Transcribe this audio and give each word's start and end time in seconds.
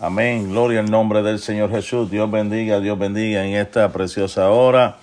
Amén. 0.00 0.50
Gloria 0.50 0.78
al 0.78 0.88
nombre 0.92 1.22
del 1.22 1.40
Señor 1.40 1.70
Jesús. 1.70 2.08
Dios 2.08 2.30
bendiga, 2.30 2.78
Dios 2.78 2.96
bendiga 2.96 3.44
en 3.44 3.54
esta 3.54 3.90
preciosa 3.90 4.48
hora. 4.48 4.98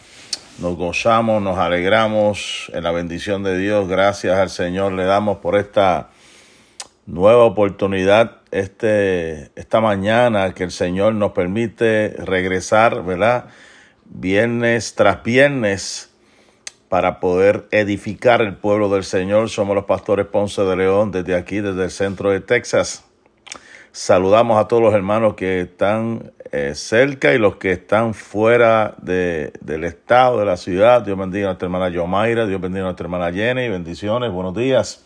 Nos 0.59 0.77
gozamos, 0.77 1.41
nos 1.41 1.57
alegramos 1.57 2.71
en 2.73 2.81
la 2.81 2.91
bendición 2.91 3.43
de 3.43 3.57
Dios. 3.57 3.89
Gracias 3.89 4.37
al 4.37 4.49
Señor 4.49 4.93
le 4.93 5.03
damos 5.03 5.39
por 5.39 5.57
esta 5.57 6.11
nueva 7.07 7.43
oportunidad 7.43 8.37
este, 8.51 9.51
esta 9.57 9.81
mañana 9.81 10.53
que 10.53 10.63
el 10.63 10.71
Señor 10.71 11.13
nos 11.13 11.33
permite 11.33 12.15
regresar, 12.17 13.03
¿verdad? 13.03 13.47
Viernes 14.05 14.95
tras 14.95 15.23
viernes 15.23 16.09
para 16.87 17.19
poder 17.19 17.67
edificar 17.71 18.41
el 18.41 18.55
pueblo 18.55 18.87
del 18.87 19.03
Señor. 19.03 19.49
Somos 19.49 19.75
los 19.75 19.83
pastores 19.83 20.25
Ponce 20.27 20.61
de 20.61 20.77
León 20.77 21.11
desde 21.11 21.35
aquí, 21.35 21.59
desde 21.59 21.83
el 21.83 21.91
centro 21.91 22.29
de 22.31 22.39
Texas. 22.39 23.04
Saludamos 23.95 24.59
a 24.59 24.67
todos 24.67 24.83
los 24.83 24.93
hermanos 24.93 25.35
que 25.35 25.61
están 25.61 26.33
eh, 26.51 26.75
cerca 26.75 27.33
y 27.33 27.37
los 27.37 27.55
que 27.55 27.71
están 27.71 28.13
fuera 28.13 28.93
de, 29.01 29.53
del 29.61 29.85
estado, 29.85 30.39
de 30.39 30.45
la 30.45 30.57
ciudad. 30.57 31.01
Dios 31.01 31.17
bendiga 31.17 31.45
a 31.45 31.47
nuestra 31.51 31.67
hermana 31.67 31.87
Yomaira, 31.87 32.45
Dios 32.45 32.59
bendiga 32.59 32.81
a 32.81 32.87
nuestra 32.87 33.05
hermana 33.05 33.31
Jenny. 33.31 33.69
Bendiciones, 33.69 34.33
buenos 34.33 34.53
días. 34.53 35.05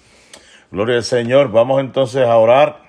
Gloria 0.72 0.96
al 0.96 1.04
Señor. 1.04 1.52
Vamos 1.52 1.82
entonces 1.82 2.26
a 2.26 2.36
orar 2.36 2.82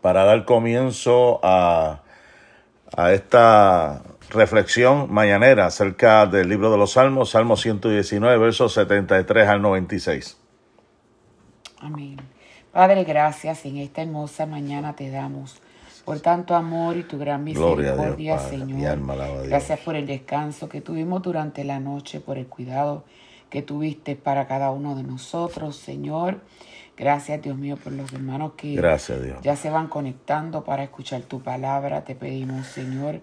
para 0.00 0.24
dar 0.24 0.44
comienzo 0.44 1.38
a, 1.44 2.02
a 2.96 3.12
esta 3.12 4.02
reflexión 4.30 5.06
mañanera 5.08 5.66
acerca 5.66 6.26
del 6.26 6.48
libro 6.48 6.72
de 6.72 6.78
los 6.78 6.94
Salmos, 6.94 7.30
Salmo 7.30 7.56
119, 7.56 8.38
versos 8.38 8.74
73 8.74 9.46
al 9.46 9.62
96. 9.62 10.36
Amén. 11.78 12.33
Padre, 12.74 13.04
gracias. 13.04 13.64
En 13.66 13.76
esta 13.76 14.02
hermosa 14.02 14.46
mañana 14.46 14.96
te 14.96 15.08
damos 15.08 15.62
por 16.04 16.18
tanto 16.18 16.56
amor 16.56 16.96
y 16.96 17.04
tu 17.04 17.18
gran 17.20 17.44
misericordia, 17.44 18.36
Señor. 18.40 18.98
Gracias 19.46 19.78
por 19.78 19.94
el 19.94 20.08
descanso 20.08 20.68
que 20.68 20.80
tuvimos 20.80 21.22
durante 21.22 21.62
la 21.62 21.78
noche, 21.78 22.18
por 22.18 22.36
el 22.36 22.48
cuidado 22.48 23.04
que 23.48 23.62
tuviste 23.62 24.16
para 24.16 24.48
cada 24.48 24.72
uno 24.72 24.96
de 24.96 25.04
nosotros, 25.04 25.76
Señor. 25.76 26.40
Gracias, 26.96 27.40
Dios 27.42 27.56
mío, 27.56 27.76
por 27.76 27.92
los 27.92 28.12
hermanos 28.12 28.54
que 28.56 28.74
ya 29.40 29.54
se 29.54 29.70
van 29.70 29.86
conectando 29.86 30.64
para 30.64 30.82
escuchar 30.82 31.22
tu 31.22 31.42
palabra. 31.42 32.02
Te 32.02 32.16
pedimos, 32.16 32.66
Señor, 32.66 33.20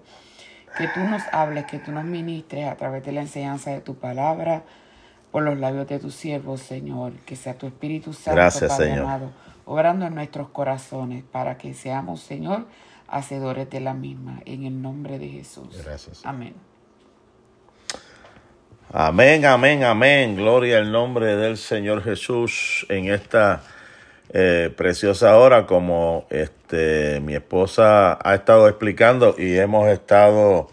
que 0.78 0.88
tú 0.88 1.02
nos 1.02 1.24
hables, 1.34 1.66
que 1.66 1.80
tú 1.80 1.92
nos 1.92 2.06
ministres 2.06 2.70
a 2.70 2.78
través 2.78 3.04
de 3.04 3.12
la 3.12 3.20
enseñanza 3.20 3.72
de 3.72 3.82
tu 3.82 3.96
palabra 3.96 4.64
por 5.32 5.44
los 5.44 5.58
labios 5.58 5.88
de 5.88 6.00
tu 6.00 6.12
siervo, 6.12 6.58
Señor. 6.58 7.14
Que 7.26 7.36
sea 7.36 7.58
tu 7.58 7.68
Espíritu 7.68 8.14
Santo, 8.14 8.36
Gracias, 8.36 8.76
Señor 8.78 9.32
obrando 9.66 10.06
en 10.06 10.16
nuestros 10.16 10.50
corazones 10.50 11.24
para 11.32 11.58
que 11.58 11.74
seamos, 11.74 12.22
Señor, 12.22 12.66
hacedores 13.08 13.70
de 13.70 13.80
la 13.80 13.94
misma. 13.94 14.42
En 14.46 14.66
el 14.66 14.82
nombre 14.82 15.18
de 15.18 15.30
Jesús. 15.30 15.82
Gracias. 15.84 16.22
Amén. 16.26 16.54
Amén, 18.92 19.46
amén, 19.46 19.84
amén. 19.86 20.36
Gloria 20.36 20.80
al 20.80 20.92
nombre 20.92 21.38
del 21.38 21.58
Señor 21.58 22.04
Jesús 22.04 22.86
en 22.90 23.10
esta 23.10 23.64
eh, 24.34 24.74
preciosa 24.76 25.38
hora, 25.38 25.66
como 25.66 26.26
este 26.30 27.22
mi 27.22 27.36
esposa 27.36 28.20
ha 28.22 28.36
estado 28.36 28.68
explicando 28.68 29.36
y 29.38 29.58
hemos 29.58 29.88
estado 29.88 30.70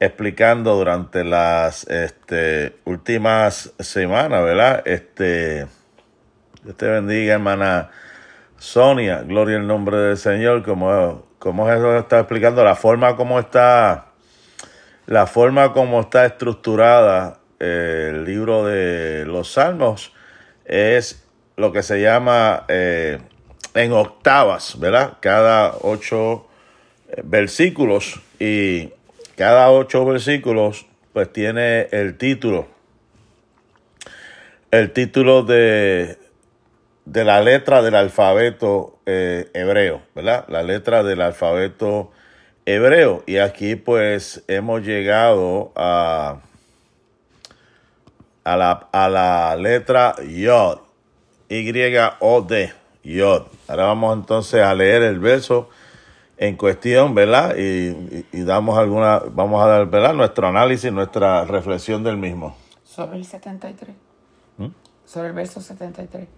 explicando 0.00 0.76
durante 0.76 1.24
las 1.24 1.84
este, 1.88 2.76
últimas 2.84 3.72
semanas, 3.78 4.44
¿verdad? 4.44 4.82
Este, 4.86 5.66
Dios 6.62 6.76
te 6.76 6.88
bendiga, 6.88 7.34
hermana 7.34 7.90
Sonia, 8.58 9.22
gloria 9.22 9.56
al 9.56 9.66
nombre 9.66 9.96
del 9.98 10.16
Señor, 10.16 10.64
como, 10.64 11.26
como 11.38 11.70
eso 11.70 11.96
está 11.96 12.20
explicando, 12.20 12.64
la 12.64 12.76
forma 12.76 13.16
como 13.16 13.38
está, 13.38 14.06
la 15.06 15.26
forma 15.26 15.72
como 15.72 16.00
está 16.00 16.26
estructurada 16.26 17.40
eh, 17.60 18.12
el 18.14 18.24
libro 18.24 18.64
de 18.64 19.24
los 19.26 19.52
Salmos 19.52 20.12
es 20.64 21.24
lo 21.56 21.72
que 21.72 21.82
se 21.82 22.00
llama 22.00 22.64
eh, 22.68 23.18
en 23.74 23.92
octavas, 23.92 24.78
¿verdad? 24.78 25.14
Cada 25.20 25.74
ocho 25.80 26.46
eh, 27.08 27.20
versículos 27.24 28.20
y 28.38 28.92
cada 29.38 29.70
ocho 29.70 30.04
versículos 30.04 30.86
pues 31.14 31.32
tiene 31.32 31.88
el 31.92 32.18
título, 32.18 32.66
el 34.70 34.92
título 34.92 35.44
de 35.44 36.18
de 37.12 37.24
la 37.24 37.40
letra 37.40 37.80
del 37.80 37.94
alfabeto 37.94 38.98
eh, 39.06 39.48
hebreo, 39.54 40.02
¿verdad? 40.14 40.44
La 40.48 40.62
letra 40.62 41.02
del 41.02 41.22
alfabeto 41.22 42.10
hebreo. 42.66 43.22
Y 43.26 43.38
aquí 43.38 43.76
pues 43.76 44.44
hemos 44.46 44.82
llegado 44.82 45.72
a, 45.74 46.40
a, 48.44 48.56
la, 48.56 48.88
a 48.92 49.08
la 49.08 49.56
letra 49.56 50.16
Yod, 50.22 50.80
Y-O-D, 51.48 52.72
Yod. 53.04 53.42
Ahora 53.68 53.84
vamos 53.86 54.18
entonces 54.18 54.60
a 54.60 54.74
leer 54.74 55.02
el 55.02 55.18
verso 55.18 55.70
en 56.38 56.56
cuestión, 56.56 57.14
¿verdad? 57.14 57.56
Y, 57.56 58.42
damos 58.42 58.78
alguna, 58.78 59.20
vamos 59.30 59.62
a 59.62 59.66
dar, 59.66 59.86
¿verdad? 59.86 60.14
Nuestro 60.14 60.46
análisis, 60.46 60.92
nuestra 60.92 61.44
reflexión 61.44 62.04
del 62.04 62.16
mismo. 62.16 62.56
Sobre 62.84 63.18
el 63.18 63.24
73. 63.24 63.94
¿Mm? 64.56 64.66
Sobre 65.04 65.28
el 65.28 65.34
verso 65.34 65.60
73. 65.60 66.28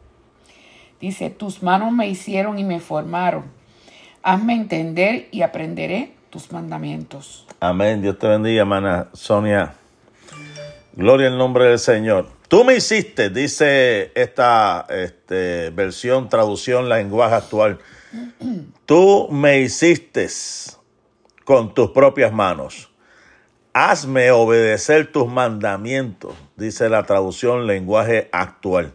Dice, 1.00 1.31
tus 1.31 1.62
manos 1.62 1.93
me 1.93 2.09
hicieron 2.09 2.59
y 2.59 2.65
me 2.65 2.81
formaron. 2.81 3.44
Hazme 4.22 4.55
entender 4.55 5.28
y 5.31 5.43
aprenderé 5.43 6.15
tus 6.31 6.53
mandamientos. 6.53 7.47
Amén. 7.60 8.03
Dios 8.03 8.19
te 8.19 8.27
bendiga, 8.27 8.62
hermana 8.62 9.09
Sonia. 9.12 9.75
Gloria 10.93 11.28
al 11.28 11.39
nombre 11.39 11.65
del 11.66 11.78
Señor. 11.78 12.27
Tú 12.49 12.65
me 12.65 12.75
hiciste, 12.75 13.31
dice 13.31 14.12
esta 14.15 14.87
este, 14.91 15.71
versión, 15.71 16.28
traducción, 16.28 16.89
lenguaje 16.89 17.37
actual. 17.37 17.78
Tú 18.87 19.28
me 19.31 19.60
hiciste 19.60 20.28
con 21.44 21.75
tus 21.75 21.91
propias 21.91 22.32
manos. 22.32 22.91
Hazme 23.72 24.32
obedecer 24.32 25.12
tus 25.12 25.28
mandamientos, 25.28 26.34
dice 26.56 26.88
la 26.88 27.04
traducción, 27.04 27.66
lenguaje 27.66 28.28
actual. 28.32 28.93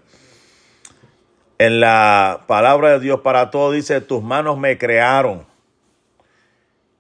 En 1.58 1.80
la 1.80 2.44
palabra 2.48 2.90
de 2.92 3.00
Dios 3.00 3.22
para 3.22 3.50
todos 3.50 3.74
dice, 3.74 4.02
tus 4.02 4.22
manos 4.22 4.58
me 4.58 4.78
crearon. 4.78 5.46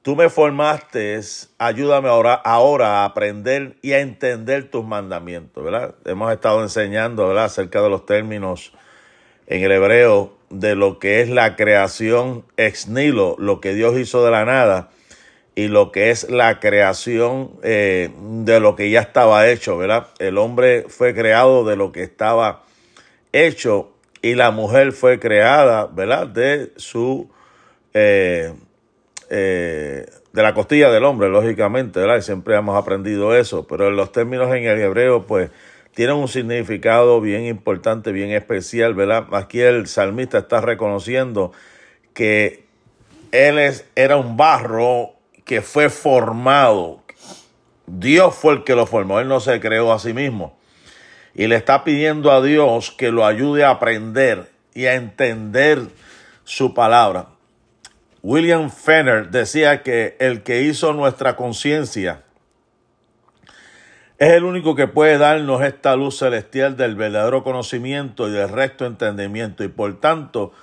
Tú 0.02 0.16
me 0.16 0.30
formaste, 0.30 1.20
ayúdame 1.58 2.08
ahora, 2.08 2.36
ahora 2.36 3.02
a 3.02 3.06
aprender 3.06 3.76
y 3.82 3.92
a 3.92 4.00
entender 4.00 4.70
tus 4.70 4.86
mandamientos, 4.86 5.64
¿verdad? 5.64 5.96
Hemos 6.06 6.32
estado 6.32 6.62
enseñando, 6.62 7.28
¿verdad? 7.28 7.46
Acerca 7.46 7.82
de 7.82 7.90
los 7.90 8.06
términos 8.06 8.72
en 9.48 9.64
el 9.64 9.72
hebreo 9.72 10.35
de 10.60 10.76
lo 10.76 11.00
que 11.00 11.22
es 11.22 11.30
la 11.30 11.56
creación 11.56 12.46
ex 12.58 12.88
nilo, 12.88 13.36
lo 13.40 13.62
que 13.62 13.74
Dios 13.74 13.98
hizo 13.98 14.24
de 14.24 14.32
la 14.32 14.46
nada, 14.46 14.90
y 15.56 15.70
lo 15.70 15.92
que 15.92 16.12
es 16.12 16.30
la 16.30 16.60
creación 16.60 17.52
eh, 17.64 18.10
de 18.20 18.60
lo 18.60 18.76
que 18.76 18.90
ya 18.90 19.00
estaba 19.00 19.48
hecho, 19.48 19.78
¿verdad? 19.78 20.08
El 20.20 20.38
hombre 20.38 20.86
fue 20.90 21.16
creado 21.16 21.64
de 21.64 21.78
lo 21.78 21.92
que 21.92 22.04
estaba 22.04 22.64
hecho 23.32 23.92
y 24.22 24.36
la 24.36 24.52
mujer 24.52 24.92
fue 24.92 25.20
creada, 25.20 25.88
¿verdad? 25.88 26.28
De 26.28 26.72
su, 26.76 27.30
eh, 27.94 28.54
eh, 29.30 30.06
de 30.34 30.44
la 30.44 30.54
costilla 30.54 30.90
del 30.90 31.06
hombre, 31.06 31.30
lógicamente, 31.30 32.02
¿verdad? 32.02 32.18
Y 32.18 32.22
siempre 32.22 32.56
hemos 32.56 32.78
aprendido 32.78 33.36
eso, 33.36 33.66
pero 33.66 33.88
en 33.88 33.96
los 33.96 34.12
términos 34.12 34.54
en 34.54 34.66
el 34.66 34.80
hebreo, 34.80 35.26
pues, 35.26 35.52
tienen 35.96 36.18
un 36.18 36.28
significado 36.28 37.22
bien 37.22 37.46
importante, 37.46 38.12
bien 38.12 38.32
especial, 38.32 38.94
¿verdad? 38.94 39.28
Aquí 39.34 39.62
el 39.62 39.88
salmista 39.88 40.38
está 40.38 40.62
reconociendo 40.62 41.54
que 42.14 42.66
él 43.32 43.58
es, 43.58 43.86
era 43.96 44.18
un 44.18 44.38
barro 44.38 45.14
que 45.46 45.62
fue 45.62 45.90
formado. 45.90 47.02
Dios 47.88 48.36
fue 48.36 48.54
el 48.54 48.64
que 48.64 48.76
lo 48.76 48.86
formó, 48.86 49.20
él 49.20 49.28
no 49.28 49.40
se 49.40 49.60
creó 49.60 49.92
a 49.94 50.00
sí 50.00 50.14
mismo 50.14 50.58
y 51.36 51.48
le 51.48 51.56
está 51.56 51.84
pidiendo 51.84 52.32
a 52.32 52.42
Dios 52.42 52.92
que 52.92 53.12
lo 53.12 53.26
ayude 53.26 53.64
a 53.64 53.72
aprender 53.72 54.52
y 54.74 54.86
a 54.86 54.96
entender 54.96 55.82
su 56.44 56.74
palabra. 56.74 57.28
William 58.22 58.72
Fenner 58.72 59.30
decía 59.30 59.84
que 59.84 60.16
el 60.20 60.44
que 60.44 60.64
hizo 60.64 60.94
nuestra 60.94 61.36
conciencia 61.36 62.24
es 64.18 64.32
el 64.32 64.46
único 64.46 64.76
que 64.76 64.88
puede 64.88 65.18
darnos 65.18 65.62
esta 65.62 65.96
luz 65.96 66.18
celestial 66.18 66.78
del 66.78 66.96
verdadero 66.96 67.44
conocimiento 67.44 68.30
y 68.30 68.32
del 68.32 68.50
recto 68.50 68.86
entendimiento 68.86 69.64
y 69.64 69.68
por 69.68 70.00
tanto 70.00 70.54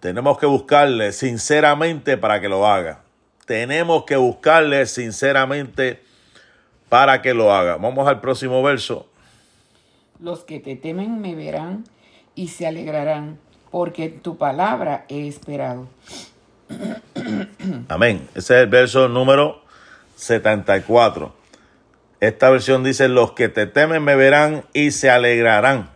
tenemos 0.00 0.38
que 0.38 0.46
buscarle 0.46 1.12
sinceramente 1.12 2.16
para 2.16 2.40
que 2.40 2.48
lo 2.48 2.66
haga. 2.66 3.00
Tenemos 3.46 4.04
que 4.04 4.16
buscarle 4.16 4.86
sinceramente 4.86 6.02
para 6.88 7.22
que 7.22 7.34
lo 7.34 7.52
haga. 7.52 7.76
Vamos 7.76 8.08
al 8.08 8.20
próximo 8.20 8.62
verso. 8.62 9.08
Los 10.20 10.44
que 10.44 10.60
te 10.60 10.76
temen 10.76 11.20
me 11.20 11.34
verán 11.34 11.84
y 12.34 12.48
se 12.48 12.66
alegrarán, 12.66 13.38
porque 13.70 14.08
tu 14.08 14.36
palabra 14.36 15.04
he 15.08 15.26
esperado. 15.26 15.88
Amén. 17.88 18.28
Ese 18.34 18.54
es 18.54 18.62
el 18.62 18.66
verso 18.66 19.08
número 19.08 19.62
74. 20.16 21.37
Esta 22.20 22.50
versión 22.50 22.82
dice, 22.82 23.08
los 23.08 23.32
que 23.32 23.48
te 23.48 23.66
temen 23.66 24.02
me 24.02 24.16
verán 24.16 24.64
y 24.72 24.90
se 24.90 25.08
alegrarán, 25.10 25.90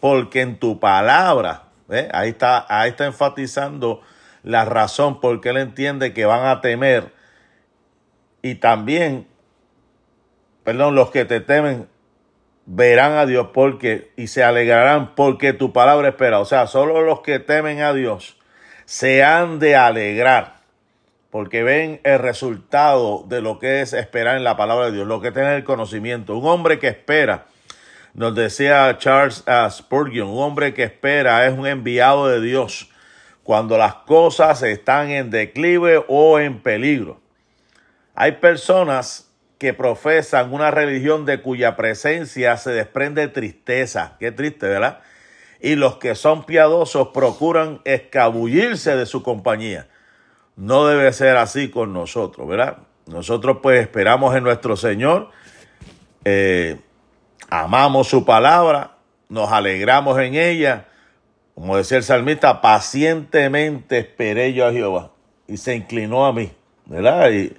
porque 0.00 0.42
en 0.42 0.58
tu 0.58 0.80
palabra, 0.80 1.64
ahí, 2.12 2.30
está, 2.30 2.66
ahí 2.68 2.90
está 2.90 3.06
enfatizando 3.06 4.02
la 4.42 4.64
razón 4.64 5.20
porque 5.20 5.50
él 5.50 5.56
entiende 5.56 6.12
que 6.12 6.26
van 6.26 6.46
a 6.46 6.60
temer. 6.60 7.12
Y 8.42 8.56
también, 8.56 9.26
perdón, 10.64 10.94
los 10.94 11.10
que 11.10 11.24
te 11.24 11.40
temen 11.40 11.88
verán 12.66 13.12
a 13.12 13.26
Dios 13.26 13.48
porque 13.52 14.12
y 14.16 14.28
se 14.28 14.44
alegrarán 14.44 15.14
porque 15.14 15.52
tu 15.52 15.72
palabra 15.72 16.08
espera. 16.08 16.40
O 16.40 16.44
sea, 16.44 16.66
solo 16.66 17.02
los 17.02 17.20
que 17.20 17.38
temen 17.38 17.80
a 17.80 17.92
Dios 17.92 18.36
se 18.84 19.24
han 19.24 19.58
de 19.58 19.76
alegrar 19.76 20.61
porque 21.32 21.62
ven 21.62 21.98
el 22.04 22.18
resultado 22.18 23.24
de 23.26 23.40
lo 23.40 23.58
que 23.58 23.80
es 23.80 23.94
esperar 23.94 24.36
en 24.36 24.44
la 24.44 24.58
palabra 24.58 24.86
de 24.86 24.92
Dios, 24.92 25.06
lo 25.06 25.22
que 25.22 25.28
es 25.28 25.34
tener 25.34 25.54
el 25.54 25.64
conocimiento. 25.64 26.36
Un 26.36 26.46
hombre 26.46 26.78
que 26.78 26.88
espera, 26.88 27.46
nos 28.12 28.34
decía 28.34 28.94
Charles 28.98 29.42
Spurgeon, 29.70 30.28
un 30.28 30.42
hombre 30.42 30.74
que 30.74 30.82
espera 30.82 31.46
es 31.46 31.56
un 31.56 31.66
enviado 31.66 32.28
de 32.28 32.42
Dios 32.42 32.90
cuando 33.44 33.78
las 33.78 33.94
cosas 33.94 34.62
están 34.62 35.08
en 35.08 35.30
declive 35.30 36.04
o 36.06 36.38
en 36.38 36.60
peligro. 36.60 37.22
Hay 38.14 38.32
personas 38.32 39.32
que 39.56 39.72
profesan 39.72 40.52
una 40.52 40.70
religión 40.70 41.24
de 41.24 41.40
cuya 41.40 41.76
presencia 41.76 42.58
se 42.58 42.72
desprende 42.72 43.26
tristeza. 43.28 44.16
Qué 44.20 44.32
triste, 44.32 44.68
¿verdad? 44.68 45.00
Y 45.62 45.76
los 45.76 45.96
que 45.96 46.14
son 46.14 46.44
piadosos 46.44 47.08
procuran 47.14 47.80
escabullirse 47.86 48.96
de 48.96 49.06
su 49.06 49.22
compañía. 49.22 49.88
No 50.56 50.86
debe 50.86 51.12
ser 51.12 51.36
así 51.36 51.70
con 51.70 51.92
nosotros, 51.92 52.46
¿verdad? 52.46 52.78
Nosotros 53.06 53.58
pues 53.62 53.80
esperamos 53.80 54.34
en 54.36 54.44
nuestro 54.44 54.76
Señor, 54.76 55.30
eh, 56.24 56.78
amamos 57.50 58.08
su 58.08 58.24
palabra, 58.24 58.96
nos 59.28 59.50
alegramos 59.50 60.18
en 60.18 60.34
ella. 60.34 60.88
Como 61.54 61.76
decía 61.76 61.98
el 61.98 62.04
salmista, 62.04 62.60
pacientemente 62.60 63.98
esperé 63.98 64.52
yo 64.52 64.66
a 64.66 64.72
Jehová 64.72 65.12
y 65.46 65.56
se 65.56 65.74
inclinó 65.74 66.26
a 66.26 66.32
mí, 66.32 66.52
¿verdad? 66.86 67.30
Y, 67.30 67.56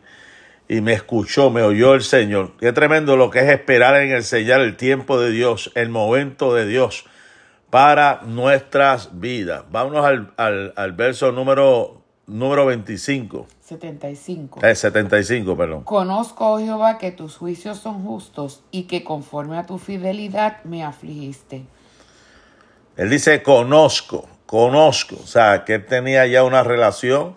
y 0.68 0.82
me 0.82 0.94
escuchó, 0.94 1.50
me 1.50 1.62
oyó 1.62 1.94
el 1.94 2.02
Señor. 2.02 2.54
Qué 2.60 2.72
tremendo 2.74 3.18
lo 3.18 3.30
que 3.30 3.40
es 3.40 3.50
esperar 3.50 3.96
en 4.02 4.12
el 4.12 4.24
Señor 4.24 4.62
el 4.62 4.78
tiempo 4.78 5.20
de 5.20 5.32
Dios, 5.32 5.72
el 5.76 5.90
momento 5.90 6.54
de 6.54 6.66
Dios 6.66 7.06
para 7.74 8.22
nuestras 8.22 9.20
vidas. 9.20 9.64
Vámonos 9.72 10.06
al, 10.06 10.74
al, 10.76 10.92
verso 10.92 11.32
número, 11.32 12.03
número 12.28 12.66
25. 12.66 13.48
75. 13.62 14.66
Eh, 14.66 14.76
75, 14.76 15.58
perdón. 15.58 15.84
Conozco, 15.84 16.54
oh 16.54 16.60
Jehová, 16.60 16.98
que 16.98 17.12
tus 17.12 17.38
juicios 17.38 17.78
son 17.80 18.04
justos 18.04 18.64
y 18.72 18.84
que 18.84 19.04
conforme 19.04 19.58
a 19.58 19.66
tu 19.66 19.78
fidelidad 19.78 20.64
me 20.64 20.84
afligiste. 20.84 21.66
Él 22.96 23.10
dice, 23.10 23.42
conozco, 23.42 24.28
conozco. 24.46 25.16
O 25.22 25.28
sea, 25.28 25.66
que 25.66 25.76
él 25.76 25.86
tenía 25.86 26.26
ya 26.28 26.44
una 26.44 26.64
relación 26.64 27.36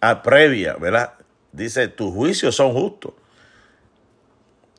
ah, 0.00 0.22
previa, 0.22 0.74
¿verdad? 0.74 1.14
Dice, 1.52 1.88
tus 1.88 2.12
juicios 2.12 2.56
son 2.56 2.72
justos. 2.72 3.12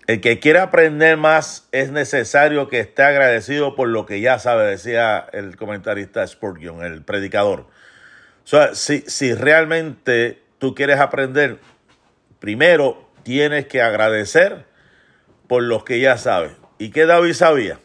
El 0.07 0.22
que 0.22 0.40
quiera 0.40 0.63
aprender 0.63 1.18
más 1.18 1.68
es 1.72 1.92
necesario 1.92 2.69
que 2.69 2.80
esté 2.80 3.02
agradecido 3.02 3.75
por 3.75 3.88
lo 3.88 4.06
que 4.06 4.22
ya 4.22 4.38
sabe, 4.38 4.66
decía 4.66 5.25
el 5.34 5.56
comentarista 5.56 6.25
Spurgeon, 6.28 6.84
el 6.84 7.04
predicador. 7.04 7.66
Sea, 8.45 8.75
si, 8.75 9.01
si 9.07 9.33
realmente 9.33 10.39
tú 10.59 10.74
quieres 10.74 11.00
aprender, 11.00 11.59
primero 12.39 13.09
tienes 13.24 13.65
que 13.65 13.81
agradecer 13.81 14.65
por 15.47 15.63
lo 15.63 15.83
que 15.83 16.00
ya 16.00 16.18
sabes. 16.18 16.51
¿Y 16.77 16.92
qué 16.92 17.07
David 17.07 17.33
sabía? 17.33 17.80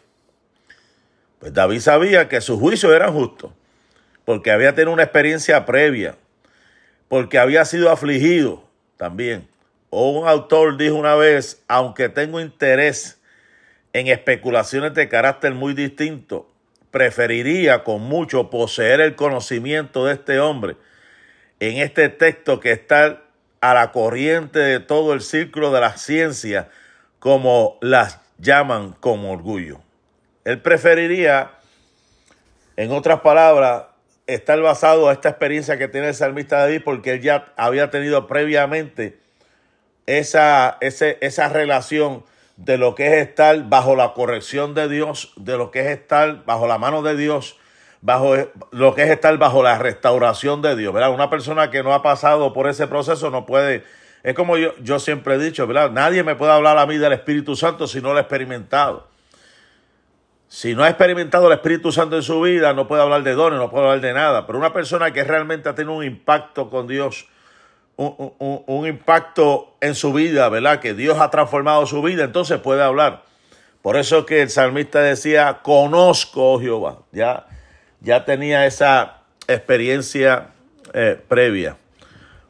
Pues 1.39 1.51
David 1.53 1.79
sabía 1.79 2.29
que 2.29 2.41
sus 2.41 2.59
juicios 2.59 2.93
eran 2.93 3.11
justos, 3.11 3.51
porque 4.23 4.51
había 4.51 4.75
tenido 4.75 4.93
una 4.93 5.03
experiencia 5.03 5.65
previa, 5.65 6.15
porque 7.07 7.39
había 7.39 7.65
sido 7.65 7.89
afligido, 7.89 8.63
también. 8.97 9.47
O 9.89 10.11
un 10.11 10.27
autor 10.27 10.77
dijo 10.77 10.93
una 10.93 11.15
vez, 11.15 11.63
aunque 11.67 12.07
tengo 12.07 12.39
interés 12.39 13.19
en 13.93 14.07
especulaciones 14.07 14.93
de 14.93 15.09
carácter 15.09 15.55
muy 15.55 15.73
distinto, 15.73 16.50
preferiría 16.91 17.83
con 17.83 18.01
mucho 18.01 18.49
poseer 18.49 19.01
el 19.01 19.15
conocimiento 19.15 20.05
de 20.05 20.13
este 20.13 20.39
hombre 20.39 20.75
en 21.59 21.77
este 21.77 22.09
texto 22.09 22.59
que 22.59 22.71
está 22.71 23.21
a 23.61 23.73
la 23.73 23.91
corriente 23.91 24.59
de 24.59 24.79
todo 24.79 25.13
el 25.13 25.21
círculo 25.21 25.71
de 25.71 25.79
la 25.79 25.95
ciencia, 25.95 26.69
como 27.19 27.77
las 27.81 28.19
llaman 28.39 28.93
con 28.93 29.23
orgullo. 29.25 29.79
Él 30.43 30.59
preferiría, 30.59 31.51
en 32.75 32.91
otras 32.91 33.21
palabras, 33.21 33.83
está 34.25 34.55
basado 34.55 35.07
a 35.07 35.13
esta 35.13 35.29
experiencia 35.29 35.77
que 35.77 35.87
tiene 35.87 36.07
el 36.07 36.15
salmista 36.15 36.57
David 36.57 36.81
porque 36.83 37.11
él 37.13 37.21
ya 37.21 37.53
había 37.55 37.91
tenido 37.91 38.25
previamente 38.25 39.19
esa, 40.07 40.77
esa 40.81 41.49
relación 41.49 42.25
de 42.65 42.77
lo 42.77 42.93
que 42.93 43.07
es 43.07 43.27
estar 43.27 43.69
bajo 43.69 43.95
la 43.95 44.13
corrección 44.13 44.75
de 44.75 44.87
Dios, 44.87 45.33
de 45.35 45.57
lo 45.57 45.71
que 45.71 45.81
es 45.81 45.87
estar 45.87 46.45
bajo 46.45 46.67
la 46.67 46.77
mano 46.77 47.01
de 47.01 47.15
Dios, 47.17 47.57
bajo 48.01 48.35
lo 48.71 48.93
que 48.93 49.03
es 49.03 49.09
estar 49.09 49.35
bajo 49.37 49.63
la 49.63 49.79
restauración 49.79 50.61
de 50.61 50.75
Dios, 50.75 50.93
¿verdad? 50.93 51.11
Una 51.11 51.29
persona 51.29 51.71
que 51.71 51.81
no 51.81 51.93
ha 51.93 52.03
pasado 52.03 52.53
por 52.53 52.67
ese 52.67 52.87
proceso 52.87 53.31
no 53.31 53.47
puede, 53.47 53.83
es 54.21 54.35
como 54.35 54.57
yo, 54.57 54.75
yo 54.79 54.99
siempre 54.99 55.35
he 55.35 55.37
dicho, 55.39 55.65
¿verdad? 55.65 55.91
Nadie 55.91 56.23
me 56.23 56.35
puede 56.35 56.51
hablar 56.51 56.77
a 56.77 56.85
mí 56.85 56.97
del 56.97 57.13
Espíritu 57.13 57.55
Santo 57.55 57.87
si 57.87 57.99
no 57.99 58.11
lo 58.11 58.19
he 58.19 58.21
experimentado. 58.21 59.07
Si 60.47 60.75
no 60.75 60.83
ha 60.83 60.89
experimentado 60.89 61.47
el 61.47 61.53
Espíritu 61.53 61.91
Santo 61.91 62.17
en 62.17 62.23
su 62.23 62.41
vida, 62.41 62.73
no 62.73 62.87
puede 62.87 63.01
hablar 63.01 63.23
de 63.23 63.33
dones, 63.33 63.57
no 63.57 63.71
puede 63.71 63.85
hablar 63.85 64.01
de 64.01 64.13
nada. 64.13 64.45
Pero 64.45 64.59
una 64.59 64.73
persona 64.73 65.11
que 65.13 65.23
realmente 65.23 65.69
ha 65.69 65.75
tenido 65.75 65.93
un 65.93 66.03
impacto 66.03 66.69
con 66.69 66.87
Dios, 66.87 67.27
un, 68.07 68.87
impacto 68.87 69.75
en 69.81 69.95
su 69.95 70.13
vida, 70.13 70.49
¿verdad? 70.49 70.79
Que 70.79 70.93
Dios 70.93 71.19
ha 71.19 71.29
transformado 71.29 71.85
su 71.85 72.01
vida, 72.01 72.23
entonces 72.23 72.59
puede 72.59 72.83
hablar. 72.83 73.23
Por 73.81 73.97
eso 73.97 74.19
es 74.19 74.25
que 74.25 74.41
el 74.41 74.49
salmista 74.49 74.99
decía, 75.01 75.59
conozco 75.63 76.59
Jehová. 76.59 76.99
Ya, 77.11 77.47
ya 77.99 78.25
tenía 78.25 78.65
esa 78.65 79.23
experiencia 79.47 80.49
eh, 80.93 81.19
previa. 81.27 81.77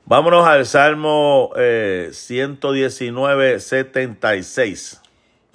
Vámonos 0.06 0.48
al 0.48 0.66
Salmo 0.66 1.52
eh, 1.56 2.10
119, 2.12 3.60
76 3.60 5.02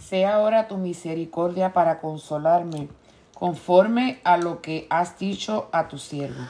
sea 0.07 0.37
ahora 0.37 0.69
tu 0.69 0.77
misericordia 0.77 1.73
para 1.73 2.01
consolarme, 2.01 2.89
conforme 3.35 4.21
a 4.23 4.37
lo 4.37 4.63
que 4.63 4.87
has 4.89 5.19
dicho 5.19 5.69
a 5.73 5.89
tu 5.89 5.99
siervo. 5.99 6.43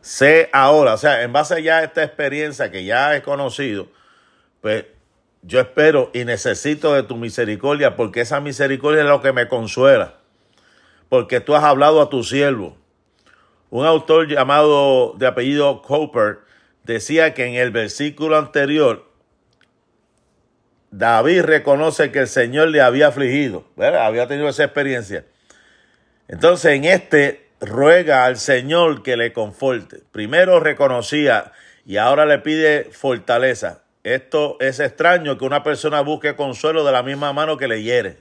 Sé 0.00 0.48
ahora, 0.52 0.94
o 0.94 0.98
sea, 0.98 1.22
en 1.22 1.32
base 1.32 1.62
ya 1.62 1.78
a 1.78 1.84
esta 1.84 2.02
experiencia 2.02 2.70
que 2.70 2.84
ya 2.84 3.14
he 3.14 3.22
conocido, 3.22 3.88
pues 4.60 4.86
yo 5.42 5.60
espero 5.60 6.10
y 6.14 6.24
necesito 6.24 6.94
de 6.94 7.02
tu 7.02 7.16
misericordia, 7.16 7.96
porque 7.96 8.22
esa 8.22 8.40
misericordia 8.40 9.02
es 9.02 9.08
lo 9.08 9.20
que 9.20 9.32
me 9.32 9.48
consuela, 9.48 10.14
porque 11.08 11.40
tú 11.40 11.54
has 11.54 11.64
hablado 11.64 12.00
a 12.00 12.08
tu 12.08 12.24
siervo. 12.24 12.76
Un 13.70 13.86
autor 13.86 14.26
llamado 14.26 15.14
de 15.18 15.26
apellido 15.26 15.82
Cooper 15.82 16.40
decía 16.84 17.34
que 17.34 17.46
en 17.46 17.54
el 17.54 17.70
versículo 17.70 18.36
anterior 18.36 19.10
David 20.90 21.42
reconoce 21.42 22.10
que 22.10 22.20
el 22.20 22.28
Señor 22.28 22.68
le 22.68 22.80
había 22.80 23.08
afligido, 23.08 23.64
había 23.76 24.26
tenido 24.26 24.48
esa 24.48 24.64
experiencia. 24.64 25.24
Entonces 26.26 26.72
en 26.72 26.84
este 26.84 27.49
ruega 27.60 28.24
al 28.24 28.36
Señor 28.36 29.02
que 29.02 29.16
le 29.16 29.32
conforte. 29.32 29.98
Primero 30.12 30.60
reconocía 30.60 31.52
y 31.84 31.96
ahora 31.96 32.26
le 32.26 32.38
pide 32.38 32.84
fortaleza. 32.92 33.82
Esto 34.02 34.56
es 34.60 34.80
extraño 34.80 35.36
que 35.36 35.44
una 35.44 35.62
persona 35.62 36.00
busque 36.00 36.36
consuelo 36.36 36.84
de 36.84 36.92
la 36.92 37.02
misma 37.02 37.32
mano 37.32 37.56
que 37.56 37.68
le 37.68 37.82
hiere. 37.82 38.16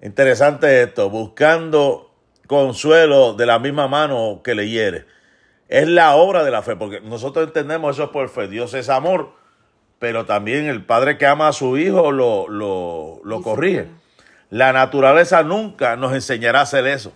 Interesante 0.00 0.82
esto, 0.82 1.10
buscando 1.10 2.14
consuelo 2.46 3.34
de 3.34 3.46
la 3.46 3.58
misma 3.58 3.88
mano 3.88 4.42
que 4.44 4.54
le 4.54 4.68
hiere. 4.68 5.06
Es 5.68 5.88
la 5.88 6.14
obra 6.14 6.44
de 6.44 6.50
la 6.50 6.62
fe, 6.62 6.76
porque 6.76 7.00
nosotros 7.00 7.46
entendemos 7.46 7.96
eso 7.96 8.12
por 8.12 8.28
fe. 8.28 8.48
Dios 8.48 8.72
es 8.74 8.88
amor 8.88 9.38
pero 9.98 10.26
también 10.26 10.66
el 10.66 10.84
padre 10.84 11.18
que 11.18 11.26
ama 11.26 11.48
a 11.48 11.52
su 11.52 11.76
hijo 11.76 12.12
lo, 12.12 12.48
lo, 12.48 13.42
corrige. 13.42 13.86
La 14.50 14.72
naturaleza 14.72 15.42
nunca 15.42 15.96
nos 15.96 16.14
enseñará 16.14 16.60
a 16.60 16.62
hacer 16.62 16.86
eso. 16.86 17.12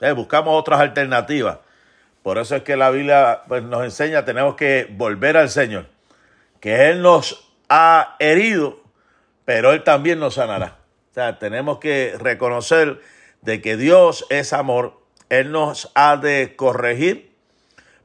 Eh, 0.00 0.12
buscamos 0.12 0.58
otras 0.58 0.80
alternativas. 0.80 1.58
Por 2.22 2.38
eso 2.38 2.56
es 2.56 2.62
que 2.62 2.76
la 2.76 2.90
Biblia 2.90 3.42
pues, 3.48 3.62
nos 3.62 3.84
enseña, 3.84 4.24
tenemos 4.24 4.54
que 4.54 4.86
volver 4.90 5.36
al 5.36 5.48
Señor, 5.48 5.86
que 6.60 6.90
Él 6.90 7.02
nos 7.02 7.50
ha 7.68 8.16
herido, 8.18 8.80
pero 9.44 9.72
Él 9.72 9.82
también 9.84 10.18
nos 10.18 10.34
sanará. 10.34 10.78
O 11.10 11.14
sea, 11.14 11.38
tenemos 11.38 11.78
que 11.78 12.14
reconocer 12.18 13.00
de 13.40 13.62
que 13.62 13.76
Dios 13.76 14.26
es 14.28 14.52
amor, 14.52 15.00
Él 15.28 15.50
nos 15.50 15.90
ha 15.94 16.16
de 16.16 16.54
corregir, 16.56 17.32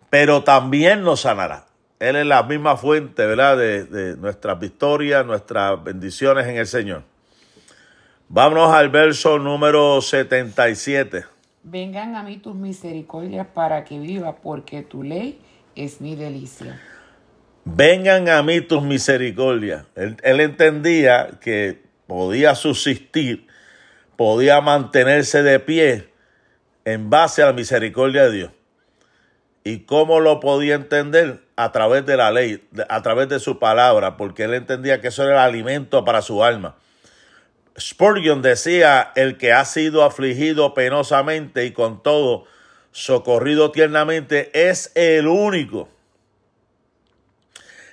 pero 0.10 0.44
también 0.44 1.04
nos 1.04 1.22
sanará. 1.22 1.66
Él 2.00 2.16
es 2.16 2.26
la 2.26 2.44
misma 2.44 2.78
fuente, 2.78 3.26
¿verdad? 3.26 3.58
De, 3.58 3.86
de 3.86 4.18
nuestras 4.18 4.60
victorias, 4.60 5.26
nuestras 5.26 5.82
bendiciones 5.84 6.48
en 6.48 6.58
el 6.58 6.68
Señor. 6.68 7.04
Vámonos 8.28 8.74
al 8.74 8.90
verso 8.90 9.40
número 9.40 10.02
77. 10.02 11.35
Vengan 11.68 12.16
a 12.16 12.22
mí 12.22 12.38
tus 12.38 12.54
misericordias 12.54 13.48
para 13.48 13.86
que 13.86 13.98
viva, 13.98 14.36
porque 14.36 14.84
tu 14.84 15.02
ley 15.02 15.42
es 15.76 16.00
mi 16.00 16.16
delicia. 16.16 16.80
Vengan 17.64 18.30
a 18.30 18.44
mí 18.44 18.62
tus 18.62 18.84
misericordias. 18.84 19.88
Él, 19.96 20.40
entendía 20.42 21.40
que 21.42 21.82
podía 22.06 22.54
subsistir, 22.54 23.48
podía 24.16 24.62
mantenerse 24.62 25.42
de 25.42 25.60
pie 25.60 26.10
en 26.86 27.10
base 27.10 27.42
a 27.42 27.48
la 27.48 27.54
misericordia 27.54 28.26
de 28.26 28.32
Dios. 28.32 28.52
¿Y 29.64 29.80
cómo 29.80 30.20
lo 30.20 30.40
podía 30.40 30.76
entender? 30.76 31.42
A 31.56 31.72
través 31.72 32.06
de 32.06 32.16
la 32.16 32.30
ley, 32.30 32.64
a 32.90 33.02
través 33.02 33.28
de 33.28 33.40
su 33.40 33.58
palabra, 33.58 34.18
porque 34.18 34.44
él 34.44 34.54
entendía 34.54 35.02
que 35.02 35.08
eso 35.08 35.24
era 35.24 35.32
el 35.32 35.50
alimento 35.50 36.06
para 36.06 36.22
su 36.22 36.44
alma. 36.44 36.76
Spurgeon 37.78 38.42
decía, 38.42 39.12
el 39.16 39.38
que 39.38 39.52
ha 39.52 39.66
sido 39.66 40.04
afligido 40.04 40.74
penosamente 40.74 41.66
y 41.66 41.72
con 41.72 42.02
todo 42.02 42.46
socorrido 42.92 43.72
tiernamente 43.72 44.70
es 44.70 44.92
el 44.96 45.28
único 45.28 45.90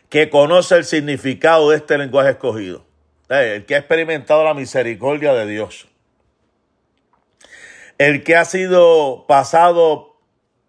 que 0.09 0.31
conoce 0.31 0.77
el 0.77 0.85
significado 0.85 1.71
de 1.71 1.79
este 1.79 1.99
lenguaje 1.99 2.31
escogido. 2.31 2.85
El 3.29 3.65
que 3.65 3.75
ha 3.75 3.79
experimentado 3.79 4.45
la 4.45 4.55
misericordia 4.55 5.33
de 5.33 5.47
Dios. 5.47 5.89
El 7.99 8.23
que 8.23 8.37
ha 8.37 8.45
sido 8.45 9.25
pasado, 9.27 10.19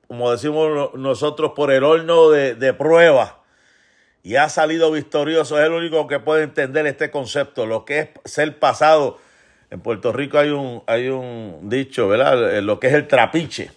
como 0.08 0.32
decimos 0.32 0.96
nosotros, 0.96 1.52
por 1.56 1.72
el 1.72 1.84
horno 1.84 2.30
de, 2.30 2.56
de 2.56 2.74
prueba 2.74 3.43
y 4.24 4.38
ha 4.38 4.48
salido 4.48 4.90
victorioso, 4.90 5.60
es 5.60 5.66
el 5.66 5.74
único 5.74 6.08
que 6.08 6.20
puede 6.20 6.44
entender 6.44 6.88
este 6.88 7.12
concepto, 7.12 7.66
lo 7.66 7.84
que 7.84 8.00
es 8.00 8.10
ser 8.24 8.58
pasado. 8.58 9.20
En 9.70 9.82
Puerto 9.82 10.14
Rico 10.14 10.38
hay 10.38 10.50
un, 10.50 10.82
hay 10.88 11.10
un 11.10 11.60
dicho, 11.64 12.08
¿verdad? 12.08 12.62
Lo 12.62 12.80
que 12.80 12.88
es 12.88 12.94
el 12.94 13.08
trapiche, 13.08 13.72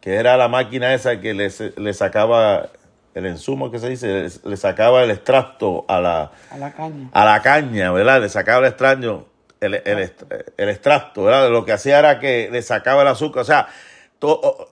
que 0.00 0.14
era 0.14 0.36
la 0.36 0.46
máquina 0.46 0.94
esa 0.94 1.20
que 1.20 1.34
le, 1.34 1.50
le 1.76 1.94
sacaba 1.94 2.70
el 3.14 3.26
insumo 3.26 3.72
que 3.72 3.80
se 3.80 3.88
dice, 3.88 4.28
le, 4.44 4.56
sacaba 4.56 5.02
el 5.02 5.10
extracto 5.10 5.84
a 5.88 6.00
la, 6.00 6.30
a 6.50 6.58
la 6.58 6.72
caña. 6.72 7.08
A 7.12 7.24
la 7.24 7.42
caña, 7.42 7.90
¿verdad? 7.90 8.20
Le 8.20 8.28
sacaba 8.28 8.60
el 8.60 8.66
extraño, 8.66 9.24
el, 9.60 9.74
el, 9.74 10.12
el 10.58 10.68
extracto, 10.68 11.24
¿verdad? 11.24 11.50
Lo 11.50 11.64
que 11.64 11.72
hacía 11.72 11.98
era 11.98 12.20
que 12.20 12.48
le 12.52 12.62
sacaba 12.62 13.02
el 13.02 13.08
azúcar. 13.08 13.42
O 13.42 13.44
sea, 13.44 13.66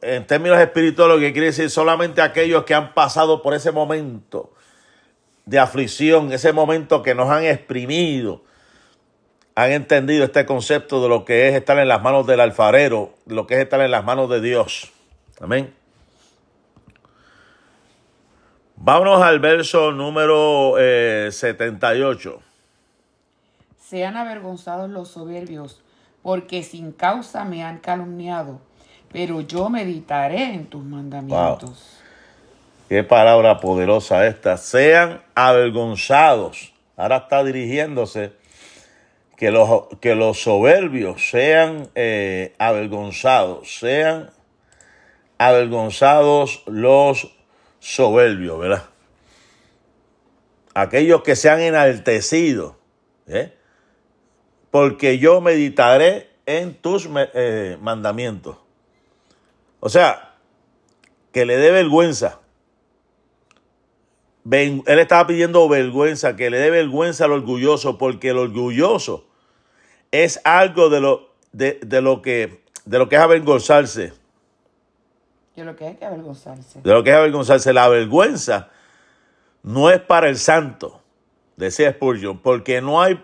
en 0.02 0.25
términos 0.29 0.61
espirituales, 0.61 1.17
lo 1.17 1.21
que 1.21 1.33
quiere 1.33 1.49
decir 1.49 1.69
solamente 1.69 2.23
aquellos 2.23 2.62
que 2.62 2.75
han 2.75 2.95
pasado 2.95 3.43
por 3.43 3.55
ese 3.55 3.73
momento 3.73 4.52
de 5.47 5.59
aflicción, 5.59 6.32
ese 6.32 6.52
momento 6.52 7.02
que 7.02 7.14
nos 7.14 7.30
han 7.30 7.44
exprimido, 7.44 8.42
han 9.54 9.73
entendido 9.73 10.25
este 10.25 10.47
concepto 10.47 11.02
de 11.02 11.09
lo 11.09 11.25
que 11.25 11.49
es 11.49 11.54
estar 11.54 11.78
en 11.78 11.88
las 11.88 12.02
manos 12.02 12.26
del 12.26 12.40
alfarero, 12.40 13.12
lo 13.26 13.47
que 13.47 13.54
es 13.54 13.61
estar 13.61 13.80
en 13.80 13.90
las 13.90 14.04
manos 14.04 14.30
de 14.30 14.40
Dios. 14.40 14.92
Amén. 15.40 15.75
Vámonos 18.76 19.23
al 19.23 19.40
verso 19.40 19.92
número 19.92 20.76
78. 21.30 22.30
Eh, 22.30 22.44
Sean 23.76 24.16
avergonzados 24.16 24.88
los 24.88 25.09
soberbios, 25.09 25.82
porque 26.23 26.62
sin 26.62 26.92
causa 26.92 27.44
me 27.44 27.62
han 27.62 27.78
calumniado, 27.78 28.61
pero 29.12 29.42
yo 29.42 29.68
meditaré 29.68 30.54
en 30.54 30.66
tus 30.66 30.82
mandamientos. 30.82 32.00
Qué 32.90 33.04
palabra 33.04 33.61
poderosa 33.61 34.26
esta. 34.26 34.56
Sean 34.56 35.23
avergonzados. 35.37 36.73
Ahora 36.97 37.18
está 37.18 37.44
dirigiéndose 37.44 38.32
que 39.37 39.52
los, 39.52 39.87
que 40.00 40.16
los 40.16 40.42
soberbios 40.42 41.30
sean 41.30 41.88
eh, 41.94 42.52
avergonzados. 42.59 43.78
Sean 43.78 44.30
avergonzados 45.38 46.64
los 46.66 47.32
soberbios, 47.78 48.59
¿verdad? 48.59 48.82
Aquellos 50.75 51.23
que 51.23 51.37
se 51.37 51.49
han 51.49 51.61
enaltecido. 51.61 52.76
¿eh? 53.28 53.54
Porque 54.73 55.20
yo 55.20 55.40
meditaré 55.40 56.28
en 56.44 56.75
tus 56.75 57.09
eh, 57.14 57.78
mandamientos. 57.80 58.56
O 59.78 59.88
sea, 59.88 60.35
que 61.32 61.44
le 61.44 61.56
dé 61.56 61.70
vergüenza 61.70 62.39
él 64.50 64.82
estaba 64.87 65.26
pidiendo 65.26 65.68
vergüenza, 65.68 66.37
que 66.37 66.50
le 66.50 66.59
dé 66.59 66.70
vergüenza 66.70 67.26
al 67.26 67.32
orgulloso, 67.32 67.99
porque 67.99 68.30
el 68.30 68.38
orgulloso 68.38 69.26
es 70.11 70.40
algo 70.44 70.88
de 70.88 71.00
lo, 71.00 71.30
de, 71.52 71.78
lo, 72.00 72.23
que, 72.23 72.62
de 72.85 72.99
lo 72.99 73.09
que 73.09 73.16
es 73.16 73.23
avergonzarse. 73.23 74.12
De 75.54 75.64
lo 75.64 75.76
que 75.76 75.87
hay 75.87 75.94
que 75.97 76.04
avergonzarse. 76.04 76.80
De 76.82 76.92
lo 76.92 77.04
que 77.04 77.11
es 77.11 77.16
avergonzarse. 77.16 77.73
La 77.73 77.88
vergüenza 77.88 78.70
no 79.62 79.90
es 79.90 80.00
para 80.00 80.28
el 80.28 80.38
santo, 80.38 81.02
decía 81.56 81.92
Spurgeon, 81.92 82.38
porque 82.38 82.80
no 82.80 83.02
hay 83.02 83.23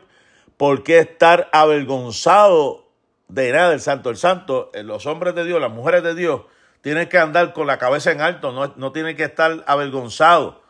por 0.58 0.82
qué 0.82 0.99
estar 0.99 1.49
avergonzado 1.52 2.87
de 3.28 3.52
nada 3.52 3.70
del 3.70 3.80
santo. 3.80 4.11
El 4.11 4.16
santo, 4.16 4.70
eh, 4.75 4.82
los 4.82 5.06
hombres 5.06 5.35
de 5.35 5.44
Dios, 5.44 5.61
las 5.61 5.73
mujeres 5.73 6.02
de 6.02 6.14
Dios, 6.14 6.42
tienen 6.82 7.08
que 7.08 7.18
andar 7.18 7.54
con 7.54 7.66
la 7.66 7.78
cabeza 7.78 8.12
en 8.12 8.20
alto, 8.20 8.52
no, 8.52 8.75
no 8.76 8.92
tienen 8.92 9.16
que 9.16 9.25
estar 9.25 9.64
avergonzados 9.66 10.65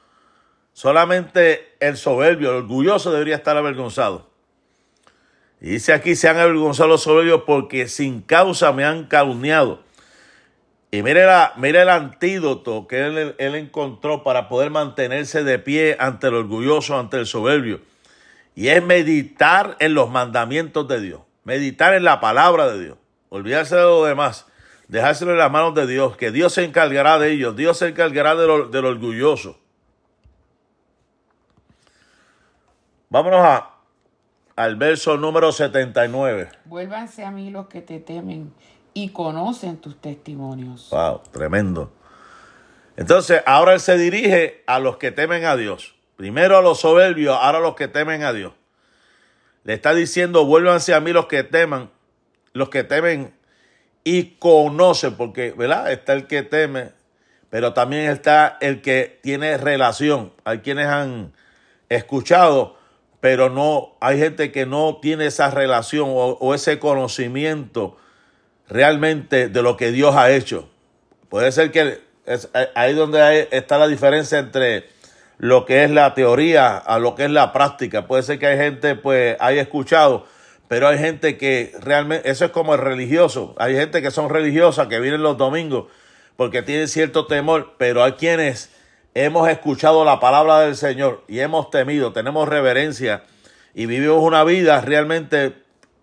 Solamente 0.77 1.75
el 1.81 1.97
soberbio, 1.97 2.51
el 2.51 2.57
orgulloso 2.57 3.11
debería 3.11 3.37
estar 3.37 3.57
avergonzado. 3.57 4.29
Y 5.59 5.71
dice 5.71 5.95
aquí, 5.95 6.15
se 6.17 6.29
han 6.29 6.37
avergonzado 6.37 6.91
los 6.91 7.03
soberbios 7.03 7.45
porque 7.47 7.89
sin 7.89 8.21
causa 8.21 8.73
me 8.73 8.85
han 8.85 9.07
calumniado. 9.07 9.81
Y 10.91 11.01
mire, 11.01 11.25
la, 11.25 11.55
mire 11.57 11.81
el 11.81 11.89
antídoto 11.89 12.87
que 12.87 13.07
él, 13.07 13.55
encontró 13.55 14.23
para 14.23 14.51
poder 14.51 14.69
mantenerse 14.69 15.45
de 15.45 15.59
pie 15.59 15.97
ante 15.99 16.27
el 16.27 16.35
orgulloso, 16.35 16.99
ante 16.99 17.17
el 17.17 17.25
soberbio. 17.25 17.81
Y 18.55 18.69
es 18.69 18.85
meditar 18.85 19.79
en 19.81 19.95
los 19.95 20.11
mandamientos 20.11 20.87
de 20.89 21.01
Dios. 21.01 21.23
Meditar 21.45 21.95
en 21.95 22.05
la 22.05 22.21
palabra 22.21 22.69
de 22.71 22.85
Dios. 22.85 22.99
Olvidarse 23.31 23.77
de 23.77 23.83
lo 23.83 24.05
demás. 24.05 24.45
Dejárselo 24.89 25.33
en 25.33 25.39
las 25.39 25.51
manos 25.51 25.75
de 25.75 25.87
Dios. 25.87 26.19
Que 26.19 26.31
Dios 26.31 26.53
se 26.53 26.65
encargará 26.65 27.19
de 27.19 27.31
ellos. 27.31 27.57
Dios 27.57 27.79
se 27.79 27.89
encargará 27.89 28.35
de 28.35 28.67
del 28.69 28.85
orgulloso. 28.85 29.59
Vámonos 33.09 33.41
a, 33.41 33.77
al 34.57 34.77
verso 34.77 35.17
número 35.17 35.53
79. 35.53 36.49
Vuélvanse 36.65 37.25
a 37.25 37.31
mí 37.31 37.51
los 37.51 37.69
que 37.69 37.83
te 37.83 38.01
temen 38.01 38.53
y 38.95 39.11
conocen 39.11 39.77
tus 39.77 40.01
testimonios. 40.01 40.89
Wow, 40.91 41.23
tremendo. 41.31 41.93
Entonces, 42.97 43.43
ahora 43.47 43.75
él 43.75 43.81
se 43.81 43.99
dirige 43.99 44.65
a 44.67 44.79
los 44.79 44.97
que 44.97 45.13
temen 45.13 45.45
a 45.45 45.57
Dios. 45.57 45.95
Primero 46.17 46.57
a 46.57 46.63
los 46.63 46.81
soberbios, 46.81 47.37
ahora 47.41 47.59
a 47.59 47.61
los 47.61 47.75
que 47.75 47.89
temen 47.89 48.25
a 48.25 48.33
Dios. 48.33 48.55
Le 49.65 49.75
está 49.75 49.93
diciendo, 49.93 50.47
vuélvanse 50.47 50.95
a 50.95 51.01
mí 51.01 51.13
los 51.13 51.27
que 51.27 51.45
teman, 51.45 51.91
los 52.55 52.71
que 52.71 52.85
temen 52.85 53.35
y 54.03 54.37
conocen, 54.39 55.15
porque, 55.17 55.53
¿verdad? 55.53 55.93
Está 55.93 56.15
el 56.15 56.27
que 56.27 56.43
teme, 56.43 56.93
pero 57.51 57.75
también 57.75 58.11
está 58.11 58.57
el 58.61 58.81
que 58.81 59.21
tiene 59.23 59.59
relación. 59.59 60.33
Hay 60.45 60.61
quienes 60.61 60.87
han 60.87 61.33
escuchado 61.89 62.76
pero 63.27 63.51
no, 63.51 63.97
hay 63.99 64.21
gente 64.21 64.53
que 64.53 64.67
no 64.67 65.01
tiene 65.03 65.27
esa 65.27 65.51
relación 65.51 66.11
o, 66.13 66.55
ese 66.55 66.79
conocimiento 66.79 67.97
realmente 68.69 69.49
de 69.49 69.63
lo 69.63 69.77
que 69.77 69.91
Dios 69.91 70.15
ha 70.15 70.31
hecho. 70.31 70.69
Puede 71.29 71.51
ser 71.51 71.73
que 71.73 71.99
es 72.25 72.49
ahí 72.77 72.95
donde 72.95 73.49
está 73.51 73.79
la 73.79 73.89
diferencia 73.89 74.39
entre 74.39 74.89
lo 75.39 75.65
que 75.65 75.83
es 75.83 75.91
la 75.91 76.15
teoría 76.15 76.77
a 76.77 77.01
lo 77.01 77.17
que 77.17 77.25
es 77.25 77.31
la 77.33 77.53
práctica. 77.53 78.07
Puede 78.07 78.23
ser 78.23 78.39
que 78.39 78.47
hay 78.47 78.59
gente, 78.59 78.95
pues, 78.95 79.37
haya 79.41 79.61
escuchado, 79.63 80.25
pero 80.69 80.87
hay 80.87 80.99
gente 80.99 81.37
que 81.37 81.73
realmente, 81.81 82.31
eso 82.31 82.45
es 82.45 82.53
como 82.53 82.75
el 82.75 82.81
religioso. 82.81 83.57
Hay 83.59 83.75
gente 83.75 84.03
que 84.03 84.13
son 84.13 84.31
religiosas, 84.31 84.87
que 84.87 85.01
vienen 85.01 85.25
los 85.25 85.37
domingos 85.37 85.87
porque 86.37 86.63
tienen 86.63 86.87
cierto 86.87 87.27
temor, 87.27 87.75
pero 87.77 88.05
hay 88.05 88.13
quienes 88.13 88.71
hemos 89.25 89.49
escuchado 89.49 90.05
la 90.05 90.21
palabra 90.21 90.61
del 90.61 90.77
Señor 90.77 91.25
y 91.27 91.41
hemos 91.41 91.71
temido, 91.71 92.13
tenemos 92.13 92.47
reverencia 92.47 93.25
y 93.75 93.87
vivimos 93.87 94.19
una 94.23 94.45
vida 94.45 94.83
realmente 94.83 95.55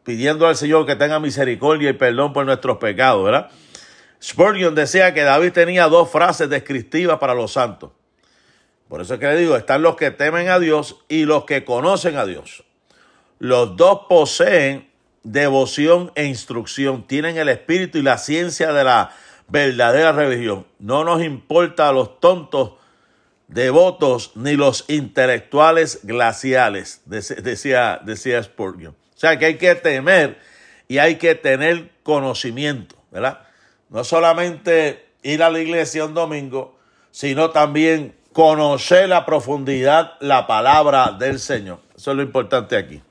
pidiendo 0.04 0.48
al 0.48 0.56
Señor 0.56 0.88
que 0.88 0.96
tenga 0.96 1.20
misericordia 1.20 1.92
y 1.92 1.94
perdón 1.94 2.34
por 2.34 2.44
nuestros 2.48 2.78
pecados, 2.78 3.24
¿verdad? 3.24 3.52
Spurgeon 4.20 4.74
decía 4.74 5.14
que 5.14 5.22
David 5.22 5.52
tenía 5.52 5.88
dos 5.90 6.10
frases 6.10 6.50
descriptivas 6.50 7.20
para 7.20 7.36
los 7.36 7.52
santos. 7.52 7.92
Por 8.88 9.02
eso 9.02 9.14
es 9.14 9.20
que 9.20 9.28
le 9.28 9.38
digo, 9.38 9.56
están 9.56 9.84
los 9.84 9.96
que 9.96 10.10
temen 10.10 10.50
a 10.50 10.58
Dios 10.58 10.98
y 11.08 11.26
los 11.26 11.46
que 11.46 11.64
conocen 11.64 12.18
a 12.18 12.26
Dios. 12.26 12.64
Los 13.38 13.78
dos 13.78 14.08
poseen 14.10 14.90
devoción 15.22 16.12
e 16.16 16.26
instrucción, 16.26 17.06
tienen 17.06 17.38
el 17.38 17.50
espíritu 17.50 18.00
y 18.00 18.02
la 18.02 18.18
ciencia 18.18 18.74
de 18.74 18.84
la 18.84 19.12
verdadera 19.50 20.14
religión. 20.14 20.66
No 20.80 21.04
nos 21.04 21.22
importa 21.22 21.90
a 21.90 21.94
los 21.94 22.20
tontos 22.20 22.74
devotos 23.48 24.32
ni 24.36 24.54
los 24.54 24.86
intelectuales 24.88 26.00
glaciales, 26.04 27.02
decía, 27.06 28.00
decía 28.04 28.42
Spurgeon. 28.42 28.94
O 28.94 29.20
sea 29.20 29.38
que 29.38 29.46
hay 29.46 29.58
que 29.58 29.76
temer 29.76 30.40
y 30.88 30.98
hay 30.98 31.16
que 31.16 31.36
tener 31.36 31.92
conocimiento, 32.04 32.96
¿verdad? 33.12 33.40
No 33.90 34.04
solamente 34.04 35.06
ir 35.22 35.44
a 35.44 35.50
la 35.50 35.60
iglesia 35.60 36.06
un 36.06 36.14
domingo, 36.14 36.78
sino 37.12 37.52
también 37.52 38.16
conocer 38.34 39.08
la 39.08 39.26
profundidad 39.26 40.14
la 40.20 40.48
palabra 40.48 41.12
del 41.12 41.40
Señor. 41.40 41.80
Eso 41.96 42.12
es 42.12 42.18
lo 42.18 42.24
importante 42.24 42.76
aquí. 42.76 43.02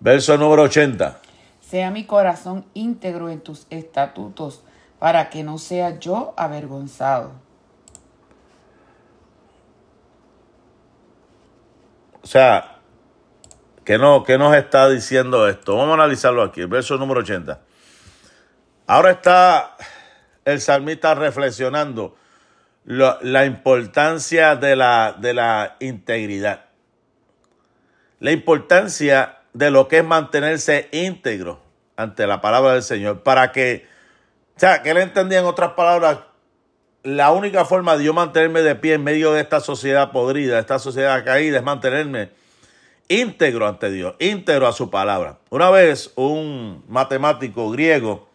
Verso 0.00 0.36
número 0.36 0.62
80. 0.62 1.20
Sea 1.60 1.90
mi 1.90 2.04
corazón 2.04 2.64
íntegro 2.74 3.28
en 3.28 3.40
tus 3.40 3.66
estatutos 3.70 4.62
para 5.06 5.30
que 5.30 5.44
no 5.44 5.56
sea 5.56 6.00
yo 6.00 6.34
avergonzado. 6.36 7.30
O 12.22 12.26
sea, 12.26 12.80
¿qué, 13.84 13.98
no, 13.98 14.24
¿qué 14.24 14.36
nos 14.36 14.52
está 14.56 14.88
diciendo 14.88 15.48
esto? 15.48 15.76
Vamos 15.76 15.92
a 15.92 16.02
analizarlo 16.02 16.42
aquí, 16.42 16.62
el 16.62 16.66
verso 16.66 16.96
número 16.96 17.20
80. 17.20 17.60
Ahora 18.88 19.12
está 19.12 19.76
el 20.44 20.60
salmista 20.60 21.14
reflexionando 21.14 22.16
la 22.84 23.44
importancia 23.44 24.56
de 24.56 24.74
la, 24.74 25.14
de 25.16 25.34
la 25.34 25.76
integridad. 25.78 26.64
La 28.18 28.32
importancia 28.32 29.38
de 29.52 29.70
lo 29.70 29.86
que 29.86 29.98
es 29.98 30.04
mantenerse 30.04 30.88
íntegro 30.90 31.60
ante 31.94 32.26
la 32.26 32.40
palabra 32.40 32.72
del 32.72 32.82
Señor. 32.82 33.22
Para 33.22 33.52
que, 33.52 33.94
o 34.56 34.60
sea, 34.60 34.82
que 34.82 34.90
él 34.90 34.96
entendía 34.96 35.40
en 35.40 35.44
otras 35.44 35.72
palabras, 35.72 36.20
la 37.02 37.30
única 37.30 37.66
forma 37.66 37.94
de 37.98 38.04
yo 38.04 38.14
mantenerme 38.14 38.62
de 38.62 38.74
pie 38.74 38.94
en 38.94 39.04
medio 39.04 39.32
de 39.34 39.42
esta 39.42 39.60
sociedad 39.60 40.12
podrida, 40.12 40.58
esta 40.58 40.78
sociedad 40.78 41.22
caída, 41.26 41.58
es 41.58 41.62
mantenerme 41.62 42.30
íntegro 43.08 43.68
ante 43.68 43.90
Dios, 43.90 44.14
íntegro 44.18 44.66
a 44.66 44.72
su 44.72 44.88
palabra. 44.88 45.38
Una 45.50 45.68
vez 45.68 46.10
un 46.16 46.82
matemático 46.88 47.70
griego 47.70 48.30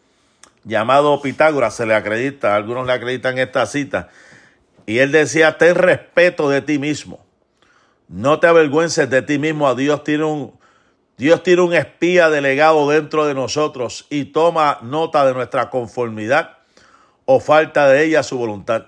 llamado 0.63 1.19
Pitágoras 1.23 1.73
se 1.73 1.87
le 1.87 1.95
acredita, 1.95 2.55
algunos 2.55 2.85
le 2.85 2.93
acreditan 2.93 3.39
esta 3.39 3.65
cita, 3.65 4.09
y 4.85 4.99
él 4.99 5.11
decía, 5.11 5.57
ten 5.57 5.73
respeto 5.73 6.49
de 6.49 6.61
ti 6.61 6.77
mismo, 6.77 7.25
no 8.07 8.39
te 8.39 8.45
avergüences 8.45 9.09
de 9.09 9.23
ti 9.23 9.39
mismo, 9.39 9.67
a 9.67 9.73
Dios 9.73 10.03
tiene 10.03 10.25
un, 10.25 10.60
Dios 11.17 11.43
tiene 11.43 11.61
un 11.61 11.73
espía 11.73 12.29
delegado 12.29 12.89
dentro 12.89 13.25
de 13.25 13.33
nosotros 13.33 14.07
y 14.09 14.25
toma 14.25 14.79
nota 14.81 15.25
de 15.25 15.33
nuestra 15.33 15.69
conformidad 15.69 16.57
o 17.25 17.39
falta 17.39 17.87
de 17.87 18.03
ella 18.03 18.21
a 18.21 18.23
su 18.23 18.37
voluntad. 18.37 18.87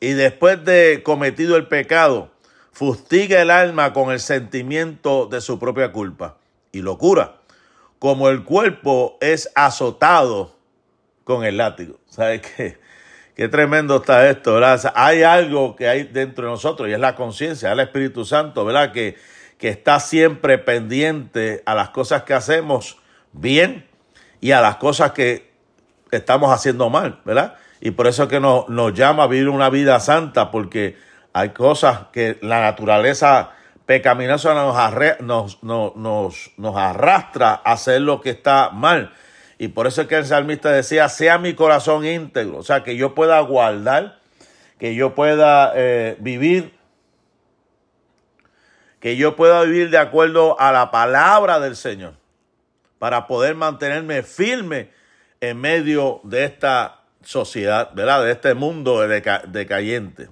Y 0.00 0.12
después 0.12 0.64
de 0.64 1.02
cometido 1.04 1.56
el 1.56 1.68
pecado, 1.68 2.30
fustiga 2.72 3.40
el 3.42 3.50
alma 3.50 3.92
con 3.92 4.10
el 4.10 4.20
sentimiento 4.20 5.26
de 5.26 5.40
su 5.40 5.58
propia 5.58 5.92
culpa 5.92 6.38
y 6.72 6.80
locura, 6.80 7.36
como 7.98 8.28
el 8.28 8.44
cuerpo 8.44 9.18
es 9.20 9.50
azotado 9.54 10.56
con 11.24 11.44
el 11.44 11.58
látigo. 11.58 12.00
¿Sabes 12.08 12.42
qué? 12.42 12.78
Qué 13.36 13.48
tremendo 13.48 13.96
está 13.96 14.28
esto, 14.28 14.54
¿verdad? 14.54 14.92
Hay 14.94 15.22
algo 15.22 15.74
que 15.74 15.88
hay 15.88 16.02
dentro 16.04 16.44
de 16.44 16.50
nosotros 16.50 16.88
y 16.88 16.92
es 16.92 17.00
la 17.00 17.14
conciencia, 17.14 17.72
el 17.72 17.80
Espíritu 17.80 18.24
Santo, 18.24 18.64
¿verdad? 18.64 18.92
Que, 18.92 19.16
que 19.62 19.68
está 19.68 20.00
siempre 20.00 20.58
pendiente 20.58 21.62
a 21.66 21.76
las 21.76 21.90
cosas 21.90 22.24
que 22.24 22.34
hacemos 22.34 22.98
bien 23.30 23.86
y 24.40 24.50
a 24.50 24.60
las 24.60 24.74
cosas 24.74 25.12
que 25.12 25.52
estamos 26.10 26.52
haciendo 26.52 26.90
mal, 26.90 27.20
¿verdad? 27.24 27.54
Y 27.80 27.92
por 27.92 28.08
eso 28.08 28.24
es 28.24 28.28
que 28.28 28.40
nos, 28.40 28.68
nos 28.68 28.92
llama 28.92 29.22
a 29.22 29.26
vivir 29.28 29.48
una 29.48 29.70
vida 29.70 30.00
santa, 30.00 30.50
porque 30.50 30.96
hay 31.32 31.50
cosas 31.50 32.06
que 32.12 32.40
la 32.42 32.60
naturaleza 32.60 33.50
pecaminosa 33.86 34.52
nos, 34.52 35.62
nos, 35.62 35.96
nos, 35.96 36.50
nos 36.56 36.76
arrastra 36.76 37.62
a 37.64 37.70
hacer 37.74 38.00
lo 38.00 38.20
que 38.20 38.30
está 38.30 38.70
mal. 38.70 39.12
Y 39.58 39.68
por 39.68 39.86
eso 39.86 40.02
es 40.02 40.08
que 40.08 40.16
el 40.16 40.26
salmista 40.26 40.72
decía, 40.72 41.08
sea 41.08 41.38
mi 41.38 41.54
corazón 41.54 42.04
íntegro, 42.04 42.58
o 42.58 42.62
sea, 42.64 42.82
que 42.82 42.96
yo 42.96 43.14
pueda 43.14 43.38
guardar, 43.42 44.18
que 44.80 44.96
yo 44.96 45.14
pueda 45.14 45.72
eh, 45.76 46.16
vivir, 46.18 46.74
que 49.02 49.16
yo 49.16 49.34
pueda 49.34 49.62
vivir 49.64 49.90
de 49.90 49.98
acuerdo 49.98 50.58
a 50.60 50.70
la 50.70 50.92
palabra 50.92 51.58
del 51.58 51.74
Señor, 51.74 52.14
para 53.00 53.26
poder 53.26 53.56
mantenerme 53.56 54.22
firme 54.22 54.92
en 55.40 55.60
medio 55.60 56.20
de 56.22 56.44
esta 56.44 57.00
sociedad, 57.20 57.90
¿verdad? 57.94 58.22
De 58.22 58.30
este 58.30 58.54
mundo 58.54 59.00
decayente. 59.00 60.28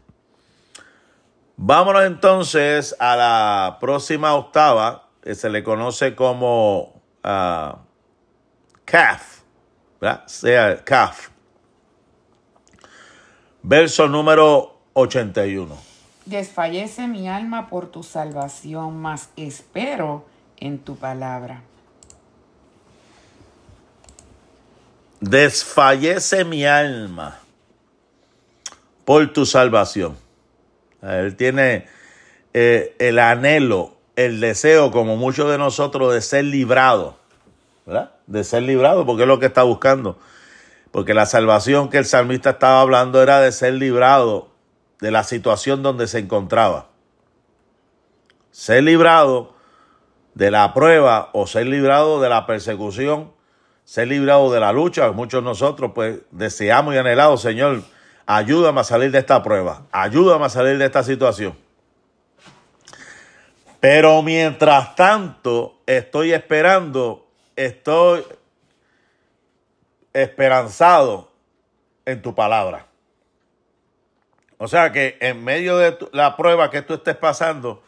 Vámonos 1.56 2.04
entonces 2.04 2.94
a 3.00 3.16
la 3.16 3.78
próxima 3.80 4.34
octava, 4.34 5.08
que 5.20 5.34
se 5.34 5.50
le 5.50 5.64
conoce 5.64 6.14
como... 6.14 7.02
Ah, 7.24 7.80
Kaf, 8.84 9.40
¿verdad? 10.00 10.26
Sea 10.26 10.84
Kaf. 10.84 11.28
Verso 13.62 14.06
número 14.06 14.80
81. 14.92 15.89
Desfallece 16.30 17.08
mi 17.08 17.28
alma 17.28 17.68
por 17.68 17.88
tu 17.88 18.04
salvación, 18.04 19.02
mas 19.02 19.30
espero 19.36 20.24
en 20.58 20.78
tu 20.78 20.96
palabra. 20.96 21.62
Desfallece 25.20 26.44
mi 26.44 26.64
alma 26.64 27.40
por 29.04 29.32
tu 29.32 29.44
salvación. 29.44 30.16
Él 31.02 31.34
tiene 31.34 31.86
eh, 32.54 32.94
el 33.00 33.18
anhelo, 33.18 33.96
el 34.14 34.38
deseo, 34.38 34.92
como 34.92 35.16
muchos 35.16 35.50
de 35.50 35.58
nosotros, 35.58 36.14
de 36.14 36.20
ser 36.20 36.44
librado 36.44 37.18
de 38.26 38.44
ser 38.44 38.62
librado, 38.62 39.04
porque 39.04 39.22
es 39.22 39.28
lo 39.28 39.40
que 39.40 39.46
está 39.46 39.64
buscando. 39.64 40.16
Porque 40.92 41.14
la 41.14 41.26
salvación 41.26 41.88
que 41.88 41.98
el 41.98 42.04
salmista 42.04 42.50
estaba 42.50 42.80
hablando 42.80 43.22
era 43.22 43.40
de 43.40 43.50
ser 43.50 43.74
librado 43.74 44.49
de 45.00 45.10
la 45.10 45.24
situación 45.24 45.82
donde 45.82 46.06
se 46.06 46.18
encontraba. 46.18 46.88
Ser 48.50 48.82
librado 48.82 49.54
de 50.34 50.50
la 50.50 50.74
prueba 50.74 51.30
o 51.32 51.46
ser 51.46 51.66
librado 51.66 52.20
de 52.20 52.28
la 52.28 52.46
persecución, 52.46 53.32
ser 53.84 54.08
librado 54.08 54.52
de 54.52 54.60
la 54.60 54.72
lucha. 54.72 55.10
Muchos 55.12 55.42
de 55.42 55.48
nosotros 55.48 55.92
pues 55.94 56.20
deseamos 56.30 56.94
y 56.94 56.98
anhelamos, 56.98 57.40
Señor, 57.40 57.82
ayúdame 58.26 58.80
a 58.80 58.84
salir 58.84 59.10
de 59.10 59.18
esta 59.18 59.42
prueba, 59.42 59.82
ayúdame 59.92 60.44
a 60.44 60.50
salir 60.50 60.78
de 60.78 60.86
esta 60.86 61.02
situación. 61.02 61.56
Pero 63.80 64.22
mientras 64.22 64.94
tanto 64.94 65.80
estoy 65.86 66.32
esperando 66.32 67.30
estoy 67.64 68.24
esperanzado 70.12 71.30
en 72.04 72.22
tu 72.22 72.34
palabra. 72.34 72.86
O 74.62 74.68
sea 74.68 74.92
que 74.92 75.16
en 75.20 75.42
medio 75.42 75.78
de 75.78 75.96
la 76.12 76.36
prueba 76.36 76.70
que 76.70 76.82
tú 76.82 76.92
estés 76.92 77.16
pasando, 77.16 77.82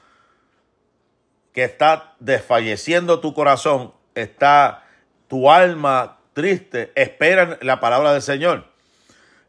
que 1.53 1.65
está 1.65 2.15
desfalleciendo 2.19 3.21
tu 3.21 3.35
corazón, 3.35 3.93
está 4.15 4.83
tu 5.29 5.51
alma 5.51 6.17
triste, 6.33 6.91
espera 6.95 7.59
la 7.61 7.79
palabra 7.79 8.15
del 8.15 8.23
Señor. 8.23 8.65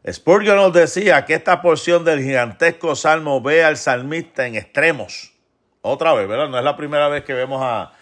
Spurgeon 0.06 0.56
nos 0.56 0.74
decía 0.74 1.24
que 1.24 1.32
esta 1.32 1.62
porción 1.62 2.04
del 2.04 2.22
gigantesco 2.22 2.94
salmo 2.94 3.40
ve 3.40 3.64
al 3.64 3.78
salmista 3.78 4.46
en 4.46 4.56
extremos. 4.56 5.32
Otra 5.80 6.12
vez, 6.12 6.28
¿verdad? 6.28 6.50
No 6.50 6.58
es 6.58 6.64
la 6.64 6.76
primera 6.76 7.08
vez 7.08 7.24
que 7.24 7.32
vemos 7.32 7.62
a, 7.64 7.92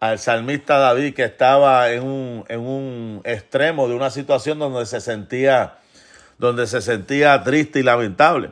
al 0.00 0.18
salmista 0.18 0.78
David 0.78 1.12
que 1.12 1.24
estaba 1.24 1.90
en 1.90 2.02
un, 2.02 2.44
en 2.48 2.60
un 2.60 3.20
extremo 3.24 3.88
de 3.88 3.94
una 3.94 4.08
situación 4.08 4.58
donde 4.58 4.86
se 4.86 5.02
sentía, 5.02 5.76
donde 6.44 6.66
se 6.66 6.80
sentía 6.80 7.42
triste 7.42 7.80
y 7.80 7.82
lamentable. 7.82 8.50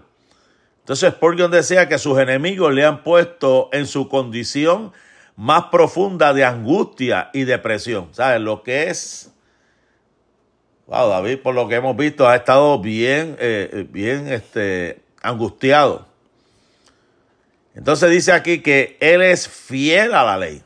Entonces 0.81 1.12
Spurgeon 1.12 1.50
decía 1.50 1.88
que 1.88 1.98
sus 1.98 2.18
enemigos 2.18 2.72
le 2.72 2.85
han 2.85 3.05
puesto 3.05 3.68
en 3.72 3.87
su 3.87 4.09
condición 4.09 4.92
más 5.37 5.64
profunda 5.64 6.33
de 6.33 6.44
angustia 6.44 7.31
y 7.33 7.44
depresión. 7.44 8.09
¿Sabes? 8.12 8.40
Lo 8.40 8.62
que 8.62 8.90
es... 8.90 9.31
Wow, 10.87 11.09
David, 11.09 11.38
por 11.38 11.55
lo 11.55 11.68
que 11.68 11.76
hemos 11.76 11.96
visto, 11.96 12.28
ha 12.28 12.35
estado 12.35 12.78
bien, 12.81 13.37
eh, 13.38 13.87
bien 13.88 14.26
este, 14.26 15.00
angustiado. 15.22 16.07
Entonces 17.74 18.11
dice 18.11 18.33
aquí 18.33 18.61
que 18.61 18.96
él 19.00 19.22
es 19.22 19.48
fiel 19.48 20.14
a 20.14 20.24
la 20.24 20.37
ley 20.37 20.62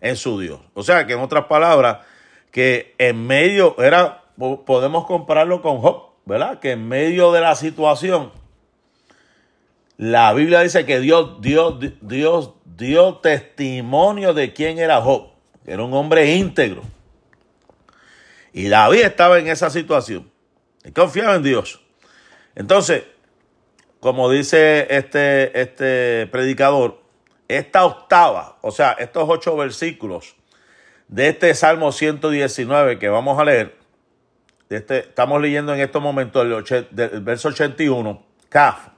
en 0.00 0.16
su 0.16 0.38
Dios. 0.38 0.60
O 0.74 0.82
sea 0.82 1.06
que 1.06 1.14
en 1.14 1.20
otras 1.20 1.46
palabras, 1.46 1.98
que 2.50 2.94
en 2.98 3.26
medio, 3.26 3.76
era, 3.78 4.22
podemos 4.36 5.06
compararlo 5.06 5.62
con 5.62 5.78
Job, 5.78 6.10
¿verdad? 6.24 6.58
Que 6.60 6.72
en 6.72 6.88
medio 6.88 7.32
de 7.32 7.40
la 7.40 7.54
situación, 7.54 8.32
la 9.96 10.32
Biblia 10.34 10.60
dice 10.60 10.84
que 10.84 11.00
Dios, 11.00 11.40
Dios, 11.40 11.76
Dios 12.00 12.52
dio 12.64 13.16
testimonio 13.16 14.34
de 14.34 14.52
quién 14.52 14.78
era 14.78 15.00
Job. 15.00 15.28
Era 15.64 15.82
un 15.82 15.92
hombre 15.94 16.34
íntegro. 16.34 16.82
Y 18.52 18.68
David 18.68 19.00
estaba 19.00 19.38
en 19.38 19.48
esa 19.48 19.70
situación. 19.70 20.30
Y 20.84 20.92
confiaba 20.92 21.34
en 21.34 21.42
Dios. 21.42 21.80
Entonces, 22.54 23.04
como 24.00 24.30
dice 24.30 24.86
este, 24.90 25.60
este 25.60 26.26
predicador, 26.28 27.00
esta 27.48 27.84
octava, 27.84 28.58
o 28.62 28.70
sea, 28.70 28.92
estos 28.92 29.24
ocho 29.28 29.56
versículos 29.56 30.36
de 31.08 31.28
este 31.28 31.54
Salmo 31.54 31.92
119 31.92 32.98
que 32.98 33.08
vamos 33.08 33.38
a 33.38 33.44
leer, 33.44 33.76
este, 34.68 35.00
estamos 35.00 35.40
leyendo 35.40 35.74
en 35.74 35.80
estos 35.80 36.02
momentos 36.02 36.44
el, 36.70 36.88
del 36.90 37.20
verso 37.20 37.48
81, 37.48 38.22
Kaf. 38.48 38.88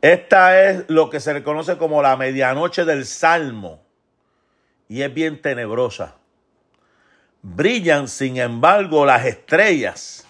Esta 0.00 0.68
es 0.68 0.84
lo 0.88 1.10
que 1.10 1.20
se 1.20 1.32
reconoce 1.32 1.76
como 1.76 2.02
la 2.02 2.16
medianoche 2.16 2.84
del 2.84 3.06
Salmo 3.06 3.82
y 4.88 5.02
es 5.02 5.12
bien 5.12 5.40
tenebrosa. 5.40 6.16
Brillan, 7.42 8.08
sin 8.08 8.36
embargo, 8.36 9.04
las 9.04 9.24
estrellas 9.26 10.26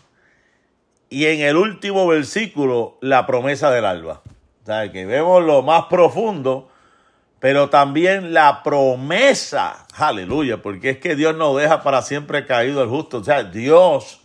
y 1.12 1.26
en 1.26 1.40
el 1.40 1.56
último 1.56 2.06
versículo 2.06 2.96
la 3.02 3.26
promesa 3.26 3.70
del 3.70 3.84
alba. 3.84 4.22
O 4.62 4.66
sea, 4.66 4.90
que 4.90 5.04
vemos 5.04 5.44
lo 5.44 5.62
más 5.62 5.84
profundo, 5.86 6.70
pero 7.42 7.68
también 7.68 8.32
la 8.32 8.62
promesa, 8.62 9.88
aleluya, 9.96 10.62
porque 10.62 10.90
es 10.90 10.98
que 10.98 11.16
Dios 11.16 11.34
no 11.34 11.56
deja 11.56 11.82
para 11.82 12.00
siempre 12.02 12.46
caído 12.46 12.80
el 12.84 12.88
justo. 12.88 13.18
O 13.18 13.24
sea, 13.24 13.42
Dios 13.42 14.20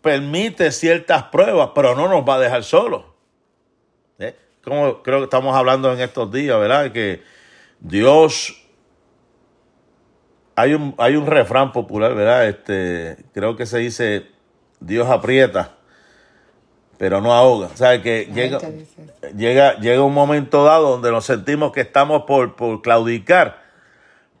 permite 0.00 0.70
ciertas 0.70 1.24
pruebas, 1.24 1.70
pero 1.74 1.96
no 1.96 2.06
nos 2.06 2.20
va 2.20 2.36
a 2.36 2.38
dejar 2.38 2.62
solos. 2.62 3.02
¿Eh? 4.20 4.36
Como 4.62 5.02
creo 5.02 5.18
que 5.18 5.24
estamos 5.24 5.56
hablando 5.56 5.92
en 5.92 5.98
estos 5.98 6.30
días, 6.30 6.56
¿verdad? 6.56 6.92
Que 6.92 7.20
Dios 7.80 8.64
hay 10.54 10.74
un, 10.74 10.94
hay 10.98 11.16
un 11.16 11.26
refrán 11.26 11.72
popular, 11.72 12.14
¿verdad? 12.14 12.46
Este, 12.46 13.24
creo 13.34 13.56
que 13.56 13.66
se 13.66 13.78
dice, 13.78 14.28
Dios 14.78 15.08
aprieta, 15.10 15.77
pero 16.98 17.20
no 17.20 17.32
ahoga. 17.32 17.68
O 17.72 17.76
sea, 17.76 18.02
que 18.02 18.26
llega, 18.34 18.58
llega, 19.34 19.78
llega 19.78 20.02
un 20.02 20.12
momento 20.12 20.64
dado 20.64 20.90
donde 20.90 21.10
nos 21.10 21.24
sentimos 21.24 21.72
que 21.72 21.80
estamos 21.80 22.24
por, 22.24 22.56
por 22.56 22.82
claudicar, 22.82 23.62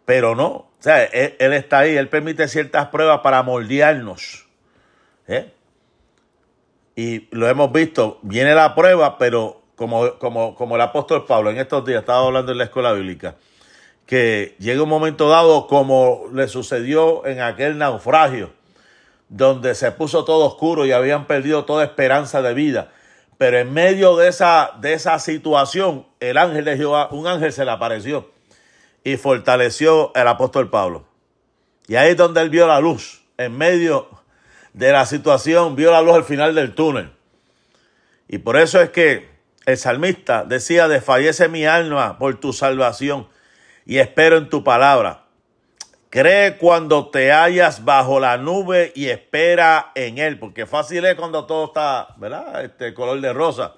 pero 0.04 0.34
no. 0.34 0.48
O 0.48 0.82
sea, 0.82 1.04
él, 1.04 1.52
está 1.52 1.80
ahí, 1.80 1.96
Él 1.96 2.08
permite 2.08 2.46
ciertas 2.48 2.88
pruebas 2.88 3.20
para 3.20 3.42
moldearnos. 3.42 4.46
¿eh? 5.26 5.52
Y 6.94 7.28
lo 7.30 7.48
hemos 7.48 7.72
visto, 7.72 8.18
viene 8.22 8.54
la 8.54 8.74
prueba, 8.74 9.18
pero 9.18 9.62
como, 9.76 10.18
como, 10.18 10.54
como 10.54 10.74
el 10.74 10.80
apóstol 10.80 11.24
Pablo 11.26 11.50
en 11.50 11.58
estos 11.58 11.84
días 11.84 12.00
estaba 12.00 12.26
hablando 12.26 12.52
en 12.52 12.58
la 12.58 12.64
escuela 12.64 12.92
bíblica, 12.92 13.36
que 14.06 14.56
llega 14.58 14.82
un 14.82 14.88
momento 14.88 15.28
dado 15.28 15.66
como 15.66 16.24
le 16.32 16.48
sucedió 16.48 17.24
en 17.26 17.40
aquel 17.40 17.78
naufragio, 17.78 18.50
donde 19.28 19.74
se 19.74 19.92
puso 19.92 20.24
todo 20.24 20.46
oscuro 20.46 20.86
y 20.86 20.92
habían 20.92 21.26
perdido 21.26 21.64
toda 21.64 21.84
esperanza 21.84 22.42
de 22.42 22.54
vida. 22.54 22.90
Pero 23.36 23.58
en 23.58 23.72
medio 23.72 24.16
de 24.16 24.28
esa, 24.28 24.72
de 24.80 24.94
esa 24.94 25.18
situación, 25.18 26.06
el 26.20 26.38
ángel 26.38 26.64
de 26.64 26.76
Jehová, 26.76 27.08
un 27.12 27.26
ángel 27.26 27.52
se 27.52 27.64
le 27.64 27.70
apareció 27.70 28.30
y 29.04 29.16
fortaleció 29.16 30.12
el 30.14 30.26
apóstol 30.26 30.70
Pablo. 30.70 31.06
Y 31.86 31.96
ahí 31.96 32.10
es 32.10 32.16
donde 32.16 32.40
él 32.40 32.50
vio 32.50 32.66
la 32.66 32.80
luz. 32.80 33.22
En 33.36 33.56
medio 33.56 34.08
de 34.72 34.92
la 34.92 35.06
situación, 35.06 35.76
vio 35.76 35.92
la 35.92 36.02
luz 36.02 36.14
al 36.16 36.24
final 36.24 36.54
del 36.54 36.74
túnel. 36.74 37.12
Y 38.26 38.38
por 38.38 38.56
eso 38.56 38.80
es 38.80 38.90
que 38.90 39.30
el 39.64 39.76
salmista 39.76 40.44
decía, 40.44 40.88
desfallece 40.88 41.48
mi 41.48 41.64
alma 41.64 42.18
por 42.18 42.40
tu 42.40 42.52
salvación 42.52 43.28
y 43.86 43.98
espero 43.98 44.36
en 44.36 44.50
tu 44.50 44.64
palabra. 44.64 45.27
Cree 46.10 46.56
cuando 46.56 47.10
te 47.10 47.32
hallas 47.32 47.84
bajo 47.84 48.18
la 48.18 48.38
nube 48.38 48.92
y 48.94 49.08
espera 49.08 49.92
en 49.94 50.16
él, 50.16 50.38
porque 50.38 50.64
fácil 50.64 51.04
es 51.04 51.16
cuando 51.16 51.44
todo 51.44 51.66
está, 51.66 52.14
¿verdad? 52.16 52.64
Este 52.64 52.94
color 52.94 53.20
de 53.20 53.32
rosa. 53.34 53.74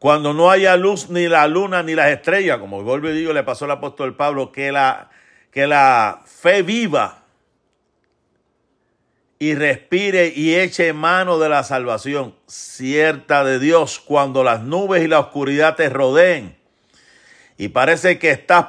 Cuando 0.00 0.32
no 0.32 0.50
haya 0.50 0.76
luz 0.76 1.08
ni 1.08 1.28
la 1.28 1.46
luna 1.46 1.82
ni 1.84 1.94
las 1.94 2.08
estrellas, 2.10 2.58
como 2.58 2.82
vuelvo 2.82 3.08
y 3.10 3.12
digo, 3.12 3.32
le 3.32 3.44
pasó 3.44 3.64
al 3.64 3.72
apóstol 3.72 4.16
Pablo, 4.16 4.50
que 4.50 4.72
la, 4.72 5.10
que 5.52 5.68
la 5.68 6.22
fe 6.24 6.62
viva 6.62 7.22
y 9.38 9.54
respire 9.54 10.32
y 10.34 10.56
eche 10.56 10.92
mano 10.92 11.38
de 11.38 11.48
la 11.48 11.62
salvación 11.62 12.34
cierta 12.46 13.44
de 13.44 13.60
Dios 13.60 14.00
cuando 14.00 14.42
las 14.42 14.62
nubes 14.62 15.04
y 15.04 15.08
la 15.08 15.20
oscuridad 15.20 15.76
te 15.76 15.88
rodeen 15.88 16.57
y 17.58 17.68
parece 17.68 18.20
que 18.20 18.30
estás 18.30 18.66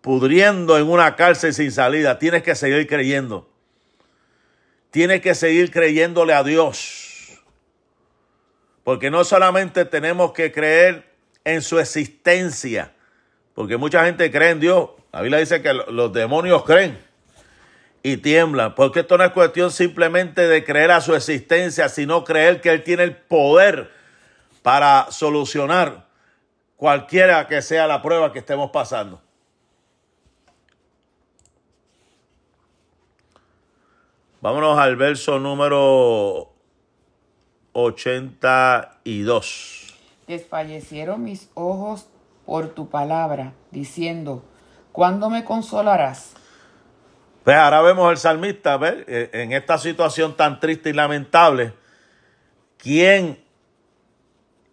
pudriendo 0.00 0.78
en 0.78 0.88
una 0.88 1.14
cárcel 1.14 1.52
sin 1.52 1.70
salida. 1.70 2.18
Tienes 2.18 2.42
que 2.42 2.54
seguir 2.54 2.86
creyendo. 2.86 3.50
Tienes 4.90 5.20
que 5.20 5.34
seguir 5.34 5.70
creyéndole 5.70 6.32
a 6.32 6.42
Dios. 6.42 7.38
Porque 8.82 9.10
no 9.10 9.24
solamente 9.24 9.84
tenemos 9.84 10.32
que 10.32 10.52
creer 10.52 11.04
en 11.44 11.60
su 11.60 11.78
existencia, 11.78 12.92
porque 13.54 13.76
mucha 13.76 14.04
gente 14.06 14.30
cree 14.30 14.50
en 14.50 14.60
Dios. 14.60 14.90
La 15.12 15.20
Biblia 15.20 15.38
dice 15.38 15.60
que 15.60 15.74
los 15.74 16.12
demonios 16.12 16.64
creen 16.64 16.98
y 18.02 18.16
tiemblan, 18.16 18.74
porque 18.74 19.00
esto 19.00 19.18
no 19.18 19.24
es 19.24 19.32
cuestión 19.32 19.70
simplemente 19.70 20.48
de 20.48 20.64
creer 20.64 20.90
a 20.92 21.02
su 21.02 21.14
existencia, 21.14 21.90
sino 21.90 22.24
creer 22.24 22.62
que 22.62 22.70
Él 22.70 22.82
tiene 22.82 23.02
el 23.02 23.16
poder 23.16 23.90
para 24.62 25.08
solucionar 25.10 26.04
cualquiera 26.76 27.46
que 27.46 27.62
sea 27.62 27.86
la 27.86 28.02
prueba 28.02 28.32
que 28.32 28.40
estemos 28.40 28.70
pasando. 28.70 29.22
Vámonos 34.40 34.76
al 34.78 34.96
verso 34.96 35.38
número 35.38 36.52
82. 37.72 39.94
Desfallecieron 40.26 41.22
mis 41.22 41.48
ojos 41.54 42.08
por 42.44 42.74
tu 42.74 42.90
palabra, 42.90 43.52
diciendo, 43.70 44.44
¿cuándo 44.92 45.30
me 45.30 45.44
consolarás? 45.44 46.34
Pues 47.42 47.56
ahora 47.56 47.80
vemos 47.82 48.08
al 48.08 48.18
salmista, 48.18 48.76
¿ver? 48.76 49.04
Eh, 49.08 49.30
en 49.32 49.52
esta 49.52 49.78
situación 49.78 50.36
tan 50.36 50.60
triste 50.60 50.90
y 50.90 50.94
lamentable, 50.94 51.72
¿quién 52.78 53.43